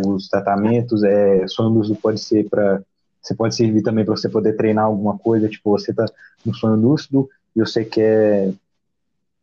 os 0.04 0.26
tratamentos. 0.28 1.04
É, 1.04 1.46
sonho 1.46 1.68
lúcido 1.68 1.94
pode 2.02 2.18
ser 2.20 2.48
para 2.50 2.82
você 3.22 3.32
pode 3.36 3.54
servir 3.54 3.82
também 3.82 4.04
para 4.04 4.16
você 4.16 4.28
poder 4.28 4.54
treinar 4.56 4.86
alguma 4.86 5.16
coisa, 5.16 5.48
tipo, 5.48 5.70
você 5.70 5.94
tá 5.94 6.04
no 6.44 6.52
sonho 6.52 6.74
lúcido 6.74 7.28
e 7.54 7.60
você 7.60 7.84
quer 7.84 8.52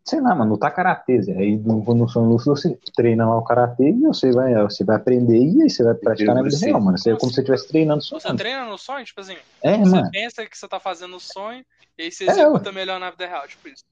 sei 0.03 0.21
lá, 0.21 0.33
mano, 0.33 0.51
lutar 0.51 0.73
karatê. 0.73 1.21
Zé. 1.21 1.33
Aí 1.37 1.57
no, 1.57 1.83
no 1.83 2.07
sonho 2.09 2.29
lúcido 2.29 2.55
você 2.55 2.77
treina 2.95 3.27
lá 3.27 3.37
o 3.37 3.43
karatê 3.43 3.89
e 3.89 3.99
você 4.01 4.31
vai, 4.31 4.53
você 4.63 4.83
vai 4.83 4.95
aprender 4.95 5.37
e 5.37 5.61
aí 5.63 5.69
você 5.69 5.83
vai 5.83 5.93
praticar 5.93 6.35
na 6.35 6.41
vida 6.43 6.55
você- 6.55 6.65
real, 6.65 6.81
mano. 6.81 6.97
Você 6.97 7.11
é 7.11 7.15
como 7.15 7.29
se 7.29 7.35
você 7.35 7.41
estivesse 7.41 7.67
treinando 7.67 8.03
Você 8.03 8.19
sonhando. 8.19 8.37
treina 8.37 8.65
no 8.65 8.77
sonho, 8.77 9.05
tipo 9.05 9.21
assim, 9.21 9.35
É, 9.63 9.77
você 9.77 9.91
mano. 9.91 10.09
pensa 10.11 10.45
que 10.45 10.57
você 10.57 10.67
tá 10.67 10.79
fazendo 10.79 11.15
o 11.15 11.19
sonho 11.19 11.63
e 11.97 12.03
aí 12.03 12.11
você 12.11 12.25
É, 12.25 12.31
executa 12.31 12.71
melhor 12.71 12.99
na 12.99 13.11
vida 13.11 13.27
real, 13.27 13.47
tipo 13.47 13.67
isso. 13.67 13.83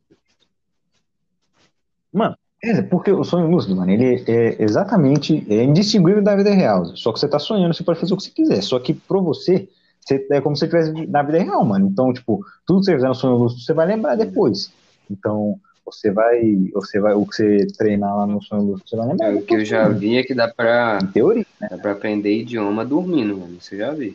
É, 2.64 2.82
porque 2.82 3.12
o 3.12 3.24
sonho 3.24 3.48
lúcido, 3.48 3.76
mano, 3.76 3.92
ele 3.92 4.24
é 4.28 4.64
exatamente 4.64 5.46
é 5.48 5.64
indistinguível 5.64 6.24
da 6.24 6.36
vida 6.36 6.50
real. 6.52 6.86
Só 6.96 7.14
que 7.14 7.20
você 7.20 7.28
tá 7.28 7.38
sonhando, 7.38 7.74
você 7.74 7.84
pode 7.84 8.00
fazer 8.00 8.14
o 8.14 8.18
que 8.18 8.24
você 8.24 8.32
quiser. 8.32 8.62
Só 8.64 8.80
que 8.80 8.96
pra 8.96 9.20
você, 9.20 9.70
você 10.02 10.26
é 10.32 10.42
como 10.42 10.56
se 10.56 10.62
você 10.68 10.78
estivesse 10.78 11.08
na 11.08 11.22
vida 11.22 11.38
real, 11.38 11.64
mano. 11.64 11.88
Então, 11.88 12.12
tipo, 12.12 12.44
tudo 12.66 12.80
que 12.80 12.86
você 12.86 12.96
fizer 12.96 13.08
no 13.08 13.14
sonho 13.16 13.36
lúcido, 13.36 13.62
você 13.62 13.74
vai 13.74 13.86
lembrar 13.86 14.16
depois. 14.16 14.72
Então, 15.10 15.60
você 15.88 16.12
vai, 16.12 16.70
você 16.74 17.00
vai, 17.00 17.14
o 17.14 17.26
que 17.26 17.36
você 17.36 17.68
treinar 17.78 18.16
lá 18.16 18.28
no 18.28 18.42
sonho 18.42 18.64
lúcido, 18.64 18.90
você 18.90 18.96
vai 18.98 19.08
lembrar 19.08 19.32
É, 19.32 19.36
o 19.36 19.42
que 19.42 19.56
eu 19.56 19.66
já 19.66 19.88
vi 19.88 20.18
é 20.18 20.24
que 20.24 20.34
dá 20.36 20.48
pra, 20.48 21.00
Em 21.02 21.08
teoria. 21.08 21.46
dá 21.60 21.78
pra 21.78 21.94
aprender 21.94 22.38
idioma 22.38 22.86
dormindo, 22.86 23.38
mano. 23.38 23.60
Você 23.62 23.78
já 23.78 23.92
viu. 23.94 24.12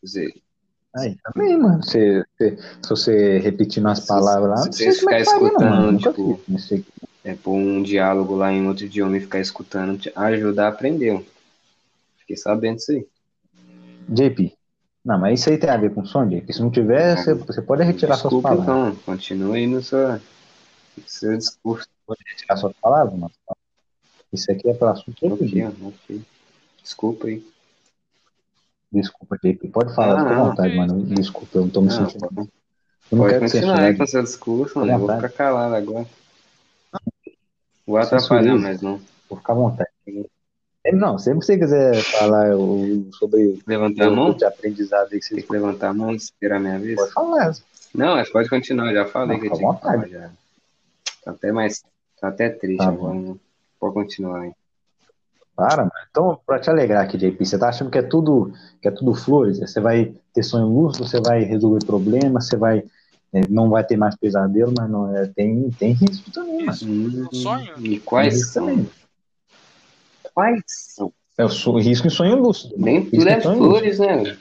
Quer 0.00 0.06
dizer, 0.06 0.34
Aí 0.96 1.16
também, 1.24 1.58
mano. 1.58 1.82
Você, 1.82 2.24
você- 2.38 2.56
se 2.56 2.88
você 2.88 3.38
repetindo 3.38 3.88
as 3.88 4.06
palavras 4.06 4.48
lá, 4.50 4.56
você 4.72 4.88
é 4.88 4.92
ficar 4.92 5.10
mano. 5.10 5.98
escutando, 5.98 5.98
tipo, 5.98 6.40
sei. 6.58 6.84
é 7.24 7.34
pôr 7.34 7.54
um 7.54 7.82
diálogo 7.82 8.36
lá 8.36 8.52
em 8.52 8.66
outro 8.66 8.84
idioma 8.84 9.16
e 9.16 9.20
ficar 9.20 9.40
escutando, 9.40 9.98
te 9.98 10.12
ajuda 10.14 10.64
a 10.64 10.68
aprender. 10.68 11.24
Fiquei 12.20 12.36
sabendo 12.36 12.76
disso 12.76 12.92
aí. 12.92 13.06
JP. 14.08 14.52
Não, 15.04 15.18
mas 15.18 15.40
isso 15.40 15.50
aí 15.50 15.58
tem 15.58 15.68
a 15.68 15.76
ver 15.76 15.92
com 15.92 16.04
som, 16.04 16.26
JP. 16.28 16.52
Se 16.52 16.62
não 16.62 16.70
tiver, 16.70 17.16
você, 17.18 17.34
você 17.34 17.60
pode 17.60 17.82
retirar 17.82 18.14
suas 18.14 18.32
Desculpa, 18.32 18.56
palavras. 18.56 18.92
então. 18.92 19.04
Continue 19.04 19.58
aí 19.58 19.66
no 19.66 19.82
seu, 19.82 19.98
seu 21.06 21.36
discurso. 21.36 21.88
Pode 22.06 22.20
retirar 22.28 22.56
suas 22.56 22.74
palavras, 22.80 23.18
mano. 23.18 23.32
Isso 24.32 24.50
aqui 24.50 24.68
é 24.68 24.74
para 24.74 24.90
assunto 24.92 25.26
Ok, 25.26 25.46
dia. 25.46 25.72
Desculpa 26.82 27.26
aí. 27.28 27.44
Desculpa, 28.92 29.36
JP. 29.42 29.68
Pode 29.68 29.94
falar, 29.94 30.14
Ah, 30.14 30.18
fica 30.22 30.30
à 30.30 30.34
não. 30.36 30.48
vontade, 30.50 30.76
mano. 30.76 31.02
Desculpa, 31.06 31.58
eu 31.58 31.62
não 31.62 31.70
tô 31.70 31.80
me 31.80 31.88
Não, 31.88 31.96
sentindo. 31.96 32.28
pode, 32.28 32.36
Eu 32.38 32.46
não 33.12 33.18
pode 33.18 33.32
quero 33.38 33.40
continuar 33.52 33.80
aí 33.80 33.96
com 33.96 34.06
seu 34.06 34.22
discurso, 34.22 34.78
mano. 34.78 34.92
Eu 34.92 34.98
vou 34.98 35.08
vontade. 35.08 35.32
ficar 35.32 35.36
calado 35.44 35.74
agora. 35.74 36.06
Vou 37.86 37.96
atrapalhar, 37.98 38.56
mas 38.56 38.80
não. 38.80 39.00
Vou 39.28 39.38
ficar 39.38 39.52
à 39.52 39.56
vontade. 39.56 39.90
É, 40.84 40.92
Não, 40.92 41.18
sempre 41.18 41.40
que 41.40 41.46
você 41.46 41.58
quiser 41.58 42.02
falar 42.04 42.54
o- 42.56 43.08
sobre 43.14 43.58
Levantar 43.66 44.06
a 44.06 44.10
o 44.10 44.16
mão? 44.16 44.32
de 44.34 44.44
aprendizado 44.44 45.12
aí 45.12 45.20
que 45.20 45.28
Tem 45.28 45.38
você 45.40 45.42
que 45.46 45.52
levantar 45.52 45.88
a 45.90 45.94
mão 45.94 46.12
e 46.12 46.16
esperar 46.16 46.56
a 46.56 46.60
minha 46.60 46.78
vez? 46.78 46.96
pode 46.96 47.12
falar. 47.12 47.52
Não, 47.94 48.14
mas 48.16 48.30
pode 48.30 48.48
continuar, 48.50 48.92
já 48.92 49.06
falei 49.06 49.36
Não, 49.36 49.40
que 49.40 49.48
eu 49.48 49.52
tinha 49.56 49.74
que 49.74 49.80
falar 49.80 49.96
vontade. 49.96 50.12
já. 50.12 50.30
Tá 51.24 51.30
até 51.32 51.52
mais. 51.52 51.82
Tá 52.20 52.28
até 52.28 52.48
triste 52.48 52.78
Tá 52.78 52.88
agora, 52.88 53.14
né? 53.18 53.34
Pode 53.80 53.94
continuar 53.94 54.40
aí. 54.42 54.52
Para, 55.56 55.78
mano. 55.82 55.92
Então, 56.10 56.40
pra 56.44 56.58
te 56.58 56.68
alegrar 56.68 57.04
aqui, 57.04 57.16
JP, 57.16 57.44
você 57.44 57.58
tá 57.58 57.68
achando 57.68 57.90
que 57.90 57.98
é 57.98 58.02
tudo, 58.02 58.52
que 58.82 58.88
é 58.88 58.90
tudo 58.90 59.14
flores? 59.14 59.60
Você 59.60 59.80
vai 59.80 60.12
ter 60.32 60.42
sonho 60.42 60.66
lúcido, 60.66 61.06
você 61.06 61.20
vai 61.20 61.42
resolver 61.44 61.84
problemas, 61.84 62.48
você 62.48 62.56
vai. 62.56 62.84
é, 63.32 63.46
não 63.48 63.68
vai 63.70 63.84
ter 63.84 63.96
mais 63.96 64.16
pesadelo, 64.16 64.72
mas 64.76 64.90
não 64.90 65.16
é, 65.16 65.26
tem, 65.28 65.70
tem 65.72 65.92
risco 65.92 66.30
também, 66.32 66.60
mano. 66.64 66.72
Isso, 66.72 66.88
Hum, 66.88 67.26
o 67.30 67.34
sonho? 67.34 67.86
E 67.86 68.00
quais 68.00 68.52
são? 68.52 68.66
também. 68.66 68.90
Quais 70.34 70.62
são? 70.66 71.12
É 71.38 71.44
o 71.44 71.48
so- 71.48 71.76
risco 71.78 72.06
em 72.06 72.10
sonho 72.10 72.36
lúcido. 72.36 72.74
Nem 72.76 73.08
tudo 73.10 73.28
é 73.28 73.40
flores, 73.40 73.98
né? 73.98 74.36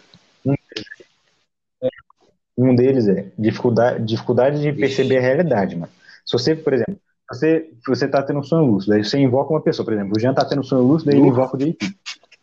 Um 2.56 2.76
deles 2.76 3.08
é 3.08 3.32
dificuldade, 3.38 4.04
dificuldade 4.06 4.62
de 4.62 4.72
perceber 4.74 5.18
a 5.18 5.22
realidade, 5.22 5.76
mano. 5.76 5.92
Se 6.26 6.34
você, 6.34 6.56
por 6.56 6.74
exemplo, 6.74 6.98
você, 7.30 7.72
você 7.88 8.08
tá 8.08 8.22
tendo 8.22 8.40
um 8.40 8.44
sonho 8.44 8.66
lúcido, 8.66 8.94
aí 8.94 9.04
você 9.04 9.18
invoca 9.18 9.54
uma 9.54 9.62
pessoa, 9.62 9.86
por 9.86 9.94
exemplo, 9.94 10.14
o 10.16 10.20
Jean 10.20 10.34
tá 10.34 10.46
tendo 10.46 10.60
um 10.60 10.64
sonho 10.64 10.84
lúcido, 10.84 11.12
aí 11.12 11.18
ele 11.18 11.28
invoca 11.28 11.56
o 11.56 11.60
JP. 11.60 11.78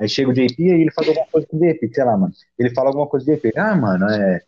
Aí 0.01 0.09
chega 0.09 0.31
o 0.31 0.33
JP 0.33 0.63
e 0.63 0.69
ele 0.69 0.91
faz 0.91 1.07
alguma 1.09 1.27
coisa 1.27 1.47
com 1.47 1.57
o 1.57 1.61
JP, 1.61 1.95
sei 1.95 2.05
lá, 2.05 2.17
mano. 2.17 2.33
Ele 2.59 2.71
fala 2.75 2.89
alguma 2.89 3.07
coisa 3.07 3.27
com 3.27 3.33
o 3.33 3.37
JP. 3.37 3.59
Ah, 3.59 3.77
mano, 3.77 4.09
é. 4.09 4.43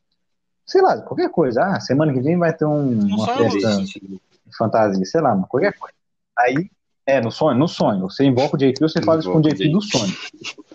Sei 0.64 0.80
lá, 0.80 1.00
qualquer 1.02 1.30
coisa. 1.30 1.62
Ah, 1.62 1.80
semana 1.80 2.12
que 2.12 2.20
vem 2.20 2.38
vai 2.38 2.54
ter 2.54 2.64
um, 2.64 2.98
uma 3.00 3.26
festa 3.36 3.76
de 3.76 4.20
fantasia, 4.56 5.04
sei 5.04 5.20
lá, 5.20 5.34
mano, 5.34 5.46
qualquer 5.46 5.74
coisa. 5.74 5.94
Aí, 6.38 6.70
é, 7.06 7.20
no 7.20 7.30
sonho, 7.30 7.58
no 7.58 7.68
sonho. 7.68 8.00
Você 8.02 8.24
invoca 8.24 8.56
o 8.56 8.58
JP, 8.58 8.80
você 8.80 9.02
fala 9.02 9.20
isso 9.20 9.30
com 9.30 9.38
o 9.38 9.40
o 9.40 9.42
JP 9.42 9.68
do 9.68 9.82
sonho. 9.82 10.16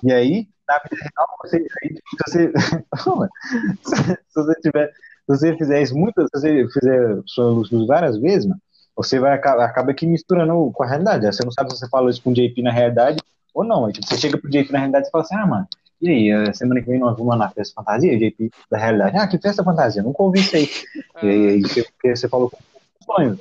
E 0.04 0.14
aí, 0.14 0.48
na 0.68 0.80
vida 0.80 1.10
real, 1.16 1.28
você. 1.42 1.58
Aí, 1.58 1.96
se 1.96 2.18
você. 2.28 2.52
se 4.28 4.36
você 4.36 4.62
tiver. 4.62 4.94
Se 5.30 5.38
você 5.38 5.58
fizer 5.58 5.82
isso 5.82 5.96
muitas, 5.96 6.26
se 6.34 6.40
você 6.40 6.68
fizer 6.74 7.22
sonho 7.26 7.56
lúcido 7.56 7.86
várias 7.86 8.18
vezes, 8.18 8.46
mano, 8.48 8.62
você 8.96 9.20
vai 9.20 9.34
acabar 9.34 9.66
acaba 9.66 9.92
aqui 9.92 10.08
misturando 10.08 10.72
com 10.74 10.84
a 10.84 10.88
realidade. 10.88 11.26
Você 11.26 11.44
não 11.44 11.52
sabe 11.52 11.72
se 11.72 11.78
você 11.80 11.90
falou 11.90 12.10
isso 12.10 12.22
com 12.24 12.32
o 12.32 12.34
JP 12.34 12.62
na 12.64 12.72
realidade 12.72 13.18
ou 13.54 13.64
não. 13.64 13.86
Aí, 13.86 13.94
tipo, 13.94 14.08
você 14.08 14.18
chega 14.18 14.38
pro 14.38 14.50
JP 14.50 14.72
na 14.72 14.80
realidade 14.80 15.08
e 15.08 15.12
fala 15.12 15.24
assim, 15.24 15.36
ah, 15.36 15.46
mano, 15.46 15.68
e 16.02 16.10
aí, 16.10 16.30
eh, 16.32 16.54
semana 16.54 16.80
que 16.82 16.88
vem 16.88 17.00
nós 17.00 17.18
vamos 17.18 17.28
lá 17.32 17.36
na 17.36 17.50
festa 17.50 17.74
fantasia, 17.76 18.18
JP 18.18 18.50
da 18.72 18.78
realidade. 18.78 19.18
Ah, 19.18 19.28
que 19.28 19.38
festa 19.38 19.64
fantasia? 19.64 20.02
Nunca 20.02 20.24
ouvi 20.24 20.40
isso 20.40 20.56
aí. 20.56 20.68
E 21.24 21.28
aí, 21.28 21.62
você, 21.62 21.84
porque 21.84 22.16
você 22.16 22.30
falou 22.30 22.50
com 22.50 22.58
o 22.58 23.16
sonho. 23.16 23.40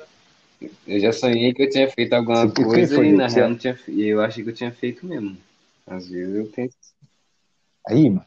Eu 0.87 0.99
já 0.99 1.13
sonhei 1.13 1.53
que 1.53 1.61
eu 1.63 1.69
tinha 1.69 1.87
feito 1.91 2.13
alguma 2.13 2.47
Você- 2.47 2.53
que 2.53 2.63
coisa 2.63 2.95
foi, 2.95 3.09
e 3.09 3.11
na 3.11 3.27
real 3.27 3.49
não 3.49 3.55
tinha 3.57 3.77
e 3.87 4.07
eu 4.07 4.19
achei 4.21 4.43
que 4.43 4.49
eu 4.49 4.53
tinha 4.55 4.71
feito 4.71 5.05
mesmo. 5.05 5.37
Às 5.85 6.09
vezes 6.09 6.35
eu 6.35 6.51
tenho. 6.51 6.69
Aí, 7.87 8.09
mano, 8.09 8.25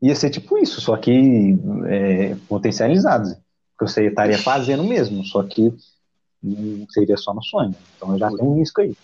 ia 0.00 0.14
ser 0.14 0.30
tipo 0.30 0.56
isso, 0.58 0.80
só 0.80 0.96
que 0.96 1.58
é, 1.86 2.36
potencializado. 2.48 3.34
Que 3.78 3.86
você 3.86 4.06
estaria 4.08 4.38
fazendo 4.38 4.82
mesmo, 4.82 5.24
só 5.24 5.42
que 5.42 5.72
não 6.42 6.86
seria 6.90 7.16
só 7.16 7.32
no 7.32 7.42
sonho. 7.42 7.74
Então 7.96 8.18
já 8.18 8.28
tem 8.28 8.44
um 8.44 8.56
risco 8.56 8.80
aí. 8.80 8.96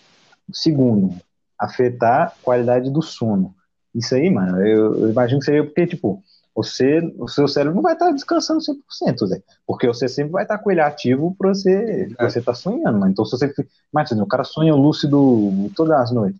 Segundo, 0.51 1.15
afetar 1.57 2.27
a 2.27 2.43
qualidade 2.43 2.89
do 2.89 3.01
sono. 3.01 3.55
Isso 3.93 4.13
aí, 4.13 4.29
mano, 4.29 4.59
eu, 4.65 5.03
eu 5.03 5.09
imagino 5.09 5.39
que 5.39 5.45
seria 5.45 5.63
porque, 5.63 5.87
tipo, 5.87 6.21
você, 6.55 6.99
o 7.17 7.27
seu 7.27 7.47
cérebro 7.47 7.75
não 7.75 7.81
vai 7.81 7.93
estar 7.93 8.11
descansando 8.11 8.61
100%, 8.61 9.27
Zé. 9.27 9.43
Porque 9.67 9.87
você 9.87 10.07
sempre 10.07 10.31
vai 10.31 10.43
estar 10.43 10.57
com 10.57 10.71
ele 10.71 10.79
ativo 10.79 11.35
pra 11.37 11.49
você, 11.49 12.09
pra 12.15 12.29
você 12.29 12.39
estar 12.39 12.53
sonhando, 12.53 12.97
mano. 12.97 13.11
Então, 13.11 13.25
se 13.25 13.31
você. 13.31 13.53
Imagina, 13.93 14.23
o 14.23 14.27
cara 14.27 14.43
sonha 14.43 14.73
lúcido 14.73 15.69
todas 15.75 15.99
as 15.99 16.11
noites. 16.11 16.39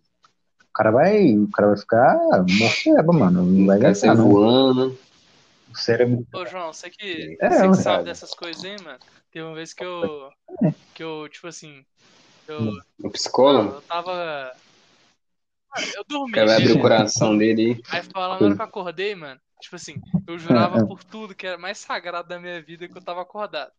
O 0.75 0.77
cara 0.77 0.91
vai, 0.91 1.37
o 1.37 1.49
cara 1.51 1.69
vai 1.69 1.77
ficar 1.77 2.19
morcego, 2.59 3.13
mano. 3.13 3.45
Não 3.45 3.65
vai 3.65 3.77
aguentar, 3.77 4.13
não. 4.13 4.29
voando. 4.29 4.99
O 5.71 5.77
cérebro. 5.77 6.27
Ô, 6.33 6.45
João, 6.45 6.73
você 6.73 6.89
que, 6.89 7.37
É, 7.39 7.49
você 7.49 7.69
que 7.69 7.75
sabe 7.77 8.03
dessas 8.03 8.33
coisas 8.33 8.61
aí, 8.61 8.75
mano. 8.83 8.99
Teve 9.31 9.45
uma 9.45 9.55
vez 9.55 9.73
que 9.73 9.85
eu. 9.85 10.29
Que 10.93 11.01
eu, 11.01 11.29
tipo 11.29 11.47
assim. 11.47 11.85
Eu, 12.45 12.73
O 13.01 13.09
psicólogo. 13.09 13.75
eu 13.75 13.81
tava. 13.83 14.51
Mano, 15.73 15.91
Eu 15.95 16.03
dormi. 16.09 16.31
O 16.31 16.35
cara 16.35 16.47
vai 16.47 16.55
abrir 16.57 16.73
o 16.73 16.81
coração 16.81 17.37
dele 17.37 17.81
Aí 17.89 18.03
falando 18.03 18.41
na 18.41 18.45
hora 18.47 18.55
que 18.57 18.61
eu 18.61 18.65
acordei, 18.65 19.15
mano. 19.15 19.39
Tipo 19.61 19.77
assim, 19.77 19.95
eu 20.27 20.37
jurava 20.37 20.79
É, 20.79 20.81
é. 20.81 20.85
por 20.85 21.01
tudo 21.05 21.33
que 21.33 21.47
era 21.47 21.57
mais 21.57 21.77
sagrado 21.77 22.27
da 22.27 22.37
minha 22.37 22.61
vida 22.61 22.85
que 22.89 22.97
eu 22.97 23.01
tava 23.01 23.21
acordado. 23.21 23.71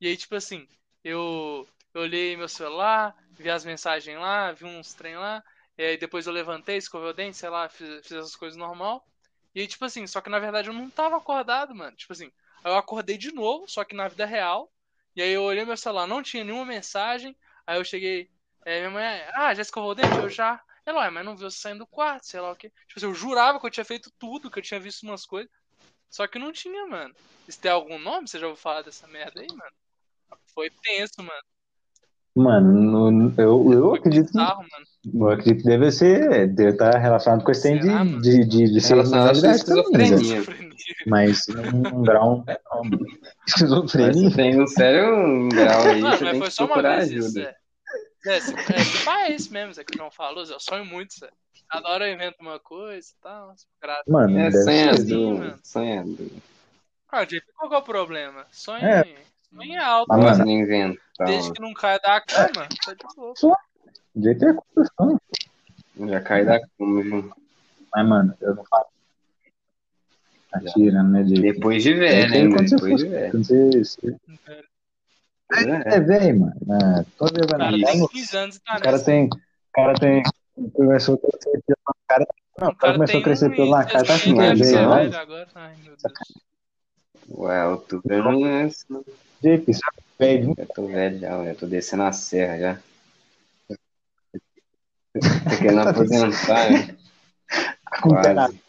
E 0.00 0.06
aí, 0.06 0.16
tipo 0.16 0.36
assim, 0.36 0.64
eu, 1.02 1.66
eu 1.92 2.02
olhei 2.02 2.36
meu 2.36 2.48
celular, 2.48 3.16
vi 3.32 3.50
as 3.50 3.64
mensagens 3.64 4.16
lá, 4.16 4.52
vi 4.52 4.64
uns 4.64 4.94
trem 4.94 5.16
lá. 5.16 5.42
E 5.78 5.82
aí 5.84 5.96
depois 5.96 6.26
eu 6.26 6.32
levantei, 6.32 6.76
escovei 6.76 7.10
o 7.10 7.12
dente, 7.12 7.36
sei 7.36 7.48
lá, 7.48 7.68
fiz, 7.68 7.88
fiz 8.06 8.12
essas 8.12 8.36
coisas 8.36 8.56
normal. 8.56 9.06
E 9.54 9.60
aí, 9.60 9.66
tipo 9.66 9.84
assim, 9.84 10.06
só 10.06 10.20
que 10.20 10.30
na 10.30 10.38
verdade 10.38 10.68
eu 10.68 10.74
não 10.74 10.90
tava 10.90 11.16
acordado, 11.16 11.74
mano. 11.74 11.96
Tipo 11.96 12.12
assim, 12.12 12.30
eu 12.64 12.76
acordei 12.76 13.16
de 13.16 13.32
novo, 13.32 13.68
só 13.68 13.84
que 13.84 13.94
na 13.94 14.08
vida 14.08 14.26
real. 14.26 14.70
E 15.14 15.22
aí 15.22 15.32
eu 15.32 15.42
olhei 15.42 15.64
meu 15.64 15.76
celular, 15.76 16.06
não 16.06 16.22
tinha 16.22 16.44
nenhuma 16.44 16.64
mensagem. 16.64 17.36
Aí 17.66 17.78
eu 17.78 17.84
cheguei, 17.84 18.30
é, 18.64 18.80
minha 18.80 18.90
mãe, 18.90 19.04
ah, 19.34 19.54
já 19.54 19.62
escovou 19.62 19.92
o 19.92 19.94
dente? 19.94 20.16
Eu 20.18 20.28
já. 20.28 20.62
Ela, 20.84 21.00
ué, 21.02 21.10
mas 21.10 21.24
não 21.24 21.36
viu 21.36 21.50
você 21.50 21.58
saindo 21.58 21.80
do 21.80 21.86
quarto, 21.86 22.26
sei 22.26 22.40
lá 22.40 22.50
o 22.52 22.56
quê. 22.56 22.70
Tipo 22.86 22.98
assim, 22.98 23.06
eu 23.06 23.14
jurava 23.14 23.58
que 23.58 23.66
eu 23.66 23.70
tinha 23.70 23.84
feito 23.84 24.10
tudo, 24.18 24.50
que 24.50 24.58
eu 24.58 24.62
tinha 24.62 24.78
visto 24.80 25.02
umas 25.04 25.24
coisas. 25.26 25.50
Só 26.10 26.26
que 26.26 26.38
não 26.38 26.52
tinha, 26.52 26.86
mano. 26.86 27.14
Isso 27.48 27.60
tem 27.60 27.70
algum 27.70 27.98
nome? 27.98 28.28
Você 28.28 28.38
já 28.38 28.46
ouviu 28.46 28.60
falar 28.62 28.82
dessa 28.82 29.06
merda 29.06 29.40
aí, 29.40 29.48
mano? 29.48 29.72
Foi 30.54 30.70
tenso, 30.70 31.22
mano. 31.22 31.42
Mano, 32.36 33.10
no- 33.10 33.34
eu, 33.38 33.72
eu 33.72 33.94
acredito 33.94 34.26
que. 34.26 34.32
bizarro, 34.38 34.58
mano. 34.70 34.86
Eu 35.14 35.30
acredito 35.30 35.62
que 35.62 35.68
deve 35.68 35.90
ser. 35.90 36.48
Deve 36.48 36.70
estar 36.70 36.98
relacionado 36.98 37.42
com 37.42 37.50
esse 37.50 37.62
trem 37.62 37.80
Será, 37.80 38.04
de, 38.04 38.20
de, 38.20 38.44
de, 38.44 38.72
de 38.74 38.80
ser 38.80 38.98
esquizofrenia. 38.98 40.42
Mas 41.06 41.46
um 41.48 42.02
grau. 42.02 42.44
Mas 42.46 43.30
esquizofrenia. 43.48 44.30
tem 44.34 44.60
um 44.60 44.66
sério 44.66 45.48
grau 45.48 45.82
aí, 45.82 46.00
Mano, 46.02 46.18
mas 46.20 46.38
foi 46.38 46.40
que 46.48 46.50
só 46.50 46.66
uma 46.66 46.82
vez 46.82 47.10
isso, 47.10 47.26
ajuda. 47.38 47.40
Zé. 47.42 47.56
Zé, 48.24 48.40
se, 48.40 48.54
é, 48.72 48.84
se 48.84 49.08
é 49.08 49.32
isso 49.34 49.52
mesmo, 49.52 49.72
Zé, 49.72 49.84
que 49.84 49.94
o 49.94 49.98
João 49.98 50.10
falou, 50.10 50.44
Zé. 50.44 50.54
Eu 50.54 50.60
sonho 50.60 50.84
muito, 50.84 51.18
Zé. 51.18 51.30
Cada 51.70 51.88
hora 51.88 52.08
eu 52.08 52.14
invento 52.14 52.36
uma 52.40 52.58
coisa 52.58 53.08
e 53.08 53.22
tal. 53.22 53.54
Graças. 53.80 54.04
Mano, 54.06 54.38
É 54.38 54.50
deve 54.50 54.56
ser. 54.62 54.94
Sim, 54.96 55.06
sonhador, 55.08 55.38
mano. 55.38 55.58
sonhador. 55.62 56.26
Ah, 57.10 57.24
JP, 57.24 57.42
qual 57.56 57.70
que 57.70 57.74
é 57.76 57.78
o 57.78 57.82
problema? 57.82 58.44
Sonho, 58.50 58.84
É. 58.84 59.02
sonho 59.04 59.16
é 59.60 59.78
alto, 59.78 60.08
Mas, 60.08 60.38
mano. 60.38 60.44
De 60.44 60.50
inventar. 60.50 61.26
Desde 61.26 61.52
que 61.52 61.60
não 61.62 61.72
caia 61.72 61.98
da 61.98 62.20
cama, 62.20 62.68
tá 62.84 62.92
de 62.94 63.16
boa. 63.16 63.34
o 64.14 64.22
jeito 64.22 64.44
é 64.44 64.54
construção. 64.54 65.20
Já 65.98 66.20
cai 66.20 66.44
da 66.44 66.60
cama, 66.60 67.02
viu? 67.02 67.32
Mas, 67.94 68.08
mano, 68.08 68.34
eu 68.40 68.54
não 68.54 68.64
falo. 68.64 68.86
Atira, 70.52 71.02
né, 71.02 71.22
Jake? 71.24 71.40
Depois 71.42 71.82
de 71.82 71.92
velho, 71.94 72.34
É, 72.34 72.38
hein? 72.38 72.50
quando 72.52 72.68
você 72.68 72.74
Depois 72.76 72.92
for- 72.92 72.98
de 72.98 73.08
velho. 73.08 73.30
quando 73.30 73.44
você- 73.44 73.70
você- 73.84 74.16
É. 75.52 75.96
É, 75.96 76.00
velho, 76.00 76.40
mano. 76.40 76.54
É, 76.98 77.04
todo 77.18 77.32
dia 77.34 77.46
vai 77.46 77.56
O 77.56 77.58
cara 77.58 77.72
tem 77.72 77.84
casa, 77.84 78.08
15 78.10 78.36
anos 78.36 78.58
tá 78.58 78.76
O 78.76 78.80
cara 78.80 79.04
tem. 79.04 79.24
O 79.26 79.30
cara 79.72 79.94
tem. 79.94 80.22
Começou 80.72 81.14
a 81.14 81.18
crescer 81.18 81.62
pelo 81.66 81.78
na 81.86 81.94
cara. 82.08 82.26
Não, 82.58 82.68
o 82.68 82.76
cara 82.76 82.92
começou 82.94 83.20
a 83.20 83.22
crescer 83.22 83.50
pelo 83.54 83.70
na 83.70 83.84
cara, 83.84 84.04
tá 84.04 84.14
assim, 84.14 84.32
1,60 84.32 84.36
né, 84.36 84.48
deve 84.48 84.64
ser 84.64 84.88
velho? 84.88 85.10
né? 85.54 85.76
Deus. 85.84 86.02
Ué, 87.38 87.56
a 87.58 87.62
altura 87.64 88.22
não 88.22 88.46
é 88.46 88.62
assim. 88.64 89.04
Jake, 89.42 89.74
sabe, 89.74 89.96
velho, 90.18 90.54
Eu 90.56 90.66
tô 90.66 90.86
velho 90.86 91.18
já. 91.18 91.44
Eu 91.44 91.56
tô 91.56 91.66
descendo 91.66 92.02
a 92.04 92.12
serra 92.12 92.58
já. 92.58 92.78
Tô 95.12 95.56
querendo 95.58 95.88
aposentar, 95.88 96.70
né? 96.70 96.96
Quase. 98.02 98.60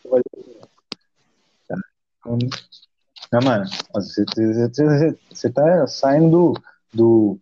Não, 3.31 3.41
mano, 3.41 3.65
você, 3.93 4.25
você, 4.25 5.17
você, 5.29 5.49
tá 5.49 5.87
saindo 5.87 6.53
do, 6.93 7.39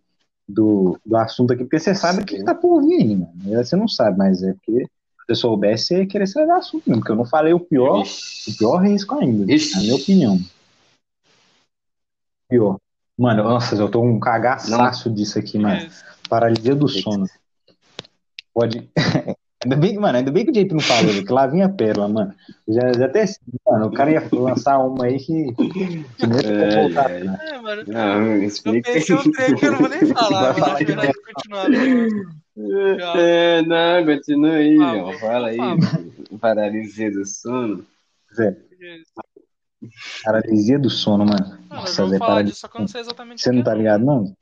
do, 0.48 0.98
do 1.04 1.16
assunto 1.16 1.52
aqui 1.52 1.64
porque 1.64 1.78
você 1.78 1.94
sabe 1.94 2.22
o 2.22 2.26
que 2.26 2.42
tá 2.42 2.54
por 2.54 2.84
vir, 2.84 3.02
aí, 3.02 3.16
mano. 3.16 3.32
Você 3.44 3.76
não 3.76 3.88
sabe, 3.88 4.18
mas 4.18 4.42
é 4.42 4.52
porque 4.52 4.84
se 4.84 4.88
eu 5.28 5.36
soubesse, 5.36 5.86
você 5.86 5.98
ia 5.98 6.06
querer 6.06 6.26
sair 6.26 6.46
do 6.46 6.52
assunto 6.52 6.88
mesmo, 6.88 7.00
porque 7.00 7.12
eu 7.12 7.16
não 7.16 7.24
falei 7.24 7.52
o 7.52 7.60
pior, 7.60 7.98
o 7.98 8.02
Ixi. 8.02 8.58
pior 8.58 8.78
risco 8.78 9.14
ainda, 9.16 9.52
Ixi. 9.52 9.74
na 9.74 9.80
minha 9.82 9.96
opinião. 9.96 10.40
Pior. 12.48 12.78
Mano, 13.18 13.44
nossa, 13.44 13.74
eu 13.76 13.88
tô 13.88 14.02
um 14.02 14.20
cagaçaço 14.20 15.10
disso 15.10 15.38
aqui, 15.38 15.58
mano. 15.58 15.80
Mas, 15.82 16.04
Paralisia 16.28 16.74
do 16.74 16.86
sono. 16.88 17.26
Pode. 18.52 18.88
ainda 19.64 19.76
bem, 19.76 19.96
mano, 19.98 20.18
ainda 20.18 20.30
bem 20.30 20.44
que 20.44 20.50
o 20.50 20.54
JP 20.54 20.72
não 20.74 20.80
falou, 20.80 21.24
que 21.24 21.32
lá 21.32 21.46
vinha 21.46 21.66
a 21.66 21.68
pérola, 21.68 22.08
mano. 22.08 22.34
Já, 22.68 22.92
já 22.92 23.06
até. 23.06 23.24
Mano, 23.66 23.86
o 23.86 23.92
cara 23.92 24.10
ia 24.12 24.22
lançar 24.32 24.78
uma 24.78 25.06
aí 25.06 25.18
que. 25.18 25.52
que 25.54 26.26
nem 26.26 26.38
Ai, 26.44 26.74
voltar. 26.76 27.10
ai. 27.10 27.20
né? 27.24 27.38
é, 27.52 27.58
mano. 27.60 27.84
Não, 27.86 28.22
Eu 28.26 28.42
explica. 28.44 28.92
pensei 28.92 29.14
um 29.16 29.22
que 29.22 29.66
eu 29.66 29.72
não 29.72 29.78
vou 29.78 29.88
nem 29.88 30.06
falar, 30.06 30.52
Vai 30.52 30.52
mano. 30.52 30.54
falar 30.58 30.74
Acho 30.74 30.84
de 30.84 30.96
melhor 30.96 31.12
continuar 31.34 31.62
falando. 31.64 33.18
É, 33.18 33.62
não, 33.62 34.04
continua 34.06 34.50
aí, 34.52 34.76
João. 34.76 35.12
favor, 35.12 35.20
Fala 35.20 35.48
aí. 35.48 35.58
Paralisia 36.40 37.10
do 37.10 37.24
sono. 37.26 37.84
Zé, 38.34 38.56
paralisia 40.24 40.78
do 40.78 40.90
sono, 40.90 41.24
mano. 41.24 41.58
Eu 41.70 41.76
Nossa, 41.76 41.92
Zé, 41.92 42.02
vou 42.02 42.18
falar 42.18 42.18
paralisia. 42.18 42.52
disso, 42.52 42.60
só 42.60 42.68
que 42.68 42.76
eu 42.76 42.80
não 42.80 42.88
sei 42.88 43.00
exatamente 43.00 43.42
Você 43.42 43.52
não 43.52 43.58
que 43.58 43.64
tá 43.64 43.72
é, 43.72 43.78
ligado, 43.78 44.04
não? 44.04 44.36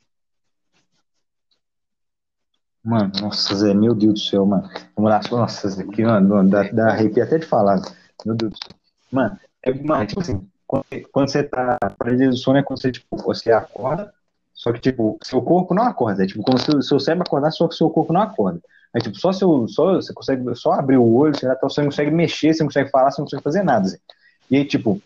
Mano, 2.83 3.11
nossa, 3.21 3.55
Zé, 3.55 3.73
meu 3.73 3.95
Deus 3.95 4.13
do 4.13 4.19
céu, 4.19 4.45
mano. 4.45 4.69
Vamos 4.95 5.11
lá, 5.11 5.21
nossa, 5.31 5.69
Zé, 5.69 5.83
aqui, 5.83 6.03
mano, 6.03 6.49
dá, 6.49 6.63
dá 6.71 6.89
arrepio 6.89 7.23
até 7.23 7.39
de 7.39 7.45
falar. 7.45 7.81
Meu 8.25 8.35
Deus 8.35 8.51
do 8.51 8.57
céu. 8.57 8.77
Mano, 9.11 9.39
é, 9.63 9.73
mano, 9.73 10.05
tipo 10.05 10.21
assim, 10.21 10.47
quando, 10.67 10.85
quando 11.11 11.29
você 11.29 11.43
tá. 11.43 11.77
Paralisia 11.97 12.29
do 12.29 12.37
sono 12.37 12.57
é 12.59 12.63
quando 12.63 12.81
você, 12.81 12.91
tipo, 12.91 13.17
você 13.17 13.51
acorda, 13.51 14.13
só 14.53 14.71
que, 14.71 14.79
tipo, 14.79 15.17
seu 15.23 15.41
corpo 15.41 15.73
não 15.73 15.83
acorda. 15.83 16.23
É 16.23 16.27
tipo 16.27 16.43
como 16.43 16.57
se 16.57 16.69
o 16.71 16.81
seu 16.81 16.99
cérebro 16.99 17.25
acordar, 17.27 17.51
só 17.51 17.67
que 17.67 17.75
seu 17.75 17.89
corpo 17.89 18.13
não 18.13 18.21
acorda. 18.21 18.61
É 18.93 18.99
tipo, 18.99 19.17
só 19.17 19.33
seu, 19.33 19.67
só, 19.67 19.95
você 19.95 20.13
consegue 20.13 20.55
só 20.55 20.71
abrir 20.71 20.97
o 20.97 21.13
olho, 21.13 21.35
você, 21.37 21.45
então 21.45 21.69
você 21.69 21.81
não 21.81 21.89
consegue 21.89 22.11
mexer, 22.11 22.53
você 22.53 22.63
não 22.63 22.69
consegue 22.69 22.89
falar, 22.89 23.11
você 23.11 23.19
não 23.21 23.25
consegue 23.25 23.43
fazer 23.43 23.63
nada, 23.63 23.87
Zé. 23.87 23.97
E 24.49 24.55
aí, 24.55 24.65
tipo, 24.65 25.01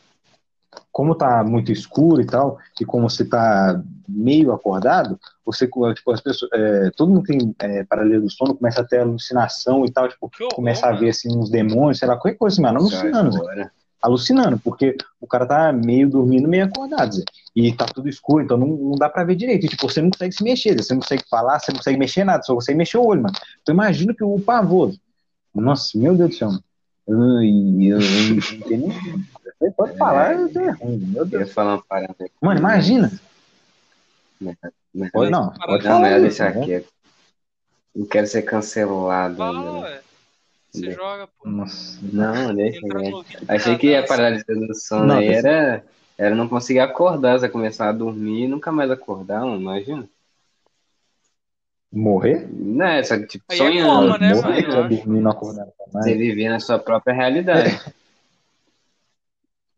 como 0.92 1.16
tá 1.16 1.44
muito 1.44 1.72
escuro 1.72 2.22
e 2.22 2.26
tal, 2.26 2.58
e 2.80 2.86
como 2.86 3.10
você 3.10 3.26
tá 3.26 3.82
meio 4.08 4.52
acordado, 4.52 5.20
você, 5.46 5.68
tipo, 5.68 6.12
as 6.12 6.22
pessoas, 6.22 6.52
é, 6.54 6.92
todo 6.96 7.12
mundo 7.12 7.24
tem 7.24 7.56
é, 7.60 7.84
paralisia 7.84 8.20
do 8.20 8.30
sono, 8.30 8.56
começa 8.56 8.82
a 8.82 8.84
ter 8.84 9.00
alucinação 9.00 9.86
e 9.86 9.92
tal, 9.92 10.08
tipo, 10.08 10.26
horror, 10.26 10.56
começa 10.56 10.88
a 10.88 10.92
ver, 10.92 11.10
assim, 11.10 11.36
uns 11.36 11.50
demônios, 11.50 12.00
sei 12.00 12.08
lá, 12.08 12.16
qualquer 12.16 12.38
coisa 12.38 12.56
assim, 12.56 12.62
mano, 12.62 12.80
alucinando, 12.80 13.32
Zé. 13.32 13.40
Agora. 13.40 13.72
alucinando, 14.02 14.60
porque 14.60 14.98
o 15.22 15.28
cara 15.28 15.46
tá 15.46 15.72
meio 15.72 16.10
dormindo, 16.10 16.48
meio 16.48 16.66
acordado, 16.66 17.16
Zé. 17.16 17.24
E 17.56 17.72
tá 17.74 17.86
tudo 17.86 18.10
escuro, 18.10 18.44
então 18.44 18.58
não, 18.58 18.68
não 18.68 18.96
dá 18.96 19.10
pra 19.10 19.24
ver 19.24 19.36
direito. 19.36 19.66
E, 19.66 19.70
tipo, 19.70 19.90
você 19.90 20.02
não 20.02 20.10
consegue 20.10 20.36
se 20.36 20.44
mexer, 20.44 20.72
Zé. 20.72 20.84
você 20.84 20.94
não 20.94 21.02
consegue 21.02 21.24
falar, 21.30 21.60
você 21.60 21.72
não 21.72 21.78
consegue 21.78 21.98
mexer 21.98 22.24
nada, 22.24 22.44
só 22.44 22.54
consegue 22.54 22.78
mexer 22.78 22.98
o 22.98 23.06
olho, 23.06 23.24
mano. 23.24 23.36
Então 23.62 23.74
imagina 23.74 24.14
que 24.14 24.24
o 24.24 24.40
pavor. 24.40 24.94
Nossa, 25.54 25.98
meu 25.98 26.16
Deus 26.16 26.30
do 26.30 26.36
céu, 26.36 26.50
mano. 26.50 26.64
Eu, 27.08 27.18
eu, 27.18 28.00
eu, 28.00 28.38
eu 28.70 28.94
pode 29.86 29.98
falar, 29.98 30.34
eu 30.36 30.62
é 30.62 30.72
ruim, 30.72 30.98
meu 30.98 31.22
Eu 31.24 31.26
Deus. 31.26 31.48
ia 31.48 31.54
falar 31.54 31.76
uma 31.76 31.84
parada 31.84 32.16
aqui. 32.20 32.32
Mano, 32.42 32.60
imagina. 32.60 33.12
Mas- 34.40 35.12
Pode, 35.12 35.32
não, 35.32 35.52
pode 35.54 35.84
Não, 35.84 35.92
falar. 35.92 36.00
melhor 36.02 36.18
isso, 36.18 36.22
deixar 36.40 36.56
né? 36.56 36.66
quieto. 36.66 36.88
Não 37.96 38.06
quero 38.06 38.28
ser 38.28 38.42
cancelado. 38.44 39.36
Fala, 39.38 39.62
né? 39.74 39.80
ué. 39.82 40.02
Você 40.72 40.82
Deixa. 40.82 40.96
joga, 40.98 41.28
pô. 41.28 41.50
Nossa. 41.50 42.00
Não, 42.02 42.54
deixa 42.56 42.80
vídeo, 42.82 43.26
Achei 43.48 43.78
que 43.78 43.96
a 43.96 44.06
paralisia 44.06 44.56
do 44.56 44.74
sono 44.76 45.06
Não, 45.08 45.16
aí 45.18 45.28
esse- 45.30 45.48
era, 45.48 45.86
era 46.18 46.36
não 46.36 46.48
conseguir 46.48 46.80
acordar, 46.80 47.40
você 47.40 47.50
começar 47.50 47.90
a 47.90 47.94
dormir 47.94 48.44
e 48.44 48.48
nunca 48.48 48.72
mais 48.72 48.90
acordar, 48.92 49.42
mano, 49.42 49.60
imagina. 49.62 50.08
Morrer? 51.92 52.48
Não 52.52 52.86
é 52.86 53.04
só 53.04 53.18
que, 53.18 53.26
tipo, 53.26 53.46
Aí 53.50 53.58
é 53.60 53.64
sonhando. 53.64 54.14
coma, 54.14 54.18
né, 54.20 54.34
Morrer, 54.36 54.62
dormir 54.90 55.18
e 55.20 55.22
não 55.22 55.32
acordar 55.32 55.68
mais. 55.92 56.06
Você 56.06 56.14
viver 56.16 56.50
na 56.50 56.60
sua 56.60 56.78
própria 56.78 57.14
realidade. 57.14 57.70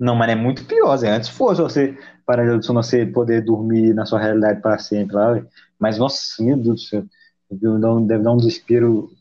Não, 0.01 0.15
mas 0.15 0.31
é 0.31 0.35
muito 0.35 0.65
pior, 0.65 0.97
Zé. 0.97 1.11
Antes 1.11 1.29
fosse 1.29 1.61
você, 1.61 1.95
paralisia 2.25 2.57
do 2.57 2.65
sono, 2.65 2.81
você 2.81 3.05
poder 3.05 3.41
dormir 3.41 3.93
na 3.93 4.03
sua 4.03 4.19
realidade 4.19 4.59
para 4.59 4.79
sempre 4.79 5.15
lá, 5.15 5.33
véio. 5.33 5.47
mas 5.77 5.99
nossa, 5.99 6.43
meu 6.43 6.57
Deus 6.57 6.67
do 6.67 6.79
céu. 6.79 7.05
Deve 7.51 8.23
dar 8.23 8.31
um 8.31 8.37
desespero 8.37 9.11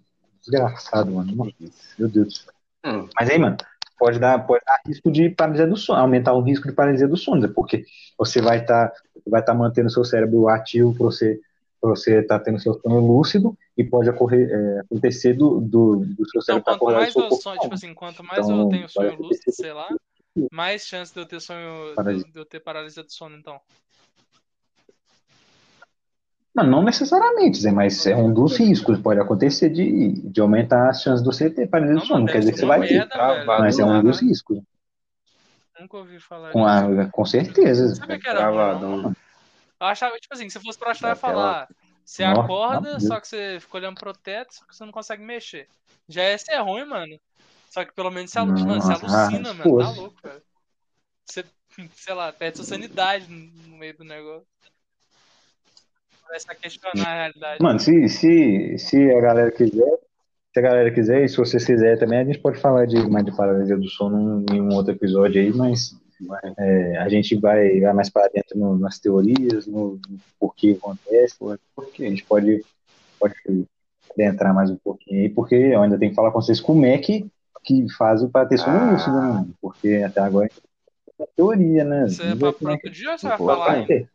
desgraçado, 0.40 1.10
mano. 1.10 1.52
Meu 1.98 2.08
Deus 2.08 2.26
do 2.28 2.32
céu. 2.32 2.54
Hum. 2.86 3.06
Mas 3.14 3.28
aí, 3.28 3.38
mano, 3.38 3.58
pode 3.98 4.18
dar, 4.18 4.38
pode 4.46 4.64
dar 4.64 4.80
risco 4.86 5.12
de 5.12 5.28
paralisia 5.28 5.66
do 5.66 5.76
sono, 5.76 6.00
aumentar 6.00 6.32
o 6.32 6.40
risco 6.40 6.66
de 6.66 6.74
paralisia 6.74 7.06
do 7.06 7.16
sono, 7.18 7.46
porque 7.50 7.84
você 8.18 8.40
vai 8.40 8.62
estar 8.62 8.88
tá, 8.88 8.96
vai 9.26 9.44
tá 9.44 9.52
mantendo 9.52 9.90
seu 9.90 10.02
cérebro 10.02 10.48
ativo 10.48 10.94
para 10.94 11.04
você 11.04 11.38
você 11.82 12.20
estar 12.20 12.38
tá 12.38 12.44
tendo 12.44 12.60
seu 12.60 12.74
sono 12.80 13.00
lúcido 13.00 13.56
e 13.76 13.82
pode 13.82 14.08
ocorrer, 14.10 14.50
é, 14.50 14.80
acontecer 14.80 15.32
do, 15.32 15.60
do, 15.60 16.04
do 16.04 16.28
seu 16.28 16.42
cérebro 16.42 16.62
então, 16.62 16.78
quanto 16.78 16.94
mais 16.94 17.16
eu 17.16 17.30
sonho, 17.32 17.58
tipo 17.58 17.74
assim, 17.74 17.94
quanto 17.94 18.22
mais 18.22 18.46
então, 18.46 18.60
eu 18.60 18.68
tenho 18.68 18.88
sonho 18.88 19.16
lúcido, 19.18 19.52
sei 19.52 19.72
lá, 19.72 19.88
mais 20.52 20.86
chance 20.86 21.12
de 21.12 21.20
eu 21.20 21.26
ter 21.26 21.40
sonho 21.40 21.94
de, 21.96 22.24
de 22.32 22.38
eu 22.38 22.44
ter 22.44 22.60
paralisia 22.60 23.02
do 23.02 23.12
sono, 23.12 23.36
então. 23.36 23.60
Não, 26.54 26.66
não 26.66 26.82
necessariamente, 26.82 27.58
Zé, 27.58 27.70
mas 27.70 28.06
é 28.06 28.16
um 28.16 28.32
dos 28.32 28.56
riscos. 28.56 28.98
Pode 28.98 29.20
acontecer 29.20 29.70
de, 29.70 30.12
de 30.12 30.40
aumentar 30.40 30.88
as 30.88 31.02
chances 31.02 31.22
de 31.22 31.26
você 31.26 31.48
ter 31.48 31.68
paralisia 31.68 32.00
do 32.00 32.06
sono. 32.06 32.20
Não 32.20 32.26
quer 32.26 32.40
dizer 32.40 32.52
que 32.52 32.58
você 32.58 32.66
vai 32.66 32.86
ter, 32.86 33.08
mas 33.46 33.78
é 33.78 33.84
um 33.84 34.02
dos 34.02 34.20
riscos. 34.20 34.60
Nunca 35.78 35.96
ouvi 35.96 36.20
falar 36.20 36.52
com, 36.52 36.66
a, 36.66 37.06
com 37.06 37.24
certeza. 37.24 37.94
Sabe 37.94 38.18
que 38.18 38.28
era 38.28 38.50
bom, 38.74 39.14
Eu 39.80 39.86
achava, 39.86 40.14
tipo 40.18 40.34
assim, 40.34 40.50
se 40.50 40.60
fosse 40.60 40.78
pra 40.78 40.90
achar, 40.90 41.08
ia 41.10 41.16
falar. 41.16 41.68
Você 42.04 42.24
acorda, 42.24 42.98
só 43.00 43.20
que 43.20 43.28
você 43.28 43.58
fica 43.60 43.76
olhando 43.78 43.98
pro 43.98 44.12
teto, 44.12 44.52
só 44.52 44.64
que 44.66 44.76
você 44.76 44.84
não 44.84 44.92
consegue 44.92 45.22
mexer. 45.22 45.68
Já 46.08 46.28
ia 46.28 46.36
ser 46.36 46.56
ruim, 46.58 46.84
mano. 46.84 47.18
Só 47.70 47.84
que 47.84 47.94
pelo 47.94 48.10
menos 48.10 48.32
você, 48.32 48.38
alucina, 48.40 48.66
mano, 48.66 48.82
você 48.82 48.92
alucina, 48.92 49.54
mano. 49.54 49.78
Tá 49.78 49.90
louco, 49.90 50.22
cara. 50.22 50.42
Você, 51.24 51.44
sei 51.94 52.14
lá, 52.14 52.32
perde 52.32 52.56
sua 52.56 52.66
sanidade 52.66 53.30
no 53.30 53.78
meio 53.78 53.96
do 53.96 54.04
negócio. 54.04 54.46
Começa 56.26 56.50
a 56.50 56.54
questionar 56.54 57.06
a 57.06 57.14
realidade. 57.14 57.62
Mano, 57.62 57.78
se, 57.78 58.08
se, 58.08 58.76
se 58.76 59.10
a 59.12 59.20
galera 59.20 59.52
quiser, 59.52 59.98
se 60.52 60.58
a 60.58 60.62
galera 60.62 60.92
quiser, 60.92 61.24
e 61.24 61.28
se 61.28 61.36
vocês 61.36 61.64
quiserem 61.64 61.98
também, 61.98 62.18
a 62.18 62.24
gente 62.24 62.40
pode 62.40 62.58
falar 62.58 62.86
de 62.86 63.08
mais 63.08 63.24
de 63.24 63.36
paralisia 63.36 63.76
do 63.76 63.88
sono 63.88 64.44
em 64.52 64.60
um 64.60 64.74
outro 64.74 64.92
episódio 64.92 65.40
aí, 65.40 65.52
mas 65.52 65.96
é, 66.58 66.98
a 66.98 67.08
gente 67.08 67.36
vai, 67.36 67.80
vai 67.80 67.92
mais 67.92 68.10
para 68.10 68.28
dentro 68.28 68.58
no, 68.58 68.76
nas 68.76 68.98
teorias, 68.98 69.68
no, 69.68 70.00
no 70.08 70.18
porquê 70.40 70.76
acontece, 70.76 71.36
porque 71.74 72.04
a 72.04 72.10
gente 72.10 72.24
pode, 72.24 72.64
pode 73.18 73.34
entrar 74.18 74.52
mais 74.52 74.70
um 74.70 74.76
pouquinho 74.76 75.22
aí, 75.22 75.28
porque 75.28 75.54
eu 75.54 75.82
ainda 75.82 75.98
tenho 75.98 76.10
que 76.10 76.16
falar 76.16 76.32
com 76.32 76.42
vocês 76.42 76.60
como 76.60 76.84
é 76.84 76.98
que 76.98 77.30
que 77.62 77.86
faz 77.94 78.24
para 78.26 78.46
ter 78.46 78.58
sono 78.58 78.78
ah. 78.78 78.90
lúcido, 78.92 79.20
né? 79.20 79.46
Porque 79.60 80.02
até 80.06 80.20
agora 80.20 80.48
é 81.18 81.26
teoria, 81.36 81.84
né? 81.84 82.08
Você 82.08 82.22
é 82.22 82.34
para 82.34 82.48
outro 82.48 82.90
dia 82.90 83.12
ou 83.12 83.18
você 83.18 83.28
vai 83.28 83.38
falar 83.38 83.72
aí? 83.72 84.08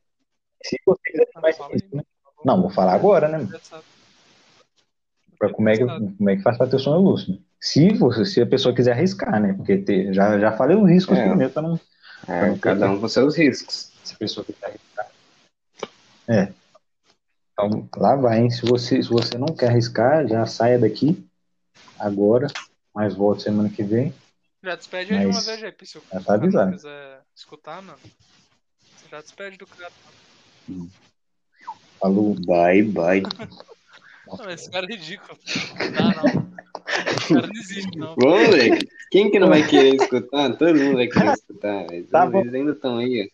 Se 0.63 0.77
você 0.85 1.11
quiser 1.11 1.27
mais 1.41 1.57
isso, 1.73 1.95
né? 1.95 2.03
Não, 2.43 2.61
vou 2.61 2.69
falar 2.69 2.93
agora, 2.93 3.27
né? 3.27 3.47
Pra 5.37 5.51
como, 5.51 5.69
é 5.69 5.77
que, 5.77 5.85
como 5.85 6.29
é 6.29 6.35
que 6.35 6.41
faz 6.41 6.57
para 6.57 6.67
ter 6.67 6.79
sono 6.79 7.01
lúcido? 7.01 7.41
Se, 7.59 7.93
você, 7.93 8.25
se 8.25 8.41
a 8.41 8.45
pessoa 8.45 8.73
quiser 8.73 8.93
arriscar, 8.93 9.39
né? 9.39 9.53
Porque 9.53 9.77
ter, 9.77 10.13
já, 10.13 10.39
já 10.39 10.51
falei 10.51 10.77
os 10.77 10.89
riscos 10.89 11.17
é. 11.17 11.27
primeiro 11.27 11.51
para 11.51 11.61
não, 11.61 11.79
é, 12.27 12.47
não. 12.47 12.57
cada 12.57 12.89
um 12.89 12.99
com 12.99 13.07
seus 13.07 13.37
riscos. 13.37 13.91
Se 14.03 14.13
a 14.13 14.17
pessoa 14.17 14.45
quiser 14.45 14.67
arriscar. 14.67 15.07
É. 16.27 16.53
Então, 17.53 17.89
lá 17.97 18.15
vai, 18.15 18.39
hein? 18.39 18.49
Se 18.49 18.65
você, 18.65 19.01
se 19.01 19.09
você 19.09 19.37
não 19.37 19.47
quer 19.47 19.69
arriscar, 19.69 20.27
já 20.27 20.45
saia 20.45 20.79
daqui 20.79 21.25
agora 21.99 22.47
mais 22.95 23.13
volto 23.13 23.41
semana 23.41 23.69
que 23.69 23.83
vem. 23.83 24.13
Já 24.63 24.75
despede 24.75 25.13
aí 25.13 25.25
uma 25.25 25.41
vez 25.41 25.63
aí, 25.63 25.75
se 25.83 25.99
já 26.11 26.21
tá 26.21 26.33
avisado. 26.33 26.71
quiser 26.71 27.21
escutar, 27.35 27.81
mano. 27.81 27.99
Você 28.95 29.09
já 29.11 29.21
despede 29.21 29.57
do 29.57 29.67
cara. 29.67 29.91
Hum. 30.69 30.89
Falou, 31.99 32.35
bye, 32.45 32.81
bye. 32.83 33.21
não, 34.25 34.49
esse 34.49 34.71
cara 34.71 34.85
é 34.85 34.89
ridículo. 34.89 35.37
Não 35.77 35.91
dá, 35.91 36.23
não. 36.23 36.55
Esse 37.17 37.33
cara 37.33 37.47
não 37.47 37.55
existe, 37.55 37.97
não. 37.97 38.15
Vamos, 38.15 38.47
moleque. 38.47 38.87
Quem 39.11 39.29
que 39.29 39.39
não 39.39 39.49
vai 39.49 39.67
querer 39.67 39.95
escutar? 39.95 40.55
Todo 40.57 40.75
mundo 40.75 40.95
vai 40.95 41.07
querer 41.07 41.33
escutar. 41.33 41.85
Mas 41.91 42.09
tá 42.09 42.39
eles 42.39 42.53
ainda 42.53 42.71
estão 42.71 42.97
aí. 42.97 43.31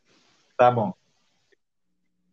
Tá 0.57 0.71
bom. 0.71 0.93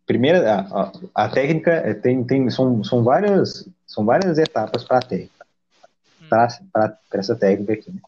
Primeira, 0.05 0.61
a, 0.61 0.91
a, 1.13 1.29
técnica 1.29 1.71
é, 1.71 1.93
tem, 1.93 2.23
tem, 2.23 2.49
são, 2.49 2.83
são, 2.83 3.03
várias, 3.03 3.69
são 3.85 4.03
várias 4.03 4.39
etapas 4.39 4.83
para 4.83 4.97
a 4.97 5.01
técnica 5.01 5.38
para 6.29 6.97
essa 7.13 7.35
técnica 7.35 7.73
aqui. 7.73 7.91
Né? 7.91 7.99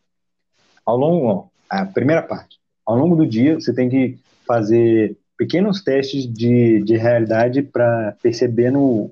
Ao 0.86 0.96
longo, 0.96 1.52
a 1.70 1.86
primeira 1.86 2.22
parte, 2.22 2.60
ao 2.86 2.96
longo 2.96 3.16
do 3.16 3.28
dia 3.28 3.56
você 3.56 3.74
tem 3.74 3.90
que 3.90 4.20
fazer 4.46 5.18
pequenos 5.38 5.84
testes 5.84 6.32
de, 6.32 6.84
de 6.84 6.96
realidade 6.96 7.62
para 7.62 8.16
perceber 8.22 8.72
no 8.72 9.12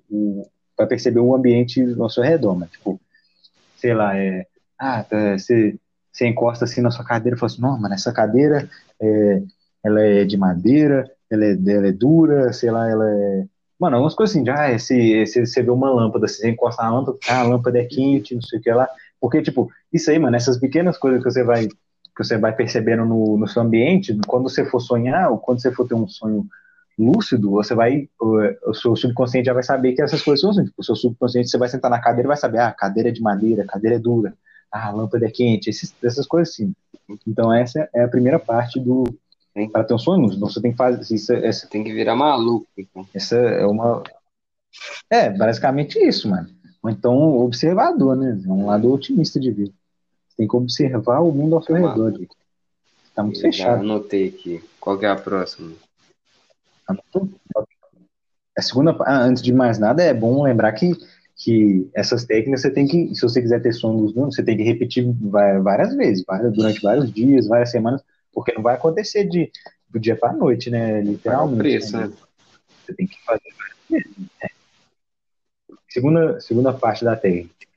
para 0.78 0.88
perceber 0.88 1.20
o 1.20 1.36
ambiente 1.36 1.82
ao 2.00 2.10
seu 2.10 2.24
redor, 2.24 2.58
né? 2.58 2.68
tipo, 2.72 3.02
sei 3.76 3.94
lá, 3.94 4.18
é, 4.18 4.46
ah, 4.78 5.04
tá, 5.04 5.38
você, 5.38 5.78
você 6.10 6.26
encosta 6.26 6.64
assim 6.64 6.80
na 6.80 6.90
sua 6.90 7.04
cadeira 7.04 7.36
e 7.36 7.40
fala 7.40 7.52
assim, 7.52 7.62
não, 7.62 7.78
mas 7.78 7.92
essa 7.92 8.14
cadeira 8.14 8.70
é, 9.02 9.44
ela 9.84 10.02
é 10.02 10.24
de 10.24 10.38
madeira, 10.38 11.12
ela 11.30 11.44
é, 11.44 11.52
ela 11.52 11.88
é 11.88 11.92
dura, 11.92 12.54
sei 12.54 12.72
lá, 12.72 12.90
ela 12.90 13.10
é 13.10 13.46
Mano, 13.80 13.96
algumas 13.96 14.14
coisas 14.14 14.36
assim, 14.36 14.46
já, 14.46 14.70
esse, 14.72 14.96
esse, 15.14 15.46
você 15.46 15.64
vê 15.64 15.72
uma 15.72 15.90
lâmpada, 15.90 16.28
você 16.28 16.50
encosta 16.50 16.84
na 16.84 16.92
lâmpada, 16.92 17.18
ah, 17.30 17.40
a 17.40 17.44
lâmpada 17.44 17.80
é 17.80 17.86
quente, 17.86 18.36
não 18.36 18.42
sei 18.42 18.60
o 18.60 18.62
que 18.62 18.72
lá. 18.72 18.90
Porque, 19.22 19.42
tipo, 19.42 19.72
isso 19.92 20.12
aí, 20.12 20.20
mano, 20.20 20.36
essas 20.36 20.58
pequenas 20.58 20.98
coisas 20.98 21.24
que 21.24 21.32
você 21.32 21.44
vai, 21.44 21.68
que 21.68 21.78
você 22.18 22.38
vai 22.38 22.54
percebendo 22.54 23.06
no, 23.06 23.38
no 23.38 23.48
seu 23.48 23.62
ambiente, 23.62 24.18
quando 24.28 24.50
você 24.50 24.66
for 24.66 24.82
sonhar, 24.82 25.32
ou 25.32 25.38
quando 25.38 25.62
você 25.62 25.72
for 25.72 25.88
ter 25.88 25.94
um 25.94 26.08
sonho 26.08 26.46
lúcido, 26.98 27.52
você 27.52 27.74
vai, 27.74 28.10
o, 28.20 28.70
o 28.70 28.74
seu 28.74 28.94
subconsciente 28.98 29.46
já 29.46 29.54
vai 29.54 29.64
saber 29.64 29.94
que 29.94 30.02
essas 30.02 30.22
coisas 30.22 30.42
são 30.42 30.50
assim. 30.50 30.66
Tipo, 30.66 30.82
o 30.82 30.84
seu 30.84 30.96
subconsciente, 30.98 31.50
você 31.50 31.58
vai 31.58 31.70
sentar 31.70 31.90
na 31.90 32.02
cadeira 32.02 32.28
e 32.28 32.28
vai 32.28 32.38
saber, 32.38 32.60
ah, 32.60 32.74
cadeira 32.74 33.08
é 33.08 33.14
de 33.14 33.22
madeira, 33.22 33.66
cadeira 33.66 33.96
é 33.96 34.00
dura, 34.00 34.34
ah, 34.70 34.88
a 34.88 34.92
lâmpada 34.92 35.26
é 35.26 35.32
quente, 35.32 35.70
esses, 35.70 35.96
essas 36.04 36.28
coisas 36.28 36.54
assim. 36.54 36.74
Então, 37.26 37.54
essa 37.54 37.88
é 37.94 38.04
a 38.04 38.10
primeira 38.10 38.38
parte 38.38 38.78
do, 38.78 39.06
para 39.68 39.84
ter 39.84 39.94
um 39.94 40.00
sonho 40.00 40.22
lúcido. 40.22 40.48
Você 40.48 40.62
tem 40.62 40.72
que 40.72 40.78
fazer 40.78 41.14
isso. 41.14 41.34
Essa, 41.34 41.68
tem 41.68 41.84
que 41.84 41.92
virar 41.92 42.16
maluco. 42.16 42.68
Então. 42.78 43.08
Essa 43.14 43.36
é 43.36 43.66
uma. 43.66 44.04
É, 45.10 45.30
basicamente 45.32 45.98
isso, 46.00 46.30
mano. 46.30 46.48
Ou 46.84 46.90
então, 46.90 47.38
observador, 47.40 48.16
né? 48.16 48.40
É 48.46 48.50
um 48.50 48.68
lado 48.68 48.92
otimista 48.94 49.40
de 49.40 49.52
vida. 49.52 49.74
Você 50.30 50.38
tem 50.38 50.48
que 50.48 50.56
observar 50.56 51.20
o 51.20 51.32
mundo 51.32 51.56
ao 51.56 51.64
seu 51.64 51.76
tá 51.76 51.90
redor. 51.90 52.20
Está 53.04 53.24
muito 53.24 53.40
Eu 53.40 53.42
fechado. 53.42 53.78
Já 53.78 53.80
anotei 53.80 54.30
aqui. 54.30 54.64
Qual 54.80 54.98
que 54.98 55.06
é 55.06 55.10
a 55.10 55.16
próxima? 55.16 55.74
A 58.58 58.62
segunda, 58.62 58.96
ah, 59.02 59.22
antes 59.24 59.42
de 59.42 59.54
mais 59.54 59.78
nada, 59.78 60.04
é 60.04 60.14
bom 60.14 60.44
lembrar 60.44 60.72
que, 60.74 60.94
que 61.36 61.90
essas 61.94 62.26
técnicas 62.26 62.62
você 62.62 62.72
tem 62.72 62.88
que, 62.88 63.14
se 63.16 63.22
você 63.22 63.42
quiser 63.42 63.62
ter 63.62 63.74
sono 63.74 64.06
dos 64.06 64.14
você 64.14 64.44
tem 64.44 64.58
que 64.58 64.64
repetir 64.64 65.06
várias 65.62 65.96
vezes, 65.96 66.26
durante 66.54 66.82
vários 66.82 67.12
dias, 67.12 67.48
várias 67.48 67.72
semanas, 67.72 68.04
porque 68.40 68.54
não 68.54 68.62
vai 68.62 68.76
acontecer 68.76 69.26
de, 69.26 69.52
do 69.90 70.00
dia 70.00 70.16
para 70.16 70.30
a 70.30 70.34
noite, 70.34 70.70
né? 70.70 71.02
Literalmente. 71.02 71.60
Preço, 71.60 71.98
né? 71.98 72.10
Você 72.86 72.94
tem 72.94 73.06
que 73.06 73.22
fazer. 73.26 73.54
Né? 73.90 74.00
Segunda, 75.90 76.40
segunda 76.40 76.72
parte 76.72 77.04
da 77.04 77.18
técnica. 77.18 77.68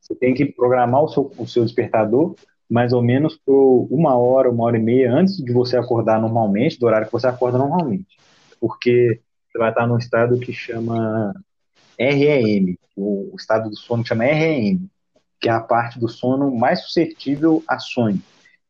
Você 0.00 0.16
tem 0.16 0.34
que 0.34 0.46
programar 0.46 1.04
o 1.04 1.08
seu, 1.08 1.32
o 1.38 1.46
seu 1.46 1.64
despertador 1.64 2.34
mais 2.68 2.92
ou 2.92 3.00
menos 3.02 3.36
por 3.36 3.86
uma 3.88 4.16
hora, 4.16 4.50
uma 4.50 4.64
hora 4.64 4.76
e 4.76 4.82
meia 4.82 5.12
antes 5.12 5.36
de 5.36 5.52
você 5.52 5.76
acordar 5.76 6.20
normalmente, 6.20 6.76
do 6.80 6.86
horário 6.86 7.06
que 7.06 7.12
você 7.12 7.28
acorda 7.28 7.56
normalmente. 7.56 8.18
Porque 8.58 9.20
você 9.46 9.58
vai 9.58 9.68
estar 9.68 9.86
num 9.86 9.98
estado 9.98 10.40
que 10.40 10.52
chama 10.52 11.32
REM, 11.96 12.76
o 12.96 13.32
estado 13.38 13.70
do 13.70 13.76
sono 13.76 14.02
que 14.02 14.08
chama 14.08 14.24
REM, 14.24 14.90
que 15.40 15.48
é 15.48 15.52
a 15.52 15.60
parte 15.60 16.00
do 16.00 16.08
sono 16.08 16.52
mais 16.52 16.80
suscetível 16.80 17.62
a 17.68 17.78
sonho. 17.78 18.20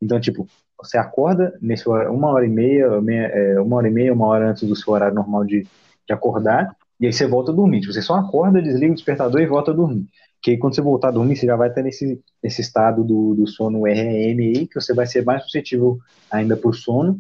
Então, 0.03 0.21
tipo, 0.21 0.47
você 0.85 0.99
acorda 0.99 1.57
nesse 1.61 1.89
uma 1.89 2.29
hora 2.29 2.47
e 2.47 2.49
meia, 2.49 3.01
meia 3.01 3.27
é, 3.27 3.61
uma 3.61 3.77
hora 3.77 3.89
e 3.89 3.91
meia, 3.91 4.13
uma 4.13 4.27
hora 4.27 4.51
antes 4.51 4.69
do 4.69 4.77
seu 4.77 4.93
horário 4.93 5.15
normal 5.15 5.45
de, 5.45 5.63
de 6.07 6.13
acordar, 6.13 6.77
e 7.01 7.07
aí 7.07 7.13
você 7.13 7.27
volta 7.27 7.51
a 7.51 7.55
dormir. 7.55 7.85
Você 7.87 8.03
só 8.03 8.15
acorda, 8.15 8.63
desliga 8.63 8.93
o 8.93 8.95
despertador 8.95 9.41
e 9.41 9.47
volta 9.47 9.71
a 9.71 9.75
dormir. 9.75 10.07
Que 10.41 10.53
aí 10.53 10.59
quando 10.59 10.75
você 10.75 10.83
voltar 10.83 11.09
a 11.09 11.13
dormir, 11.13 11.37
você 11.37 11.47
já 11.47 11.57
vai 11.57 11.69
estar 11.69 11.83
nesse, 11.83 12.21
nesse 12.43 12.61
estado 12.61 13.03
do, 13.03 13.35
do 13.35 13.47
sono 13.47 13.85
REM 13.85 14.39
aí, 14.39 14.67
que 14.67 14.81
você 14.81 14.95
vai 14.95 15.07
ser 15.07 15.25
mais 15.25 15.43
suscetível 15.43 15.99
ainda 16.31 16.57
por 16.57 16.75
sono, 16.75 17.19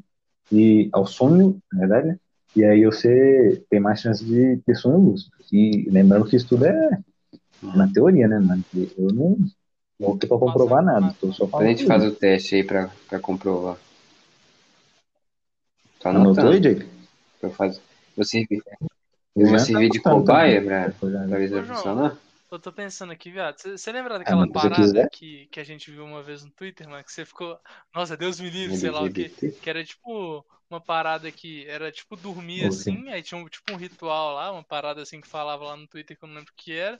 e 0.52 0.88
ao 0.92 1.06
sono, 1.06 1.58
na 1.72 1.80
verdade, 1.80 2.08
né? 2.08 2.18
E 2.54 2.64
aí 2.64 2.84
você 2.84 3.64
tem 3.68 3.80
mais 3.80 4.00
chance 4.00 4.24
de 4.24 4.58
ter 4.64 4.76
sono 4.76 4.98
lúcido. 4.98 5.32
E 5.52 5.88
lembrando 5.90 6.26
que 6.26 6.36
isso 6.36 6.48
tudo 6.48 6.66
é 6.66 6.98
na 7.62 7.88
teoria, 7.88 8.28
né, 8.28 8.38
mano? 8.38 8.62
Eu 8.96 9.12
não, 9.12 9.36
não 10.08 10.18
tô 10.18 10.26
pra 10.26 10.38
comprovar 10.38 10.84
nada, 10.84 11.14
tô 11.20 11.32
só. 11.32 11.48
A 11.54 11.64
gente 11.64 11.86
faz 11.86 12.04
o 12.04 12.12
teste 12.12 12.56
aí 12.56 12.64
pra, 12.64 12.90
pra 13.08 13.18
comprovar. 13.18 13.76
Tá 16.00 16.10
anotando? 16.10 16.48
Anotou, 16.48 16.60
Jake? 16.60 16.86
Eu 17.42 17.50
faço. 17.50 17.80
Você, 18.16 18.46
eu 19.36 19.46
vou 19.48 19.58
servir 19.58 19.90
de 19.90 20.00
cobaia 20.00 20.62
pra, 20.62 20.90
pra 20.90 21.38
ver 21.38 21.48
se 21.48 21.54
vai 21.54 21.64
funcionar? 21.64 22.16
Eu 22.50 22.58
tô 22.58 22.72
pensando 22.72 23.12
aqui, 23.12 23.30
viado. 23.32 23.56
Você 23.58 23.90
lembra 23.90 24.18
daquela 24.18 24.46
você 24.46 24.52
parada 24.52 25.08
que, 25.10 25.46
que 25.50 25.58
a 25.58 25.64
gente 25.64 25.90
viu 25.90 26.04
uma 26.04 26.22
vez 26.22 26.44
no 26.44 26.50
Twitter, 26.52 26.88
mano? 26.88 27.02
Que 27.02 27.12
você 27.12 27.24
ficou. 27.24 27.58
Nossa, 27.92 28.16
Deus 28.16 28.38
me 28.38 28.48
livre, 28.48 28.76
sei 28.76 28.90
lá 28.90 29.02
o 29.02 29.12
quê. 29.12 29.22
LGBT. 29.22 29.60
Que 29.60 29.70
era 29.70 29.84
tipo 29.84 30.46
uma 30.70 30.80
parada 30.80 31.30
que 31.32 31.66
era 31.66 31.90
tipo 31.90 32.16
dormir 32.16 32.60
Ok. 32.60 32.68
assim, 32.68 33.08
aí 33.10 33.22
tinha 33.22 33.40
um, 33.40 33.48
tipo 33.48 33.72
um 33.72 33.76
ritual 33.76 34.34
lá, 34.34 34.52
uma 34.52 34.62
parada 34.62 35.02
assim 35.02 35.20
que 35.20 35.28
falava 35.28 35.64
lá 35.64 35.76
no 35.76 35.86
Twitter 35.86 36.16
que 36.16 36.24
eu 36.24 36.28
não 36.28 36.36
lembro 36.36 36.52
o 36.52 36.56
que 36.56 36.72
era. 36.72 36.98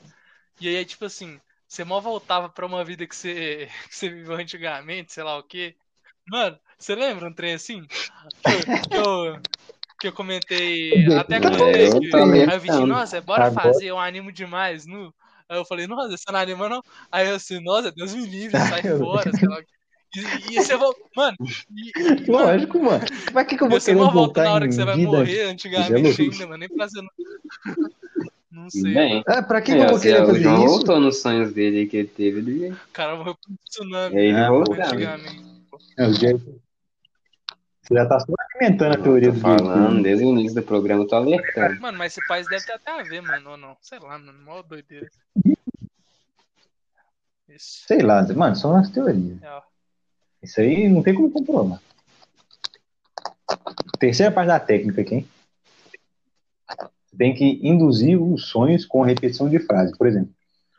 E 0.61 0.69
aí, 0.69 0.85
tipo 0.85 1.05
assim, 1.05 1.41
você 1.75 1.85
mal 1.85 2.01
voltava 2.01 2.49
pra 2.49 2.67
uma 2.67 2.85
vida 2.85 3.07
que 3.07 3.17
você, 3.17 3.69
que 3.89 3.97
você 3.97 4.09
viveu 4.09 4.37
antigamente, 4.37 5.13
sei 5.13 5.25
lá 5.25 5.37
o 5.37 5.43
quê. 5.43 5.75
Mano, 6.27 6.59
você 6.79 6.95
lembra 6.95 7.29
um 7.29 7.33
trem 7.33 7.55
assim? 7.55 7.85
Que 8.89 8.97
eu, 8.97 9.41
que 10.01 10.07
eu, 10.09 10.13
comentei, 10.13 11.05
até 11.17 11.39
que, 11.39 11.51
tá 12.11 12.19
aí 12.25 12.55
eu 12.55 12.61
vi, 12.61 12.87
nossa, 12.87 13.21
bora 13.21 13.51
fazer, 13.53 13.87
eu 13.87 13.99
animo 13.99 14.33
demais, 14.33 14.87
nu. 14.87 15.13
Aí 15.49 15.59
eu 15.59 15.65
falei, 15.65 15.87
nossa, 15.87 16.17
você 16.17 16.33
não 16.33 16.41
anima 16.41 16.69
não? 16.69 16.83
Aí 17.13 17.29
eu 17.29 17.35
assim, 17.35 17.63
nossa, 17.63 17.93
Deus 17.93 18.15
me 18.15 18.25
livre, 18.25 18.59
sai 18.59 18.83
fora, 18.97 19.31
sei 19.33 19.49
lá 19.49 19.59
o 19.59 19.63
quê. 19.63 19.75
E, 20.17 20.55
e 20.55 20.63
você 20.63 20.77
volta, 20.77 21.01
mano, 21.15 21.37
e, 21.71 21.93
mano, 22.01 22.25
Lógico, 22.47 22.79
mano. 22.79 23.05
Pra 23.33 23.45
que, 23.45 23.57
que 23.57 23.65
eu 23.65 23.69
vou 23.69 23.81
você 23.81 23.91
querer 23.91 23.99
não 24.05 24.13
volta 24.13 24.19
voltar 24.19 24.45
na 24.45 24.53
hora 24.53 24.69
que 24.69 24.75
você 24.75 24.85
vai 24.85 24.97
morrer 24.97 25.43
antigamente 25.43 26.23
ainda, 26.23 26.47
mano, 26.47 26.59
nem 26.59 26.69
fazendo. 26.79 27.09
Não 27.67 28.34
sei. 28.71 28.95
Bem. 28.95 29.23
Ah, 29.27 29.43
pra 29.43 29.61
que, 29.61 29.73
que 29.73 29.79
É, 29.79 29.83
eu 29.83 29.87
vou 29.89 29.97
assim, 29.97 30.11
fazer 30.13 30.43
João 30.43 30.65
isso? 30.65 30.67
voltou 30.67 31.01
nos 31.01 31.21
sonhos 31.21 31.53
dele 31.53 31.87
que 31.87 31.97
ele 31.97 32.09
teve 32.09 32.71
O 32.71 32.77
cara 32.93 33.17
morreu 33.17 33.35
por 33.35 33.53
tsunami 33.69 34.17
ele 34.17 34.47
voltou. 34.47 34.75
antigamente. 34.75 35.45
É, 35.97 36.07
o 36.07 36.13
Você 37.83 37.95
já 37.95 38.07
tá 38.07 38.21
só 38.21 38.33
alimentando 38.55 38.95
a 38.95 39.03
teoria 39.03 39.33
do 39.33 39.41
falando, 39.41 39.91
jeito. 39.91 40.03
desde 40.03 40.25
o 40.25 40.31
início 40.31 40.55
do 40.55 40.63
programa 40.63 41.03
eu 41.03 41.09
tô 41.09 41.17
alertando. 41.17 41.81
Mano, 41.81 41.99
mas 41.99 42.17
esse 42.17 42.27
país 42.27 42.49
deve 42.49 42.65
ter 42.65 42.73
até 42.73 42.91
a 42.91 43.03
ver, 43.03 43.21
mano, 43.21 43.51
ou 43.51 43.57
não. 43.57 43.77
Sei 43.83 43.99
lá, 43.99 44.19
mano, 44.19 44.39
mó 44.45 44.63
doideira. 44.63 45.09
Isso. 47.49 47.85
Sei 47.87 48.01
lá, 48.01 48.23
mano, 48.35 48.57
são 48.57 48.77
as 48.77 48.89
teorias. 48.91 49.43
É. 49.43 49.63
Isso 50.43 50.61
aí 50.61 50.89
não 50.89 51.03
tem 51.03 51.15
como 51.15 51.31
comprovar. 51.31 51.81
Terceira 53.99 54.33
parte 54.33 54.49
da 54.49 54.61
técnica 54.61 55.01
aqui, 55.01 55.15
hein? 55.17 55.29
Tem 57.17 57.35
que 57.35 57.61
induzir 57.63 58.21
os 58.21 58.49
sonhos 58.49 58.85
com 58.85 59.03
repetição 59.03 59.49
de 59.49 59.59
frases. 59.59 59.97
Por 59.97 60.07
exemplo, 60.07 60.31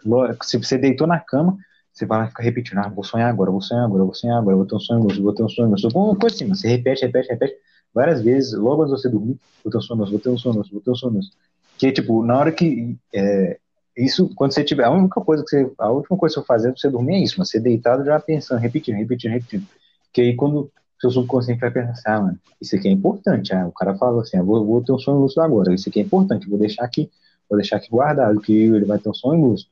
lo- 0.04 0.36
se 0.44 0.58
você 0.58 0.78
deitou 0.78 1.08
na 1.08 1.20
cama, 1.20 1.58
você 1.92 2.06
vai 2.06 2.28
ficar 2.28 2.44
repetindo, 2.44 2.80
ah, 2.80 2.90
vou 2.90 3.04
sonhar 3.04 3.30
agora, 3.30 3.52
vou 3.52 3.62
sonhar 3.62 3.86
agora, 3.86 4.04
vou 4.04 4.14
sonhar 4.14 4.38
agora, 4.38 4.58
vou 4.58 4.66
ter 4.66 4.76
um 4.76 4.80
sonho 4.80 5.04
lúcido, 5.04 5.24
vou 5.24 5.34
ter 5.34 5.44
um 5.44 5.50
sonho 5.50 5.70
lúcido. 5.70 5.88
Alguma 5.98 6.16
coisa 6.20 6.36
assim, 6.36 6.48
você 6.48 6.68
repete, 6.68 7.06
repete, 7.06 7.30
repete 7.30 7.56
várias 7.94 8.22
vezes, 8.22 8.54
logo 8.54 8.84
antes 8.84 8.96
de 8.96 9.02
você 9.02 9.10
dormir, 9.10 9.38
vou 9.64 9.72
ter 9.72 9.78
um 9.78 9.82
sonho 9.82 10.00
lúcido, 10.00 10.18
vou 10.18 10.22
ter 10.22 10.30
um 10.30 10.38
sonho 10.38 10.56
lúcido, 10.56 10.74
vou 10.74 10.84
ter 10.84 10.92
um 10.92 10.96
sonho 10.96 11.14
lúcido. 11.14 11.36
Que, 11.78 11.92
tipo, 11.92 12.24
na 12.24 12.38
hora 12.38 12.52
que... 12.52 12.98
é, 13.14 13.58
isso, 13.98 14.30
quando 14.36 14.52
você 14.52 14.62
tiver... 14.62 14.84
A 14.84 14.92
única 14.92 15.22
coisa 15.22 15.42
que 15.44 15.50
você... 15.50 15.72
A 15.78 15.90
última 15.90 16.18
coisa 16.18 16.36
que 16.36 16.42
você 16.42 16.46
fazer 16.46 16.72
pra 16.72 16.78
você 16.78 16.90
dormir 16.90 17.16
é 17.16 17.20
isso, 17.20 17.36
mas 17.38 17.50
você 17.50 17.62
deitado 17.62 18.04
já 18.04 18.20
pensando, 18.20 18.60
repetindo, 18.60 18.96
repetindo, 18.96 19.32
repetindo. 19.32 19.66
Que 20.12 20.22
aí 20.22 20.36
quando 20.36 20.70
seu 21.06 21.12
subconsciente 21.22 21.62
vai 21.62 21.72
pensar, 21.72 22.16
ah, 22.16 22.22
mano, 22.22 22.40
isso 22.60 22.76
aqui 22.76 22.88
é 22.88 22.92
importante. 22.92 23.54
Ah, 23.54 23.68
o 23.68 23.72
cara 23.72 23.96
fala 23.96 24.22
assim, 24.22 24.38
ah, 24.38 24.44
vou, 24.44 24.66
vou 24.66 24.84
ter 24.84 24.92
um 24.92 25.00
sonho 25.00 25.20
lúcido 25.20 25.42
agora, 25.42 25.74
isso 25.74 25.90
aqui 25.90 26.00
é 26.00 26.04
importante, 26.04 26.50
vou 26.50 26.58
deixar 26.58 26.84
aqui, 26.84 27.10
vou 27.50 27.58
deixar 27.58 27.78
aqui 27.78 27.90
guardado, 27.90 28.40
que 28.42 28.54
ele 28.54 28.86
vai 28.86 28.98
ter 28.98 29.10
um 29.10 29.14
sonho 29.14 29.42
lúcido. 29.42 29.70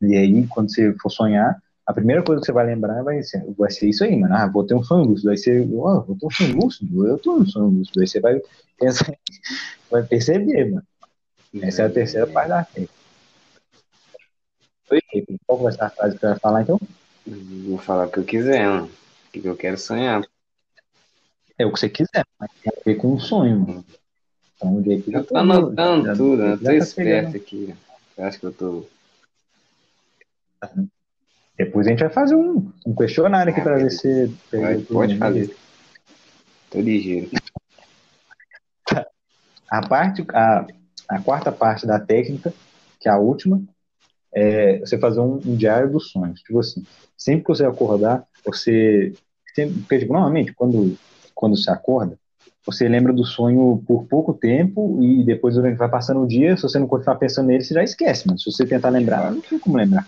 E 0.00 0.16
aí, 0.16 0.46
quando 0.46 0.72
você 0.72 0.94
for 1.00 1.10
sonhar, 1.10 1.60
a 1.84 1.92
primeira 1.92 2.22
coisa 2.22 2.40
que 2.40 2.46
você 2.46 2.52
vai 2.52 2.66
lembrar 2.66 3.02
vai 3.02 3.22
ser, 3.22 3.44
vai 3.56 3.70
ser 3.70 3.88
isso 3.88 4.04
aí, 4.04 4.14
mano. 4.16 4.34
Ah, 4.34 4.46
vou 4.46 4.64
ter 4.64 4.74
um 4.74 4.82
sonho 4.82 5.04
lúcido. 5.04 5.30
Aí 5.30 5.36
você, 5.36 5.60
ó, 5.74 6.00
vou 6.00 6.16
ter 6.16 6.26
um 6.26 6.30
sonho 6.30 6.56
lúcido, 6.56 7.06
eu 7.06 7.18
tô 7.18 7.38
no 7.38 7.48
sonho 7.48 7.68
lúcido. 7.68 8.00
Aí 8.00 8.06
você 8.06 8.20
vai 8.20 8.40
pensar, 8.78 9.12
vai 9.90 10.02
perceber, 10.04 10.70
mano. 10.70 10.86
Essa 11.62 11.82
é 11.82 11.86
a 11.86 11.90
terceira 11.90 12.26
parte 12.26 12.48
da 12.48 12.64
técnica. 12.64 12.92
Oi, 14.90 15.00
qual 15.46 15.58
vai 15.58 15.72
ser 15.72 15.82
a 15.82 15.90
frase 15.90 16.14
que 16.14 16.20
você 16.20 16.26
vai 16.26 16.38
falar 16.38 16.62
então? 16.62 16.80
Vou 17.66 17.78
falar 17.78 18.06
o 18.06 18.10
que 18.10 18.18
eu 18.18 18.24
quiser, 18.24 18.66
mano. 18.66 18.86
O 18.86 19.30
que 19.32 19.46
eu 19.46 19.56
quero 19.56 19.76
sonhar. 19.76 20.22
É 21.58 21.66
o 21.66 21.72
que 21.72 21.80
você 21.80 21.88
quiser, 21.88 22.24
mas 22.38 22.50
tem 22.62 22.72
a 22.76 22.80
ver 22.84 22.94
com 22.96 23.12
um 23.14 23.18
sonho, 23.18 23.60
mano. 23.60 23.84
Então, 24.56 24.76
o 24.76 24.92
Eu 24.92 25.02
já 25.12 25.22
tô 25.24 25.34
tá- 25.34 25.40
anotando 25.40 26.06
já- 26.06 26.16
tudo, 26.16 26.36
já 26.38 26.46
eu 26.46 26.58
tô 26.58 26.62
tá 26.62 26.72
esperto 26.78 26.96
pegando. 26.96 27.36
aqui. 27.36 27.74
Eu 28.16 28.24
acho 28.24 28.40
que 28.40 28.46
eu 28.46 28.52
tô. 28.52 28.86
Depois 31.56 31.86
a 31.86 31.90
gente 31.90 32.00
vai 32.00 32.10
fazer 32.10 32.34
um, 32.36 32.70
um 32.86 32.94
questionário 32.94 33.50
aqui 33.52 33.60
Ah, 33.60 33.64
pra 33.64 33.76
ver 33.76 33.90
se. 33.90 34.28
Pode, 34.50 34.82
pode 34.84 35.18
fazer. 35.18 35.56
Tô 36.70 36.80
ligeiro. 36.80 37.30
A 39.70 39.86
parte, 39.86 40.24
a, 40.32 40.66
a 41.10 41.20
quarta 41.20 41.52
parte 41.52 41.86
da 41.86 42.00
técnica, 42.00 42.54
que 42.98 43.06
é 43.06 43.12
a 43.12 43.18
última, 43.18 43.62
é 44.32 44.78
você 44.78 44.98
fazer 44.98 45.20
um, 45.20 45.34
um 45.44 45.56
diário 45.56 45.92
dos 45.92 46.10
sonhos. 46.10 46.40
Tipo 46.40 46.60
assim, 46.60 46.82
sempre 47.18 47.42
que 47.44 47.48
você 47.48 47.66
acordar, 47.66 48.26
você. 48.44 49.12
Sempre, 49.54 49.78
porque, 49.80 49.98
tipo, 49.98 50.12
normalmente, 50.14 50.54
quando, 50.54 50.96
quando 51.38 51.56
você 51.56 51.70
acorda, 51.70 52.18
você 52.66 52.88
lembra 52.88 53.12
do 53.12 53.24
sonho 53.24 53.80
por 53.86 54.04
pouco 54.06 54.34
tempo 54.34 54.98
e 55.00 55.22
depois, 55.22 55.54
durante 55.54 55.78
vai 55.78 55.88
passando 55.88 56.20
o 56.20 56.26
dia, 56.26 56.56
se 56.56 56.64
você 56.64 56.80
não 56.80 56.88
continuar 56.88 57.14
pensando 57.14 57.46
nele, 57.46 57.62
você 57.62 57.74
já 57.74 57.84
esquece, 57.84 58.26
mano. 58.26 58.40
Se 58.40 58.50
você 58.50 58.66
tentar 58.66 58.88
lembrar, 58.90 59.30
não 59.30 59.40
tem 59.40 59.56
como 59.56 59.76
lembrar. 59.76 60.04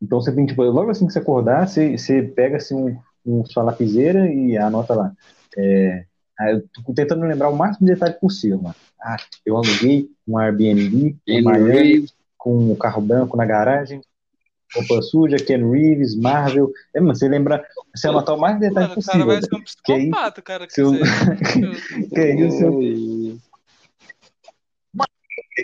Então 0.00 0.20
você 0.20 0.30
tem, 0.30 0.44
tipo, 0.44 0.62
logo 0.62 0.90
assim 0.90 1.06
que 1.06 1.12
você 1.14 1.20
acordar, 1.20 1.66
você, 1.66 1.96
você 1.96 2.22
pega 2.22 2.58
assim, 2.58 2.74
um, 2.74 2.98
um, 3.24 3.46
sua 3.46 3.62
lapiseira 3.62 4.30
e 4.30 4.58
anota 4.58 4.94
lá. 4.94 5.12
É, 5.56 6.04
eu 6.50 6.62
tô 6.84 6.92
tentando 6.92 7.24
lembrar 7.24 7.48
o 7.48 7.56
máximo 7.56 7.86
de 7.86 7.94
detalhe 7.94 8.14
possível, 8.20 8.60
mano. 8.60 8.76
Ah, 9.00 9.16
eu 9.44 9.56
aluguei 9.56 10.10
um 10.28 10.36
Airbnb 10.36 11.16
em 11.26 11.42
Miami 11.42 12.06
com 12.36 12.70
o 12.70 12.76
carro 12.76 13.00
branco 13.00 13.38
na 13.38 13.46
garagem, 13.46 14.02
roupa 14.74 15.02
suja, 15.02 15.36
Ken 15.36 15.70
Reeves, 15.70 16.14
Marvel. 16.16 16.72
É, 16.94 17.00
mano, 17.00 17.14
você 17.14 17.28
lembra, 17.28 17.66
você 17.94 18.08
anotar 18.08 18.34
o 18.34 18.40
mais 18.40 18.58
detalhe 18.60 18.88
Mano, 18.88 19.00
o 19.00 19.04
cara 19.04 19.18
possível. 19.18 19.26
vai 19.26 19.42
ser 19.42 19.54
um 19.54 19.62
Que 19.84 19.92
aí, 19.92 20.10
psicopata, 20.10 20.42
cara, 20.42 20.66
que 20.66 20.74
seu- 20.74 20.90
você... 20.90 21.00
que 22.14 22.20
aí 22.20 22.36
você, 22.36 22.66
Oi. 22.66 23.38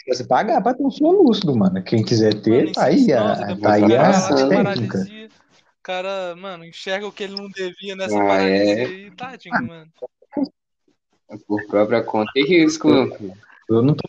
você 0.08 0.24
pagar 0.24 0.62
pra 0.62 0.74
ter 0.74 0.82
um 0.82 0.90
sonho 0.90 1.22
lúcido, 1.22 1.54
mano. 1.56 1.82
Quem 1.82 2.04
quiser 2.04 2.40
ter, 2.42 2.62
Mano, 2.62 2.72
tá 2.72 2.84
aí 2.86 2.96
isso 2.96 3.10
a, 3.12 3.56
tá 3.56 3.74
aí 3.74 3.82
o 3.84 3.88
cara 3.88 4.28
a 4.28 4.48
técnica. 4.48 4.98
cara, 5.82 6.36
mano, 6.36 6.64
enxerga 6.64 7.06
o 7.06 7.12
que 7.12 7.24
ele 7.24 7.34
não 7.34 7.48
devia 7.48 7.94
nessa 7.96 8.16
Ah, 8.16 8.26
paralisia 8.26 8.82
é? 8.82 8.86
aí, 8.86 9.10
tadinho, 9.12 9.66
mano. 9.66 9.90
Por 11.46 11.66
própria 11.66 12.02
conta 12.02 12.30
e 12.36 12.44
risco, 12.44 12.88
filho. 13.16 13.36
Eu 13.68 13.82
não 13.82 13.94
tô 13.94 14.02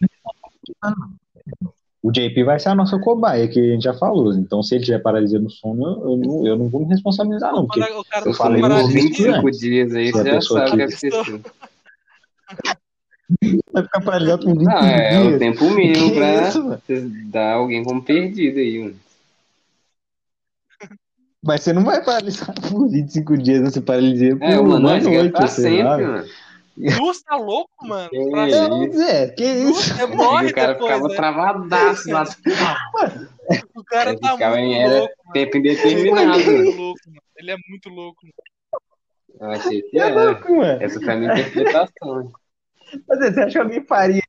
O 2.06 2.12
JP 2.12 2.44
vai 2.44 2.60
ser 2.60 2.70
a 2.70 2.76
nossa 2.76 3.00
cobaia, 3.00 3.48
que 3.48 3.60
a 3.60 3.74
gente 3.74 3.84
já 3.84 3.94
falou. 3.96 4.32
Então, 4.36 4.62
se 4.62 4.76
ele 4.76 4.84
tiver 4.86 5.00
paralisia 5.00 5.40
no 5.40 5.50
sono, 5.50 5.84
eu, 6.04 6.16
não, 6.18 6.46
eu 6.46 6.56
não 6.56 6.70
vou 6.70 6.82
me 6.82 6.88
responsabilizar, 6.94 7.52
não. 7.52 7.66
Porque 7.66 7.82
o 7.82 8.04
cara 8.04 8.28
Eu 8.28 8.32
tá 8.32 8.38
falei 8.38 8.62
nos 8.62 8.84
uns 8.84 8.94
20 8.94 9.24
paralisia, 9.24 9.42
25 9.42 9.52
dias 9.52 9.96
aí, 9.96 10.12
você 10.12 10.24
já 10.24 10.42
sabe 10.42 10.70
o 10.70 10.76
que 10.76 10.82
é 10.84 10.86
preciso. 10.86 11.42
vai 13.74 13.84
ficar 13.84 14.02
paralisado 14.02 14.46
por 14.46 14.54
20 14.54 14.66
Não, 14.66 14.78
é 14.86 15.20
o 15.20 15.28
dias. 15.28 15.40
tempo 15.40 15.70
mínimo 15.72 16.10
Que 16.10 16.16
pra 16.16 16.48
isso, 16.48 16.64
mano? 16.64 16.82
você 16.86 17.10
dar 17.32 17.54
alguém 17.56 17.84
como 17.84 18.04
perdido 18.04 18.60
aí, 18.60 18.78
mano. 18.78 18.96
Mas 21.44 21.62
você 21.64 21.74
não 21.74 21.84
vai 21.84 22.06
paralisar 22.06 22.54
por 22.70 22.88
25 22.88 23.36
dias, 23.36 23.62
você 23.62 23.82
paralisia 23.82 24.36
por 24.38 24.44
É, 24.46 24.60
uma 24.60 24.78
uma 24.78 24.80
noite 24.80 25.08
é 25.08 25.32
lá. 25.32 25.48
sempre, 25.48 26.06
mano. 26.06 26.45
Luz 26.78 27.22
tá 27.24 27.36
louco, 27.38 27.72
mano. 27.88 28.10
Que 28.10 28.30
Pra 28.30 28.48
isso? 28.50 28.70
Não, 28.70 28.92
Zé, 28.92 29.28
que 29.30 29.44
isso? 29.46 29.94
Você 29.96 30.06
morre 30.08 30.48
o 30.48 30.54
cara 30.54 30.74
depois, 30.74 30.92
ficava 30.94 31.08
né? 31.10 31.16
travadaço 31.16 32.12
lá. 32.12 32.24
O 33.76 33.84
cara 33.84 34.10
Ele 34.10 34.20
tá 34.20 34.32
ficava 34.32 34.56
muito 34.58 34.74
em 34.74 34.90
louco, 34.90 35.14
mano. 35.24 35.34
tempo 35.34 35.58
Ele 35.58 35.70
é 35.70 35.72
indeterminado. 35.74 36.28
muito 36.40 36.52
mano. 36.52 36.72
louco, 36.72 37.00
mano. 37.08 37.22
Ele 37.38 37.52
é 37.52 37.56
muito 37.70 37.90
louco, 37.90 38.20
mano. 38.24 38.34
Eu 39.40 39.50
achei 39.52 39.82
que 39.84 40.00
é 40.00 40.02
era. 40.02 40.24
louco, 40.24 40.56
mano. 40.56 40.84
Essa 40.84 41.00
foi 41.00 41.14
a 41.14 41.16
minha 41.16 41.32
interpretação. 41.34 42.24
né? 42.24 42.32
Mas 43.08 43.20
você 43.20 43.40
acha 43.42 43.52
que 43.52 43.58
alguém 43.60 43.86
faria 43.86 44.22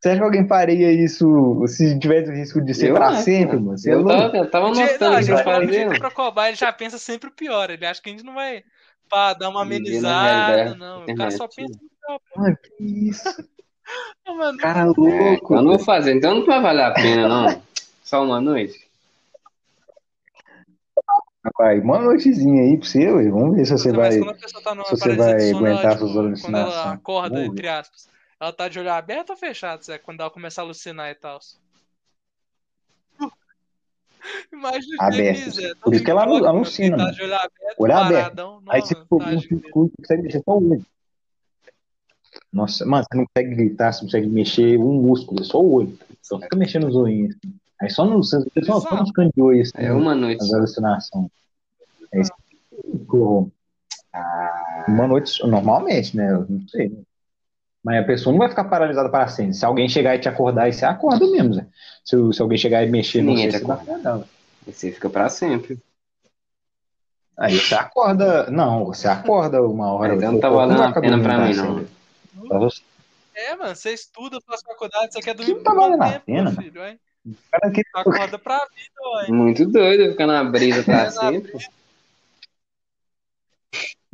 Você 0.00 0.08
acha 0.10 0.18
que 0.18 0.24
alguém 0.24 0.46
faria 0.46 0.92
isso 0.92 1.64
se 1.66 1.98
tivesse 1.98 2.30
o 2.30 2.34
risco 2.34 2.60
de 2.64 2.74
ser 2.74 2.90
Eu 2.90 2.94
pra 2.94 3.16
sempre, 3.16 3.56
mano. 3.56 3.76
Você 3.76 3.90
é 3.90 3.94
Eu 3.94 4.02
louco? 4.02 4.20
tava, 4.20 4.36
eu 4.36 4.50
tava 4.50 4.70
Não, 4.70 4.80
a 4.80 4.84
anotando 4.84 5.14
o 5.14 5.16
que 5.18 5.22
gente 5.24 5.38
eu 5.38 5.44
fazia. 5.44 5.88
pra 5.98 6.10
cobaia, 6.12 6.50
ele 6.50 6.56
já 6.56 6.72
pensa 6.72 6.98
sempre 6.98 7.28
o 7.28 7.32
pior. 7.32 7.70
Ele 7.70 7.84
acha 7.84 8.00
que 8.00 8.08
a 8.08 8.12
gente 8.12 8.24
não 8.24 8.34
vai 8.34 8.62
pá, 9.12 9.34
dar 9.34 9.50
uma 9.50 9.60
amenizada, 9.60 10.74
não. 10.74 11.04
O 11.04 11.14
cara 11.14 11.30
só 11.32 11.46
pensa 11.46 11.78
no. 12.08 12.20
Mano, 12.34 12.56
que 12.56 13.08
isso? 13.10 13.22
Não, 14.24 14.36
mano, 14.36 14.56
Cara 14.58 14.82
É, 14.82 14.84
louco. 14.84 15.54
eu 15.54 15.62
não 15.62 15.70
vou 15.72 15.78
fazer, 15.80 16.14
então 16.14 16.36
não 16.36 16.46
vai 16.46 16.62
valer 16.62 16.84
a 16.84 16.94
pena, 16.94 17.28
não. 17.28 17.62
Só 18.02 18.22
uma 18.24 18.40
noite. 18.40 18.88
Rapaz, 21.44 21.82
uma 21.82 21.98
noitezinha 21.98 22.62
aí 22.62 22.78
pra 22.78 22.86
você, 22.88 23.10
ué. 23.10 23.28
Vamos 23.28 23.56
ver 23.56 23.66
se 23.66 23.72
você 23.72 23.92
mas 23.92 24.14
vai. 24.14 24.18
quando 24.18 24.30
a 24.30 24.34
pessoa 24.34 24.62
tá 24.62 24.74
numa 24.74 24.84
se 24.86 24.96
você 24.96 25.16
vai 25.16 25.34
de 25.34 25.50
sono, 25.50 25.66
aguentar 25.66 25.92
tipo, 25.94 26.06
quando 26.06 26.18
alucinações. 26.18 26.74
ela 26.74 26.92
acorda, 26.92 27.44
entre 27.44 27.68
aspas, 27.68 28.08
ela 28.40 28.52
tá 28.52 28.68
de 28.68 28.78
olho 28.78 28.92
aberto 28.92 29.30
ou 29.30 29.36
fechado, 29.36 29.84
Zé? 29.84 29.98
Quando 29.98 30.20
ela 30.20 30.30
começa 30.30 30.62
a 30.62 30.64
alucinar 30.64 31.10
e 31.10 31.14
tal. 31.16 31.40
Imagina 34.52 35.10
Zé. 35.10 35.74
Por 35.82 35.94
isso 35.94 36.04
que 36.04 36.10
ela 36.10 36.22
alucina, 36.24 36.96
Tá 36.96 37.02
mano. 37.04 37.14
de 37.14 37.22
olho 37.22 37.34
aberto, 37.34 37.76
Olho 37.78 37.96
aberto. 37.96 38.22
paradão. 38.22 38.62
Aí 38.68 38.80
Nossa, 38.80 38.94
você 38.94 39.04
for 39.06 39.16
um 39.16 39.18
tadinho 39.18 39.40
dele. 39.40 39.62
escuro, 39.66 39.92
consegue 39.98 40.22
mexer 40.22 40.42
só 40.44 40.58
o 40.58 40.70
olho. 40.70 40.86
Nossa, 42.52 42.86
mano, 42.86 43.04
você 43.10 43.18
não 43.18 43.26
consegue 43.26 43.54
gritar, 43.56 43.92
você 43.92 43.98
não 44.00 44.06
consegue 44.06 44.26
mexer 44.28 44.78
um 44.78 44.92
músculo, 45.02 45.40
é 45.40 45.44
só 45.44 45.60
o 45.60 45.72
olho. 45.72 45.98
Só 46.22 46.38
fica 46.40 46.56
mexendo 46.56 46.86
os 46.88 46.94
olhinhos. 46.96 47.34
assim. 47.36 47.54
Aí 47.80 47.90
só 47.90 48.04
nos, 48.04 48.30
só, 48.30 48.80
só 48.80 48.96
nos 48.96 49.10
cantos 49.10 49.32
de 49.34 49.42
olho, 49.42 49.60
assim, 49.60 49.72
É 49.76 49.92
uma 49.92 50.14
noite. 50.14 50.42
as 50.42 50.52
alucinações. 50.54 51.28
É 52.12 52.20
isso 52.20 52.32
Ah, 54.12 54.84
Uma 54.88 55.06
noite, 55.08 55.44
normalmente, 55.46 56.16
né? 56.16 56.30
Eu 56.32 56.46
não 56.48 56.68
sei. 56.68 56.92
Mas 57.84 58.00
a 58.00 58.06
pessoa 58.06 58.32
não 58.32 58.38
vai 58.38 58.48
ficar 58.48 58.64
paralisada 58.64 59.08
para 59.08 59.26
sempre. 59.28 59.54
Se 59.54 59.64
alguém 59.64 59.88
chegar 59.88 60.14
e 60.14 60.18
te 60.20 60.28
acordar, 60.28 60.64
aí 60.64 60.72
você 60.72 60.84
acorda 60.84 61.26
mesmo, 61.26 61.54
Zé. 61.54 61.66
Se, 62.04 62.16
se 62.32 62.40
alguém 62.42 62.56
chegar 62.58 62.84
e 62.84 62.90
mexer 62.90 63.22
no 63.22 63.34
você, 63.36 63.50
você 63.50 63.64
vai 63.64 63.76
acorda. 63.76 63.92
acordar. 64.10 64.28
você 64.66 64.92
fica 64.92 65.10
pra 65.10 65.28
sempre. 65.28 65.78
Aí 67.36 67.58
você 67.58 67.74
acorda. 67.74 68.48
Não, 68.50 68.84
você 68.86 69.08
acorda 69.08 69.60
uma 69.62 69.92
hora. 69.92 70.14
Então 70.14 70.32
não 70.32 70.40
tá 70.40 70.48
valendo 70.48 70.82
a 70.82 70.92
pena 71.00 71.20
pra 71.20 71.38
mim, 71.38 71.54
não. 71.54 71.78
sempre. 71.78 71.88
Pra 72.48 72.58
você. 72.58 72.82
É, 73.34 73.56
mano, 73.56 73.74
você 73.74 73.92
estuda, 73.92 74.38
faz 74.46 74.60
faculdade, 74.62 75.12
você 75.14 75.20
quer 75.20 75.34
dormir 75.34 75.54
não 75.54 75.62
tá 75.62 75.72
valendo 75.72 76.02
a 76.02 76.20
pena, 76.20 76.52
filho? 76.52 76.80
Cara 77.50 77.70
que- 77.72 77.82
Acorda 77.94 78.38
pra 78.38 78.58
vida, 78.58 79.00
ué. 79.16 79.28
Muito 79.28 79.66
doido 79.66 80.12
ficar 80.12 80.26
na 80.26 80.44
brisa 80.44 80.82
pra 80.84 81.02
É, 81.04 81.10
sempre. 81.10 81.52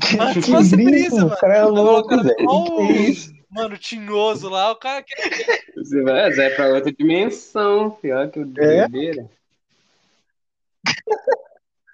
Que 0.00 0.16
brisa, 0.52 0.76
brisa, 0.76 1.16
o 1.16 1.28
mano. 1.28 1.36
cara 1.40 1.56
é 1.56 1.62
louco, 1.64 2.16
velho. 2.16 2.30
é 2.38 2.42
igual 2.42 2.64
Que 2.76 2.82
isso? 2.92 3.37
Mano, 3.50 3.78
tinhoso 3.78 4.48
lá, 4.48 4.70
o 4.72 4.76
cara 4.76 5.02
quer. 5.02 5.62
Você 5.74 6.02
vai, 6.02 6.30
vai 6.32 6.50
pra 6.50 6.68
outra 6.68 6.92
dimensão, 6.92 7.90
pior 7.92 8.28
que 8.30 8.40
o 8.40 8.42
É? 8.58 8.86
doideira. 8.88 9.28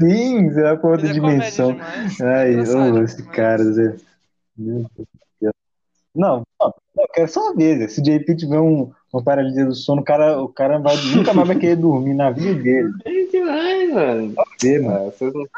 Sim, 0.00 0.50
você 0.50 0.62
vai 0.62 0.76
pra 0.76 0.90
outra 0.90 1.08
é 1.08 1.12
dimensão. 1.12 1.76
Ai, 2.22 2.52
Engraçado 2.54 2.96
ô, 2.96 3.02
esse 3.02 3.16
demais. 3.18 3.36
cara, 3.36 3.64
Zé. 3.64 3.96
Não, 4.58 4.90
não, 6.14 6.44
eu 6.98 7.08
quero 7.12 7.28
só 7.28 7.40
uma 7.40 7.54
vez. 7.56 7.78
Zé. 7.78 7.88
Se 7.88 8.00
o 8.00 8.04
JP 8.04 8.36
tiver 8.36 8.58
um, 8.60 8.92
uma 9.12 9.22
paralisia 9.22 9.64
do 9.64 9.74
sono, 9.74 10.02
o 10.02 10.04
cara, 10.04 10.40
o 10.42 10.48
cara 10.48 10.78
vai, 10.78 10.96
nunca 10.96 11.32
mais 11.32 11.46
vai 11.48 11.56
querer 11.58 11.76
dormir 11.76 12.14
na 12.14 12.30
vida 12.30 12.54
dele. 12.54 12.90
É 13.04 13.24
demais, 13.26 13.92
mano. 13.92 14.34
Vê, 14.62 14.78
mano. 14.78 15.04
Vocês 15.10 15.32
não- 15.32 15.42
bom, 15.42 15.48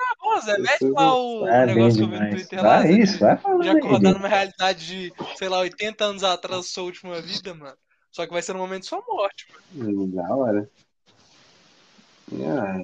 Zé, 0.41 0.59
mete 0.59 0.75
Isso 0.85 0.93
lá 0.93 1.15
o 1.15 1.41
Vai 1.41 1.67
bem 1.67 1.75
negócio 1.75 1.99
que 1.99 2.05
eu 2.05 2.09
vi 2.09 2.19
no. 2.25 2.31
Twitter 2.31 2.63
lá, 2.63 2.79
Vai 2.79 2.93
isso, 2.93 3.19
vai 3.19 3.37
falando 3.37 3.63
de 3.63 3.69
aí, 3.71 3.79
acordar 3.79 4.13
numa 4.15 4.29
realidade 4.29 4.87
de, 4.87 5.13
sei 5.37 5.49
lá, 5.49 5.59
80 5.61 6.05
anos 6.05 6.25
atrás 6.25 6.57
da 6.59 6.63
sua 6.63 6.85
última 6.85 7.21
vida, 7.21 7.55
mano. 7.55 7.77
Só 8.11 8.27
que 8.27 8.33
vai 8.33 8.43
ser 8.43 8.53
no 8.55 8.59
momento 8.61 8.83
de 8.83 8.89
sua 8.89 9.03
morte, 9.07 9.47
mano. 9.75 10.03
Hum, 10.03 10.11
Da 10.15 10.35
hora. 10.35 10.71
Ah, 12.33 12.83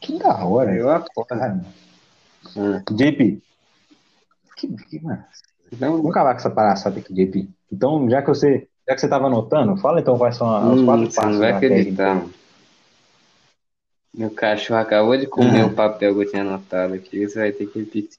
Que 0.00 0.18
da 0.18 0.44
hora. 0.44 0.74
eu 0.74 0.90
apoio. 0.90 1.26
Cara, 1.26 1.60
Ah, 2.56 2.82
JP. 2.90 3.42
Que, 4.56 4.68
que, 4.68 5.00
mano. 5.00 5.24
Então, 5.72 5.96
Vamos 5.96 6.12
com 6.12 6.28
essa 6.28 6.50
palhaçada 6.50 6.98
aqui, 6.98 7.12
JP. 7.14 7.48
Então, 7.72 8.08
já 8.10 8.20
que 8.22 8.28
você, 8.28 8.68
já 8.88 8.94
que 8.94 9.00
você 9.00 9.08
tava 9.08 9.26
anotando, 9.26 9.76
fala 9.76 10.00
então 10.00 10.18
quais 10.18 10.36
são 10.36 10.72
os 10.72 10.80
hum, 10.80 10.84
quatro 10.84 11.06
você 11.10 11.16
passos 11.16 11.32
não 11.32 11.38
vai 11.38 11.52
da 11.52 11.56
acreditar, 11.58 12.14
mano. 12.16 12.34
Meu 14.12 14.30
cachorro 14.30 14.80
acabou 14.80 15.16
de 15.16 15.26
comer 15.26 15.64
Hum. 15.64 15.68
o 15.68 15.74
papel 15.74 16.14
que 16.14 16.20
eu 16.22 16.30
tinha 16.30 16.42
anotado 16.42 16.94
aqui. 16.94 17.26
Você 17.28 17.38
vai 17.38 17.52
ter 17.52 17.66
que 17.66 17.78
repetir. 17.78 18.18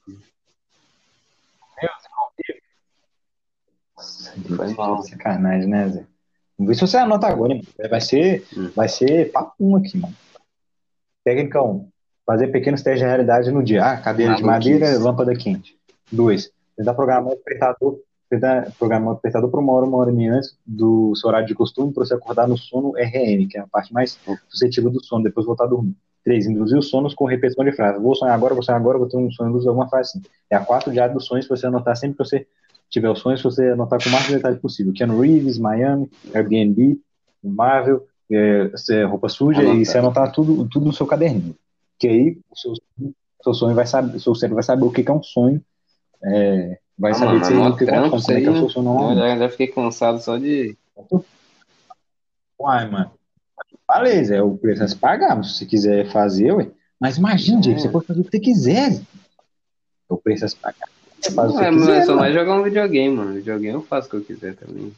Nossa, 3.96 4.32
Foi 4.56 4.74
mal. 4.74 5.02
sacanagem, 5.02 5.68
né, 5.68 5.88
Zé? 5.88 6.06
Vamos 6.58 6.68
ver 6.68 6.74
se 6.74 6.80
você 6.80 6.96
anota 6.96 7.26
agora, 7.26 7.52
hein? 7.54 7.62
Vai 7.90 8.00
ser, 8.00 8.44
Hum. 8.56 8.70
vai 8.74 8.88
ser 8.88 9.30
papum 9.32 9.76
aqui, 9.76 9.96
mano. 9.98 10.14
Técnica 11.24 11.62
1. 11.62 11.88
Fazer 12.26 12.48
pequenos 12.48 12.82
testes 12.82 13.00
de 13.00 13.06
realidade 13.06 13.50
no 13.50 13.62
dia. 13.62 13.84
Ah, 13.84 13.96
cadeira 14.00 14.34
de 14.34 14.42
madeira, 14.42 14.98
lâmpada 14.98 15.34
quente. 15.34 15.76
2. 16.10 16.50
Tentar 16.76 16.94
programar 16.94 17.32
o 17.32 17.34
despertador, 17.34 17.98
tentar 18.32 18.72
programar 18.78 19.10
o 19.10 19.12
despertador 19.14 19.50
para 19.50 19.60
uma 19.60 19.72
hora, 19.74 19.84
uma 19.84 19.98
hora 19.98 20.10
e 20.10 20.14
meia 20.14 20.34
antes 20.34 20.56
do 20.66 21.14
seu 21.14 21.28
horário 21.28 21.46
de 21.46 21.54
costume 21.54 21.92
para 21.92 22.04
você 22.04 22.14
acordar 22.14 22.48
no 22.48 22.56
sono 22.56 22.92
REM, 22.92 23.46
que 23.46 23.58
é 23.58 23.60
a 23.60 23.66
parte 23.66 23.92
mais 23.92 24.18
suscetível 24.48 24.90
do 24.90 25.04
sono, 25.04 25.24
depois 25.24 25.44
voltar 25.44 25.64
a 25.64 25.68
dormir. 25.68 25.94
3. 26.24 26.46
Induzir 26.46 26.78
os 26.78 26.88
sonos 26.88 27.14
com 27.14 27.26
repetição 27.26 27.64
de 27.64 27.72
frases. 27.72 28.00
Vou 28.00 28.14
sonhar 28.14 28.34
agora, 28.34 28.54
vou 28.54 28.62
sonhar 28.62 28.80
agora, 28.80 28.96
vou 28.96 29.08
ter 29.08 29.16
um 29.16 29.30
sonho 29.30 29.50
luz, 29.50 29.66
alguma 29.66 29.88
frase 29.88 30.10
assim. 30.10 30.22
É 30.48 30.56
a 30.56 30.64
4 30.64 30.90
diário 30.92 31.14
dos 31.14 31.26
sonhos, 31.26 31.46
para 31.46 31.56
você 31.56 31.66
anotar 31.66 31.96
sempre 31.96 32.16
que 32.16 32.24
você 32.24 32.46
tiver 32.88 33.10
os 33.10 33.18
sonhos, 33.18 33.42
você 33.42 33.70
anotar 33.70 34.02
com 34.02 34.08
o 34.08 34.12
máximo 34.12 34.30
de 34.30 34.36
detalhe 34.36 34.58
possível. 34.58 34.92
Keanu 34.92 35.20
Reeves, 35.20 35.58
Miami, 35.58 36.08
Airbnb, 36.32 37.00
Marvel, 37.42 38.06
é, 38.30 38.70
é, 38.90 39.04
roupa 39.04 39.28
suja, 39.28 39.60
Anotar. 39.60 39.78
e 39.78 39.84
você 39.84 39.98
anotar 39.98 40.32
tudo, 40.32 40.66
tudo 40.68 40.86
no 40.86 40.92
seu 40.92 41.06
caderninho. 41.06 41.56
Que 41.98 42.08
aí 42.08 42.38
o 42.50 42.56
seu, 42.56 42.72
seu 43.42 43.54
sonho 43.54 43.74
vai 43.74 43.86
saber, 43.86 44.16
o 44.16 44.20
seu 44.20 44.34
cérebro 44.34 44.54
vai 44.54 44.62
saber 44.62 44.84
o 44.84 44.92
que 44.92 45.02
que 45.02 45.10
é 45.10 45.14
um 45.14 45.22
sonho, 45.22 45.60
é, 46.24 46.78
vai 46.98 47.12
Ah, 47.12 47.14
saber 47.14 47.26
mano, 47.26 47.40
dizer 47.40 47.54
mas 47.54 47.66
o 47.66 47.70
mó 47.70 47.76
que 47.76 47.84
que 47.84 47.90
é 47.90 47.92
um 47.92 47.96
trampo 47.96 48.10
como 48.10 48.38
é 48.38 48.40
que 48.40 48.46
é 48.46 48.82
normal. 48.82 49.10
Eu 49.12 49.16
já, 49.18 49.38
já 49.38 49.48
fiquei 49.48 49.66
cansado 49.68 50.20
só 50.20 50.36
de. 50.38 50.76
Uai, 52.58 52.88
mano. 52.88 53.10
Falei, 53.86 54.24
Zé, 54.24 54.40
o 54.42 54.56
preço 54.56 54.82
é 54.84 54.88
se 54.88 54.96
pagar, 54.96 55.36
mas 55.36 55.48
se 55.52 55.58
você 55.58 55.66
quiser 55.66 56.10
fazer, 56.10 56.52
ué. 56.52 56.70
Mas 57.00 57.16
imagina, 57.18 57.58
É. 57.58 57.62
gente, 57.62 57.82
você 57.82 57.88
pode 57.88 58.06
fazer 58.06 58.20
o 58.20 58.24
que 58.24 58.30
você 58.30 58.40
quiser. 58.40 59.02
O 60.08 60.16
preço 60.16 60.44
é 60.44 60.48
se 60.48 60.56
pagar. 60.56 60.88
Você 61.20 61.30
faz 61.32 61.50
o 61.50 61.54
que 61.54 61.58
Não, 61.60 61.66
é, 61.66 61.70
você 61.70 61.70
mano, 61.78 61.86
quiser, 61.86 62.02
eu 62.02 62.06
só 62.06 62.16
mais 62.16 62.34
jogar 62.34 62.54
um 62.54 62.62
videogame, 62.62 63.16
mano. 63.16 63.34
Videogame 63.34 63.74
eu 63.74 63.82
faço 63.82 64.06
o 64.06 64.10
que 64.10 64.16
eu 64.16 64.24
quiser 64.24 64.54
também. 64.56 64.92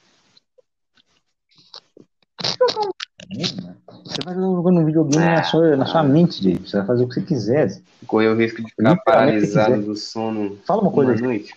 Você 4.04 4.20
vai 4.24 4.34
jogando 4.34 4.80
um 4.80 4.84
videogame 4.84 5.24
na 5.24 5.42
sua, 5.42 5.76
na 5.76 5.86
sua 5.86 6.02
mente, 6.02 6.42
Jay. 6.42 6.56
Você 6.56 6.76
vai 6.78 6.86
fazer 6.86 7.04
o 7.04 7.08
que 7.08 7.14
você 7.14 7.22
quiser. 7.22 7.80
Correr 8.06 8.28
o 8.28 8.36
risco 8.36 8.62
de 8.62 8.70
ficar 8.70 8.96
paralisado 8.96 9.72
quiser. 9.74 9.86
do 9.86 9.96
sono 9.96 10.58
Fala 10.66 10.82
uma 10.82 10.90
coisa 10.92 11.12
uma 11.12 11.20
noite. 11.22 11.54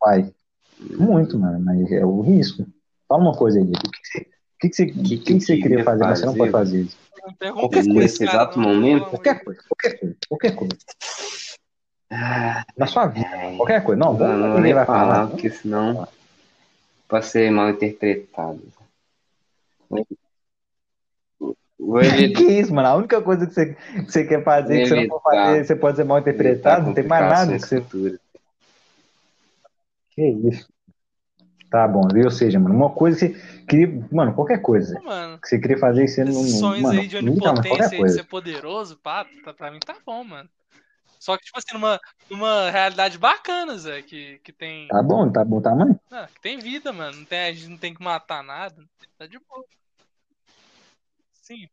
Vai. 0.00 0.32
Muito, 0.78 1.38
mano, 1.38 1.60
mas 1.60 1.90
é 1.92 2.04
o 2.04 2.20
risco. 2.20 2.66
Fala 3.08 3.22
uma 3.22 3.36
coisa 3.36 3.58
aí. 3.58 3.64
O 3.64 3.90
que, 4.60 4.68
que 4.68 4.74
você, 4.74 4.84
o 4.84 5.02
que, 5.02 5.18
que 5.18 5.40
você, 5.40 5.56
que, 5.56 5.62
queria 5.62 5.84
fazer, 5.84 6.04
mas 6.04 6.18
você 6.18 6.26
não 6.26 6.34
pode 6.34 6.50
fazer 6.50 6.82
isso? 6.82 6.96
Qualquer 7.20 7.52
coisa. 7.52 7.78
esse 7.78 7.88
Nesse 7.88 8.26
cara, 8.26 8.38
exato 8.38 8.60
não, 8.60 8.68
momento, 8.68 9.06
Qualquer 9.06 9.44
coisa, 9.44 9.60
qualquer 9.68 9.98
coisa, 9.98 10.16
qualquer 10.28 10.54
coisa. 10.54 10.76
Ah, 12.10 12.64
Na 12.76 12.86
sua 12.86 13.06
vida, 13.06 13.28
ai, 13.32 13.56
qualquer 13.56 13.82
coisa. 13.82 13.98
Não, 13.98 14.14
não, 14.14 14.36
não 14.36 14.46
ninguém 14.48 14.62
nem 14.62 14.74
vai 14.74 14.86
falar, 14.86 15.14
falar. 15.14 15.26
porque 15.28 15.50
senão 15.50 16.06
pode 17.08 17.26
ser 17.26 17.50
mal 17.50 17.70
interpretado. 17.70 18.62
Que 22.36 22.44
isso, 22.60 22.72
mano? 22.72 22.88
A 22.88 22.96
única 22.96 23.20
coisa 23.20 23.46
que 23.46 23.52
você, 23.52 23.74
que 23.74 24.10
você 24.10 24.24
quer 24.24 24.44
fazer, 24.44 24.82
que 24.82 24.88
você 24.88 24.94
não 24.94 25.08
pode 25.08 25.22
fazer, 25.22 25.64
você 25.64 25.76
pode 25.76 25.96
ser 25.96 26.04
mal 26.04 26.18
interpretado, 26.18 26.86
não 26.86 26.94
tem 26.94 27.06
mais 27.06 27.28
nada 27.28 27.52
que 27.58 27.66
você. 27.66 28.18
Que 30.10 30.22
isso? 30.48 30.68
Tá 31.70 31.88
bom, 31.88 32.06
viu? 32.06 32.26
Ou 32.26 32.30
seja, 32.30 32.60
mano, 32.60 32.74
uma 32.74 32.90
coisa 32.90 33.18
que 33.18 33.34
você 33.34 33.64
queria. 33.66 34.08
Mano, 34.12 34.32
qualquer 34.32 34.62
coisa 34.62 35.00
Mano, 35.00 35.40
que 35.40 35.48
você 35.48 35.58
queria 35.58 35.76
fazer 35.76 36.04
e 36.04 36.08
você 36.08 36.24
não. 36.24 36.32
não 36.34 36.40
sonhos 36.42 36.84
mano, 36.84 37.00
aí 37.00 37.08
de 37.08 37.16
onipotência 37.16 37.66
qualquer 37.66 37.84
e 37.84 37.88
de 37.88 37.96
coisa. 37.96 38.14
ser 38.14 38.24
poderoso, 38.24 38.96
pá, 38.98 39.26
tá- 39.44 39.52
pra 39.52 39.70
mim 39.72 39.80
tá 39.80 39.96
bom, 40.06 40.22
mano. 40.22 40.48
Só 41.18 41.36
que, 41.36 41.44
tipo 41.44 41.58
assim, 41.58 41.72
numa, 41.72 41.98
numa 42.30 42.70
realidade 42.70 43.18
bacana, 43.18 43.76
Zé, 43.76 44.02
que, 44.02 44.38
que 44.38 44.52
tem. 44.52 44.86
Tá 44.88 45.02
bom, 45.02 45.32
tá 45.32 45.44
bom 45.44 45.60
tamanho? 45.60 45.98
Ah, 46.12 46.28
que 46.32 46.40
tem 46.42 46.58
vida, 46.58 46.92
mano. 46.92 47.18
Não 47.18 47.24
tem, 47.24 47.40
a 47.40 47.52
gente 47.52 47.68
não 47.68 47.78
tem 47.78 47.92
que 47.94 48.02
matar 48.02 48.44
nada. 48.44 48.84
Tá 49.18 49.26
de 49.26 49.38
boa. 49.38 49.64
Sim. 51.44 51.68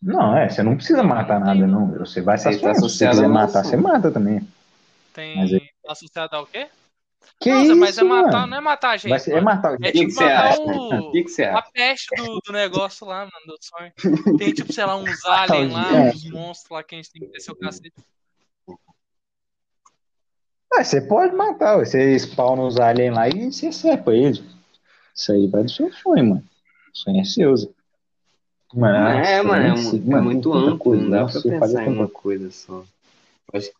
Não, 0.00 0.36
é, 0.36 0.48
você 0.48 0.62
não 0.62 0.76
precisa 0.76 1.02
matar 1.02 1.40
nada, 1.40 1.66
não. 1.66 1.88
Você 1.98 2.20
vai 2.20 2.38
se 2.38 2.44
tá 2.44 2.50
assumir. 2.50 2.74
Se 2.76 2.80
você 2.80 3.08
quiser 3.08 3.28
matar, 3.28 3.64
você 3.64 3.76
mata 3.76 4.10
também. 4.12 4.46
Tem. 5.12 5.36
Mas 5.36 5.52
é- 5.52 5.60
Associado 5.88 6.36
ao 6.36 6.46
quê? 6.46 6.68
Que 7.40 7.50
Zé, 7.50 7.62
isso, 7.62 7.76
mas 7.76 7.98
é 7.98 8.04
matar, 8.04 8.32
mano? 8.40 8.46
não 8.48 8.56
é 8.58 8.60
matar 8.60 8.90
a 8.90 8.96
gente. 8.96 9.10
Vai 9.10 9.18
ser, 9.18 9.32
é 9.36 9.40
matar 9.40 9.72
o 9.72 9.74
É 9.74 9.76
O 9.76 9.80
que, 9.80 9.92
tipo 9.92 10.10
você 10.12 10.24
matar 10.24 10.46
acha? 10.46 10.60
o- 10.62 11.10
que, 11.10 11.22
que 11.24 11.28
você 11.28 11.42
A 11.44 11.58
acha? 11.58 11.70
peste 11.72 12.16
do, 12.16 12.40
do 12.46 12.52
negócio 12.52 13.04
lá, 13.06 13.18
mano, 13.20 13.46
do 13.46 13.56
sonho. 13.60 13.92
Tem 14.38 14.52
tipo, 14.54 14.72
sei 14.72 14.84
lá, 14.84 14.96
uns 14.96 15.24
aliens 15.24 15.72
lá, 15.72 15.92
É. 15.92 16.10
uns 16.10 16.30
monstros 16.30 16.70
lá 16.70 16.84
que 16.84 16.94
a 16.94 16.98
gente 16.98 17.10
tem 17.10 17.22
que 17.22 17.32
descer 17.32 17.50
o 17.50 17.56
cacete. 17.56 17.92
Ah, 20.72 20.84
você 20.84 21.00
pode 21.00 21.34
matar, 21.34 21.78
você 21.78 22.14
spawna 22.18 22.62
os 22.64 22.78
aliens 22.78 23.14
lá 23.14 23.28
e 23.28 23.50
você 23.50 23.72
sepa 23.72 24.12
eles. 24.14 24.42
Isso 25.14 25.32
aí 25.32 25.48
vai 25.48 25.64
do 25.64 25.70
seu 25.70 25.92
sonho, 25.92 26.24
mano. 26.30 26.44
O 26.92 26.96
sonho 26.98 27.20
é 27.20 27.24
seu, 27.24 27.56
Zé. 27.56 27.68
Mano, 28.74 28.96
é, 28.96 29.42
mano, 29.42 29.64
é, 29.64 29.76
sei. 29.76 30.00
é 30.00 30.20
muito 30.20 30.52
tanta 30.52 30.66
amplo, 30.70 30.78
coisa, 30.78 31.02
não 31.02 31.10
dá 31.10 31.20
nossa, 31.20 31.40
pra 31.40 31.50
pensar 31.60 31.84
em 31.86 31.92
uma 31.92 32.08
coisa 32.08 32.50
só. 32.50 32.84
Eu 33.52 33.58
acho, 33.58 33.70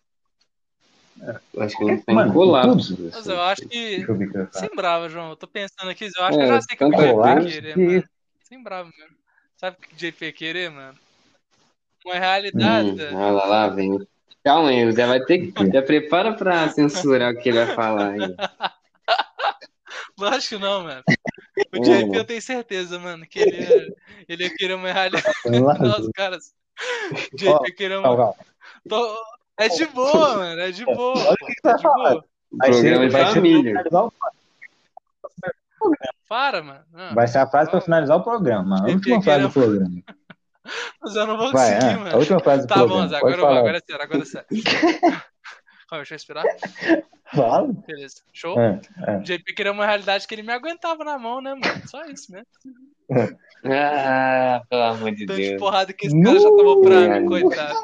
eu 1.54 1.62
acho 1.62 1.76
que 1.76 1.82
eu 1.82 1.88
É, 1.88 1.92
não 1.92 2.00
tenho 2.02 2.16
mano, 2.18 2.32
colapso. 2.32 2.96
tudo. 2.96 3.10
Mas 3.12 3.26
eu 3.26 3.42
acho 3.42 3.62
que. 3.62 3.96
Deixa 3.96 4.12
eu 4.12 4.16
ver 4.16 4.32
faço. 4.32 4.58
Sem 4.60 4.68
brava, 4.76 5.08
João. 5.08 5.30
Eu 5.30 5.36
tô 5.36 5.46
pensando 5.48 5.90
aqui, 5.90 6.04
eu 6.04 6.24
acho 6.24 6.38
É, 6.38 6.38
que 6.38 6.44
eu 6.44 6.54
já 6.54 6.60
sei 6.62 6.74
o 6.74 6.78
que 6.78 6.84
o 6.84 6.90
JP 6.90 7.46
querer, 7.50 7.74
que- 7.74 7.80
mano. 7.80 8.04
Sem 8.44 8.62
brava, 8.62 8.90
mano. 8.96 9.12
Sabe 9.56 9.76
o 9.76 9.80
que 9.82 9.94
o 9.94 9.96
JP 9.96 10.32
querer, 10.32 10.70
mano? 10.70 10.98
Uma 12.04 12.14
realidade. 12.14 12.90
Hum, 12.90 13.16
olha 13.16 13.30
lá, 13.32 13.46
lá 13.46 13.68
vem. 13.68 14.06
Calma 14.44 14.68
aí, 14.68 14.92
já 14.92 15.06
vai 15.06 15.20
ter 15.24 15.50
que. 15.50 15.72
Já 15.72 15.82
prepara 15.82 16.32
pra 16.32 16.68
censurar 16.68 17.34
o 17.34 17.38
que 17.38 17.48
ele 17.48 17.64
vai 17.64 17.74
falar 17.74 18.10
aí. 18.12 18.36
Lógico 20.18 20.56
que 20.56 20.58
não, 20.62 20.84
mano. 20.84 21.02
O. 21.74 21.80
JP 21.80 22.16
eu 22.16 22.24
tenho 22.24 22.42
certeza, 22.42 22.98
mano, 22.98 23.26
que 23.26 23.38
ele 23.38 23.56
ia, 23.62 23.94
ele 24.28 24.44
ia 24.44 24.54
querer 24.56 24.74
uma 24.74 24.88
lá, 24.92 25.74
Nossa, 25.78 26.10
caras. 26.14 26.52
O 27.32 27.36
JP 27.36 27.68
ia 27.68 27.74
querer 27.74 28.02
calma, 28.02 28.08
uma. 28.10 28.16
calma. 28.34 28.36
Tô- 28.88 29.16
É 29.58 29.68
de 29.68 29.86
boa, 29.86 30.34
mano. 30.36 30.60
É 30.60 30.70
de 30.70 30.84
boa. 30.84 31.18
Olha 31.18 31.32
o 31.32 31.46
que 31.46 31.54
você 31.54 31.60
vai 31.62 31.72
boa. 31.74 31.82
falar. 31.82 32.24
Vai 32.52 32.72
ser, 32.72 32.80
Programa 32.82 33.06
de 33.06 33.12
vai 33.12 33.34
família. 33.34 33.84
Para, 36.28 36.62
mano. 36.62 36.84
Não, 36.92 37.14
vai 37.14 37.28
ser 37.28 37.38
a 37.38 37.46
frase 37.46 37.70
pra 37.70 37.80
finalizar 37.80 38.16
o 38.16 38.22
programa. 38.24 38.80
A 38.80 38.90
última 38.90 39.22
frase 39.22 39.42
do 39.46 39.50
programa. 39.52 40.02
Mas 41.00 41.14
eu 41.14 41.26
não 41.28 41.36
vou 41.36 41.52
Vai, 41.52 41.74
conseguir, 41.74 41.92
é, 41.92 41.96
mano. 41.96 42.14
a 42.14 42.18
última 42.18 42.40
frase 42.40 42.62
do 42.62 42.68
Tá 42.68 42.74
bom, 42.78 42.86
programa. 42.86 43.08
Zé, 43.08 43.20
Pode 43.20 43.34
agora 43.34 43.34
eu 43.34 43.36
vou, 43.38 43.46
falar. 43.48 43.60
agora 43.60 43.76
é 43.76 43.80
sério, 43.86 44.02
agora 44.02 44.22
é 44.22 44.24
sério. 44.24 44.46
Calma, 45.88 46.04
deixa 46.04 46.14
eu 46.14 46.16
respirar. 46.16 46.44
Fala. 47.34 47.68
Beleza. 47.86 48.16
Show? 48.32 48.58
É, 48.60 48.80
é. 49.06 49.16
O 49.18 49.22
JP 49.22 49.54
queria 49.54 49.72
uma 49.72 49.86
realidade 49.86 50.26
que 50.26 50.34
ele 50.34 50.42
me 50.42 50.52
aguentava 50.52 51.04
na 51.04 51.18
mão, 51.18 51.40
né, 51.40 51.54
mano? 51.54 51.82
Só 51.88 52.04
isso 52.06 52.30
mesmo. 52.32 52.46
Ah, 53.64 54.62
pelo 54.68 54.82
amor 54.82 55.10
de 55.12 55.26
Tanto 55.26 55.40
de 55.40 55.48
Deus. 55.48 55.60
porrada 55.60 55.92
que 55.92 56.06
esse 56.06 56.20
cara 56.22 56.38
já 56.38 56.48
tomou 56.50 56.80
pra 56.82 57.00
mim, 57.00 57.20
Não. 57.20 57.26
coitado. 57.28 57.78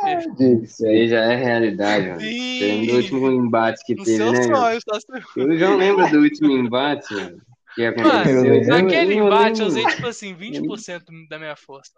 Isso 0.62 0.86
aí 0.86 1.08
já 1.08 1.20
é 1.32 1.34
realidade, 1.36 2.08
mano. 2.08 2.20
Sim. 2.20 2.90
Último 2.92 3.30
embate 3.30 3.84
que 3.84 3.94
No 3.94 4.04
teve, 4.04 4.30
né? 4.30 4.42
sonho, 4.42 4.80
só 4.88 5.00
se... 5.00 5.06
Eu 5.36 5.58
já 5.58 5.74
lembro 5.74 6.08
do 6.10 6.18
último 6.18 6.52
embate, 6.52 7.14
mano. 7.14 7.40
Que 7.74 7.84
aconteceu. 7.86 8.44
Eu- 8.44 8.60
Mano, 8.60 8.66
naquele 8.84 9.14
Eu 9.18 9.26
embate 9.26 9.60
eu 9.60 9.66
usei, 9.66 9.86
tipo 9.86 10.06
assim, 10.06 10.34
20% 10.34 11.04
da 11.28 11.38
minha 11.38 11.56
força. 11.56 11.92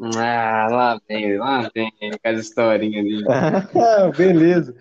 Ah, 0.00 0.68
lá 0.70 1.00
vem, 1.08 1.36
lá 1.38 1.68
vem, 1.74 1.90
com 2.00 2.28
as 2.28 2.38
historinhas 2.40 3.04
ali. 3.04 3.24
Ah, 3.76 4.08
Beleza. 4.16 4.74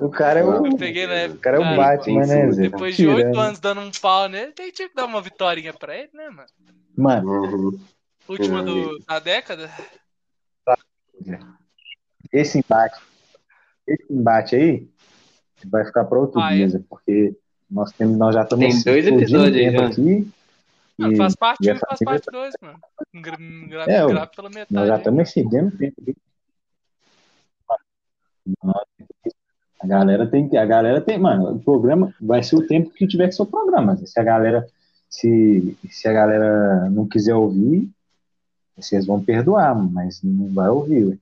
O 0.00 0.10
cara 0.10 0.40
é 0.40 0.44
o. 0.44 0.66
Eu 0.66 0.76
peguei 0.76 1.06
na 1.06 1.12
O 1.12 1.16
época. 1.16 1.40
cara 1.40 1.56
é 1.56 1.60
o 1.60 1.62
cara, 1.62 1.76
Batman, 1.76 2.26
né, 2.26 2.50
Zé? 2.52 2.62
Depois 2.62 2.96
de 2.96 3.06
oito 3.06 3.38
anos 3.38 3.60
dando 3.60 3.80
um 3.80 3.90
pau 3.92 4.28
nele, 4.28 4.52
tem 4.52 4.72
que 4.72 4.88
dar 4.94 5.04
uma 5.06 5.20
vitória 5.22 5.72
pra 5.72 5.96
ele, 5.96 6.10
né, 6.12 6.28
mano? 6.30 6.48
Mano, 6.96 7.30
Uhum. 7.30 7.80
Última 8.28 8.60
Uhum. 8.60 8.64
do, 8.64 8.98
da 9.06 9.18
década. 9.18 9.70
esse 12.32 12.58
embate. 12.58 13.00
Esse 13.86 14.12
embate 14.12 14.56
aí 14.56 14.88
vai 15.66 15.84
ficar 15.84 16.04
para 16.04 16.18
outro 16.18 16.40
Ah, 16.40 16.50
dia, 16.52 16.66
é? 16.66 16.78
Porque 16.88 17.36
nós, 17.70 17.92
temos, 17.92 18.16
nós 18.16 18.34
já 18.34 18.42
estamos 18.42 18.66
Tem 18.66 18.82
dois 18.82 19.06
episódios 19.06 19.56
aí, 19.56 19.70
tempo 19.70 19.78
já. 19.78 19.86
aqui. 19.88 20.30
Não, 20.96 21.12
e 21.12 21.16
faz 21.16 21.34
parte 21.36 21.66
e 21.66 21.70
1 21.70 21.74
essa 21.74 21.84
e 21.84 21.88
faz 21.88 22.00
parte 22.00 22.30
2, 22.30 22.54
mano. 22.62 22.80
Gra 23.14 23.36
gra 23.68 23.82
É, 23.92 24.06
grave 24.06 24.30
pela 24.34 24.48
Nós 24.48 24.54
já 24.70 24.80
metade. 24.80 24.98
estamos 24.98 25.28
excedendo 25.28 25.68
o 25.74 25.78
tempo 25.78 26.00
aqui. 26.02 26.16
Nós- 28.62 28.84
A 29.84 29.86
galera 29.86 30.26
tem 30.26 30.48
que. 30.48 30.56
A 30.56 30.64
galera 30.64 30.98
tem. 31.00 31.18
Mano, 31.18 31.52
o 31.52 31.60
programa 31.60 32.14
vai 32.18 32.42
ser 32.42 32.56
o 32.56 32.66
tempo 32.66 32.88
que 32.90 33.06
tiver 33.06 33.28
que 33.28 33.34
ser 33.34 33.42
o 33.42 33.46
programa. 33.46 33.96
Se 33.98 34.18
a 34.18 34.22
galera. 34.22 34.66
Se, 35.10 35.76
se 35.90 36.08
a 36.08 36.12
galera 36.12 36.88
não 36.90 37.06
quiser 37.06 37.34
ouvir, 37.34 37.88
vocês 38.76 39.04
vão 39.06 39.22
perdoar, 39.22 39.74
mas 39.74 40.20
não 40.22 40.48
vai 40.52 40.68
ouvir. 40.70 41.04
ué. 41.04 41.18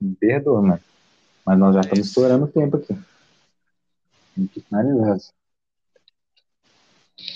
Não 0.00 0.14
perdoa, 0.14 0.60
mano. 0.62 0.80
Mas 1.44 1.58
nós 1.58 1.74
já 1.74 1.80
É 1.80 1.82
estamos 1.84 2.06
estourando 2.06 2.44
o 2.44 2.48
tempo 2.48 2.76
aqui. 2.76 2.94
Tem 4.36 4.46
que 4.46 4.60
finalizar. 4.60 5.16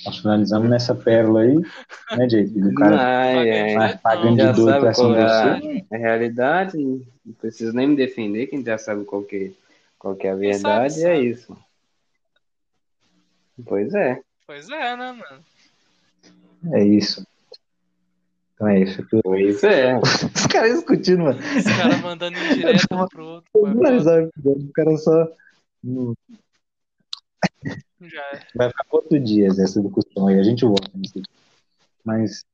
Nós 0.06 0.18
finalizamos 0.18 0.68
nessa 0.70 0.94
pérola 0.94 1.40
aí, 1.40 1.56
né, 2.16 2.26
Jake? 2.26 2.58
Do 2.60 2.72
cara 2.74 2.96
Ai, 3.00 3.50
ai. 3.50 3.74
mais 3.74 3.96
pagando 4.00 4.36
de 4.36 4.52
doido 4.52 4.80
pra 4.80 4.94
cima 4.94 5.14
de 5.14 5.20
é 5.20 5.26
você. 5.26 5.84
a 5.92 5.96
realidade, 5.98 6.78
não 6.78 7.34
preciso 7.40 7.72
nem 7.74 7.88
me 7.88 7.96
defender, 7.96 8.46
quem 8.46 8.62
já 8.64 8.78
sabe 8.78 9.04
qual 9.04 9.22
que, 9.22 9.48
qual 9.48 9.63
que 10.14 10.26
é 10.26 10.30
a 10.30 10.34
sabe, 10.34 10.46
verdade, 10.46 10.94
é 11.04 11.14
sabe. 11.14 11.30
isso. 11.30 11.56
Pois 13.64 13.94
é. 13.94 14.20
Pois 14.46 14.68
é, 14.68 14.96
né, 14.96 15.12
mano? 15.12 15.44
É 16.72 16.84
isso. 16.84 17.24
Então 18.54 18.68
é 18.68 18.80
isso. 18.80 19.06
Pois 19.22 19.62
é. 19.64 19.96
Os 20.34 20.46
caras 20.46 20.74
discutindo, 20.74 21.24
mano. 21.24 21.38
Os 21.38 21.64
caras 21.64 22.00
mandando 22.00 22.38
indireta 22.38 22.94
um 22.94 23.06
pro 23.06 23.24
outro. 23.24 23.50
vai 23.62 23.72
pro 23.72 23.82
Mas, 23.82 24.06
outro, 24.06 24.32
ó, 24.46 24.50
O 24.50 24.72
cara 24.72 24.96
só. 24.98 25.28
Já 28.00 28.20
é. 28.32 28.46
Vai 28.54 28.68
ficar 28.68 28.84
pra 28.84 28.98
outro 28.98 29.18
dia 29.20 29.48
essa 29.48 29.80
discussão 29.80 30.28
aí. 30.28 30.38
A 30.38 30.42
gente 30.42 30.64
volta 30.64 30.90
nisso. 30.94 31.18
aqui. 31.18 31.28
Mas 32.04 32.44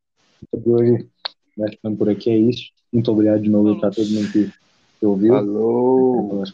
de 0.55 0.69
hoje 0.71 1.09
vai 1.57 1.71
ficando 1.71 1.97
por 1.97 2.09
aqui. 2.09 2.31
É 2.31 2.37
isso. 2.37 2.71
Muito 2.93 3.11
obrigado 3.11 3.41
de 3.43 3.51
novo 3.51 3.65
Falou. 3.69 3.81
pra 3.81 3.91
todo 3.91 4.09
mundo 4.11 4.33
que, 4.33 4.53
que 4.99 5.07
ouviu. 5.07 5.35
Falou. 5.35 6.45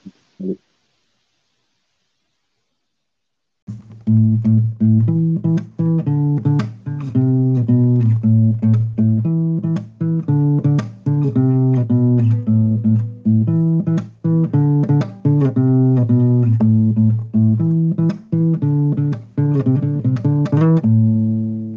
Thank 4.06 4.46
you. 6.46 6.55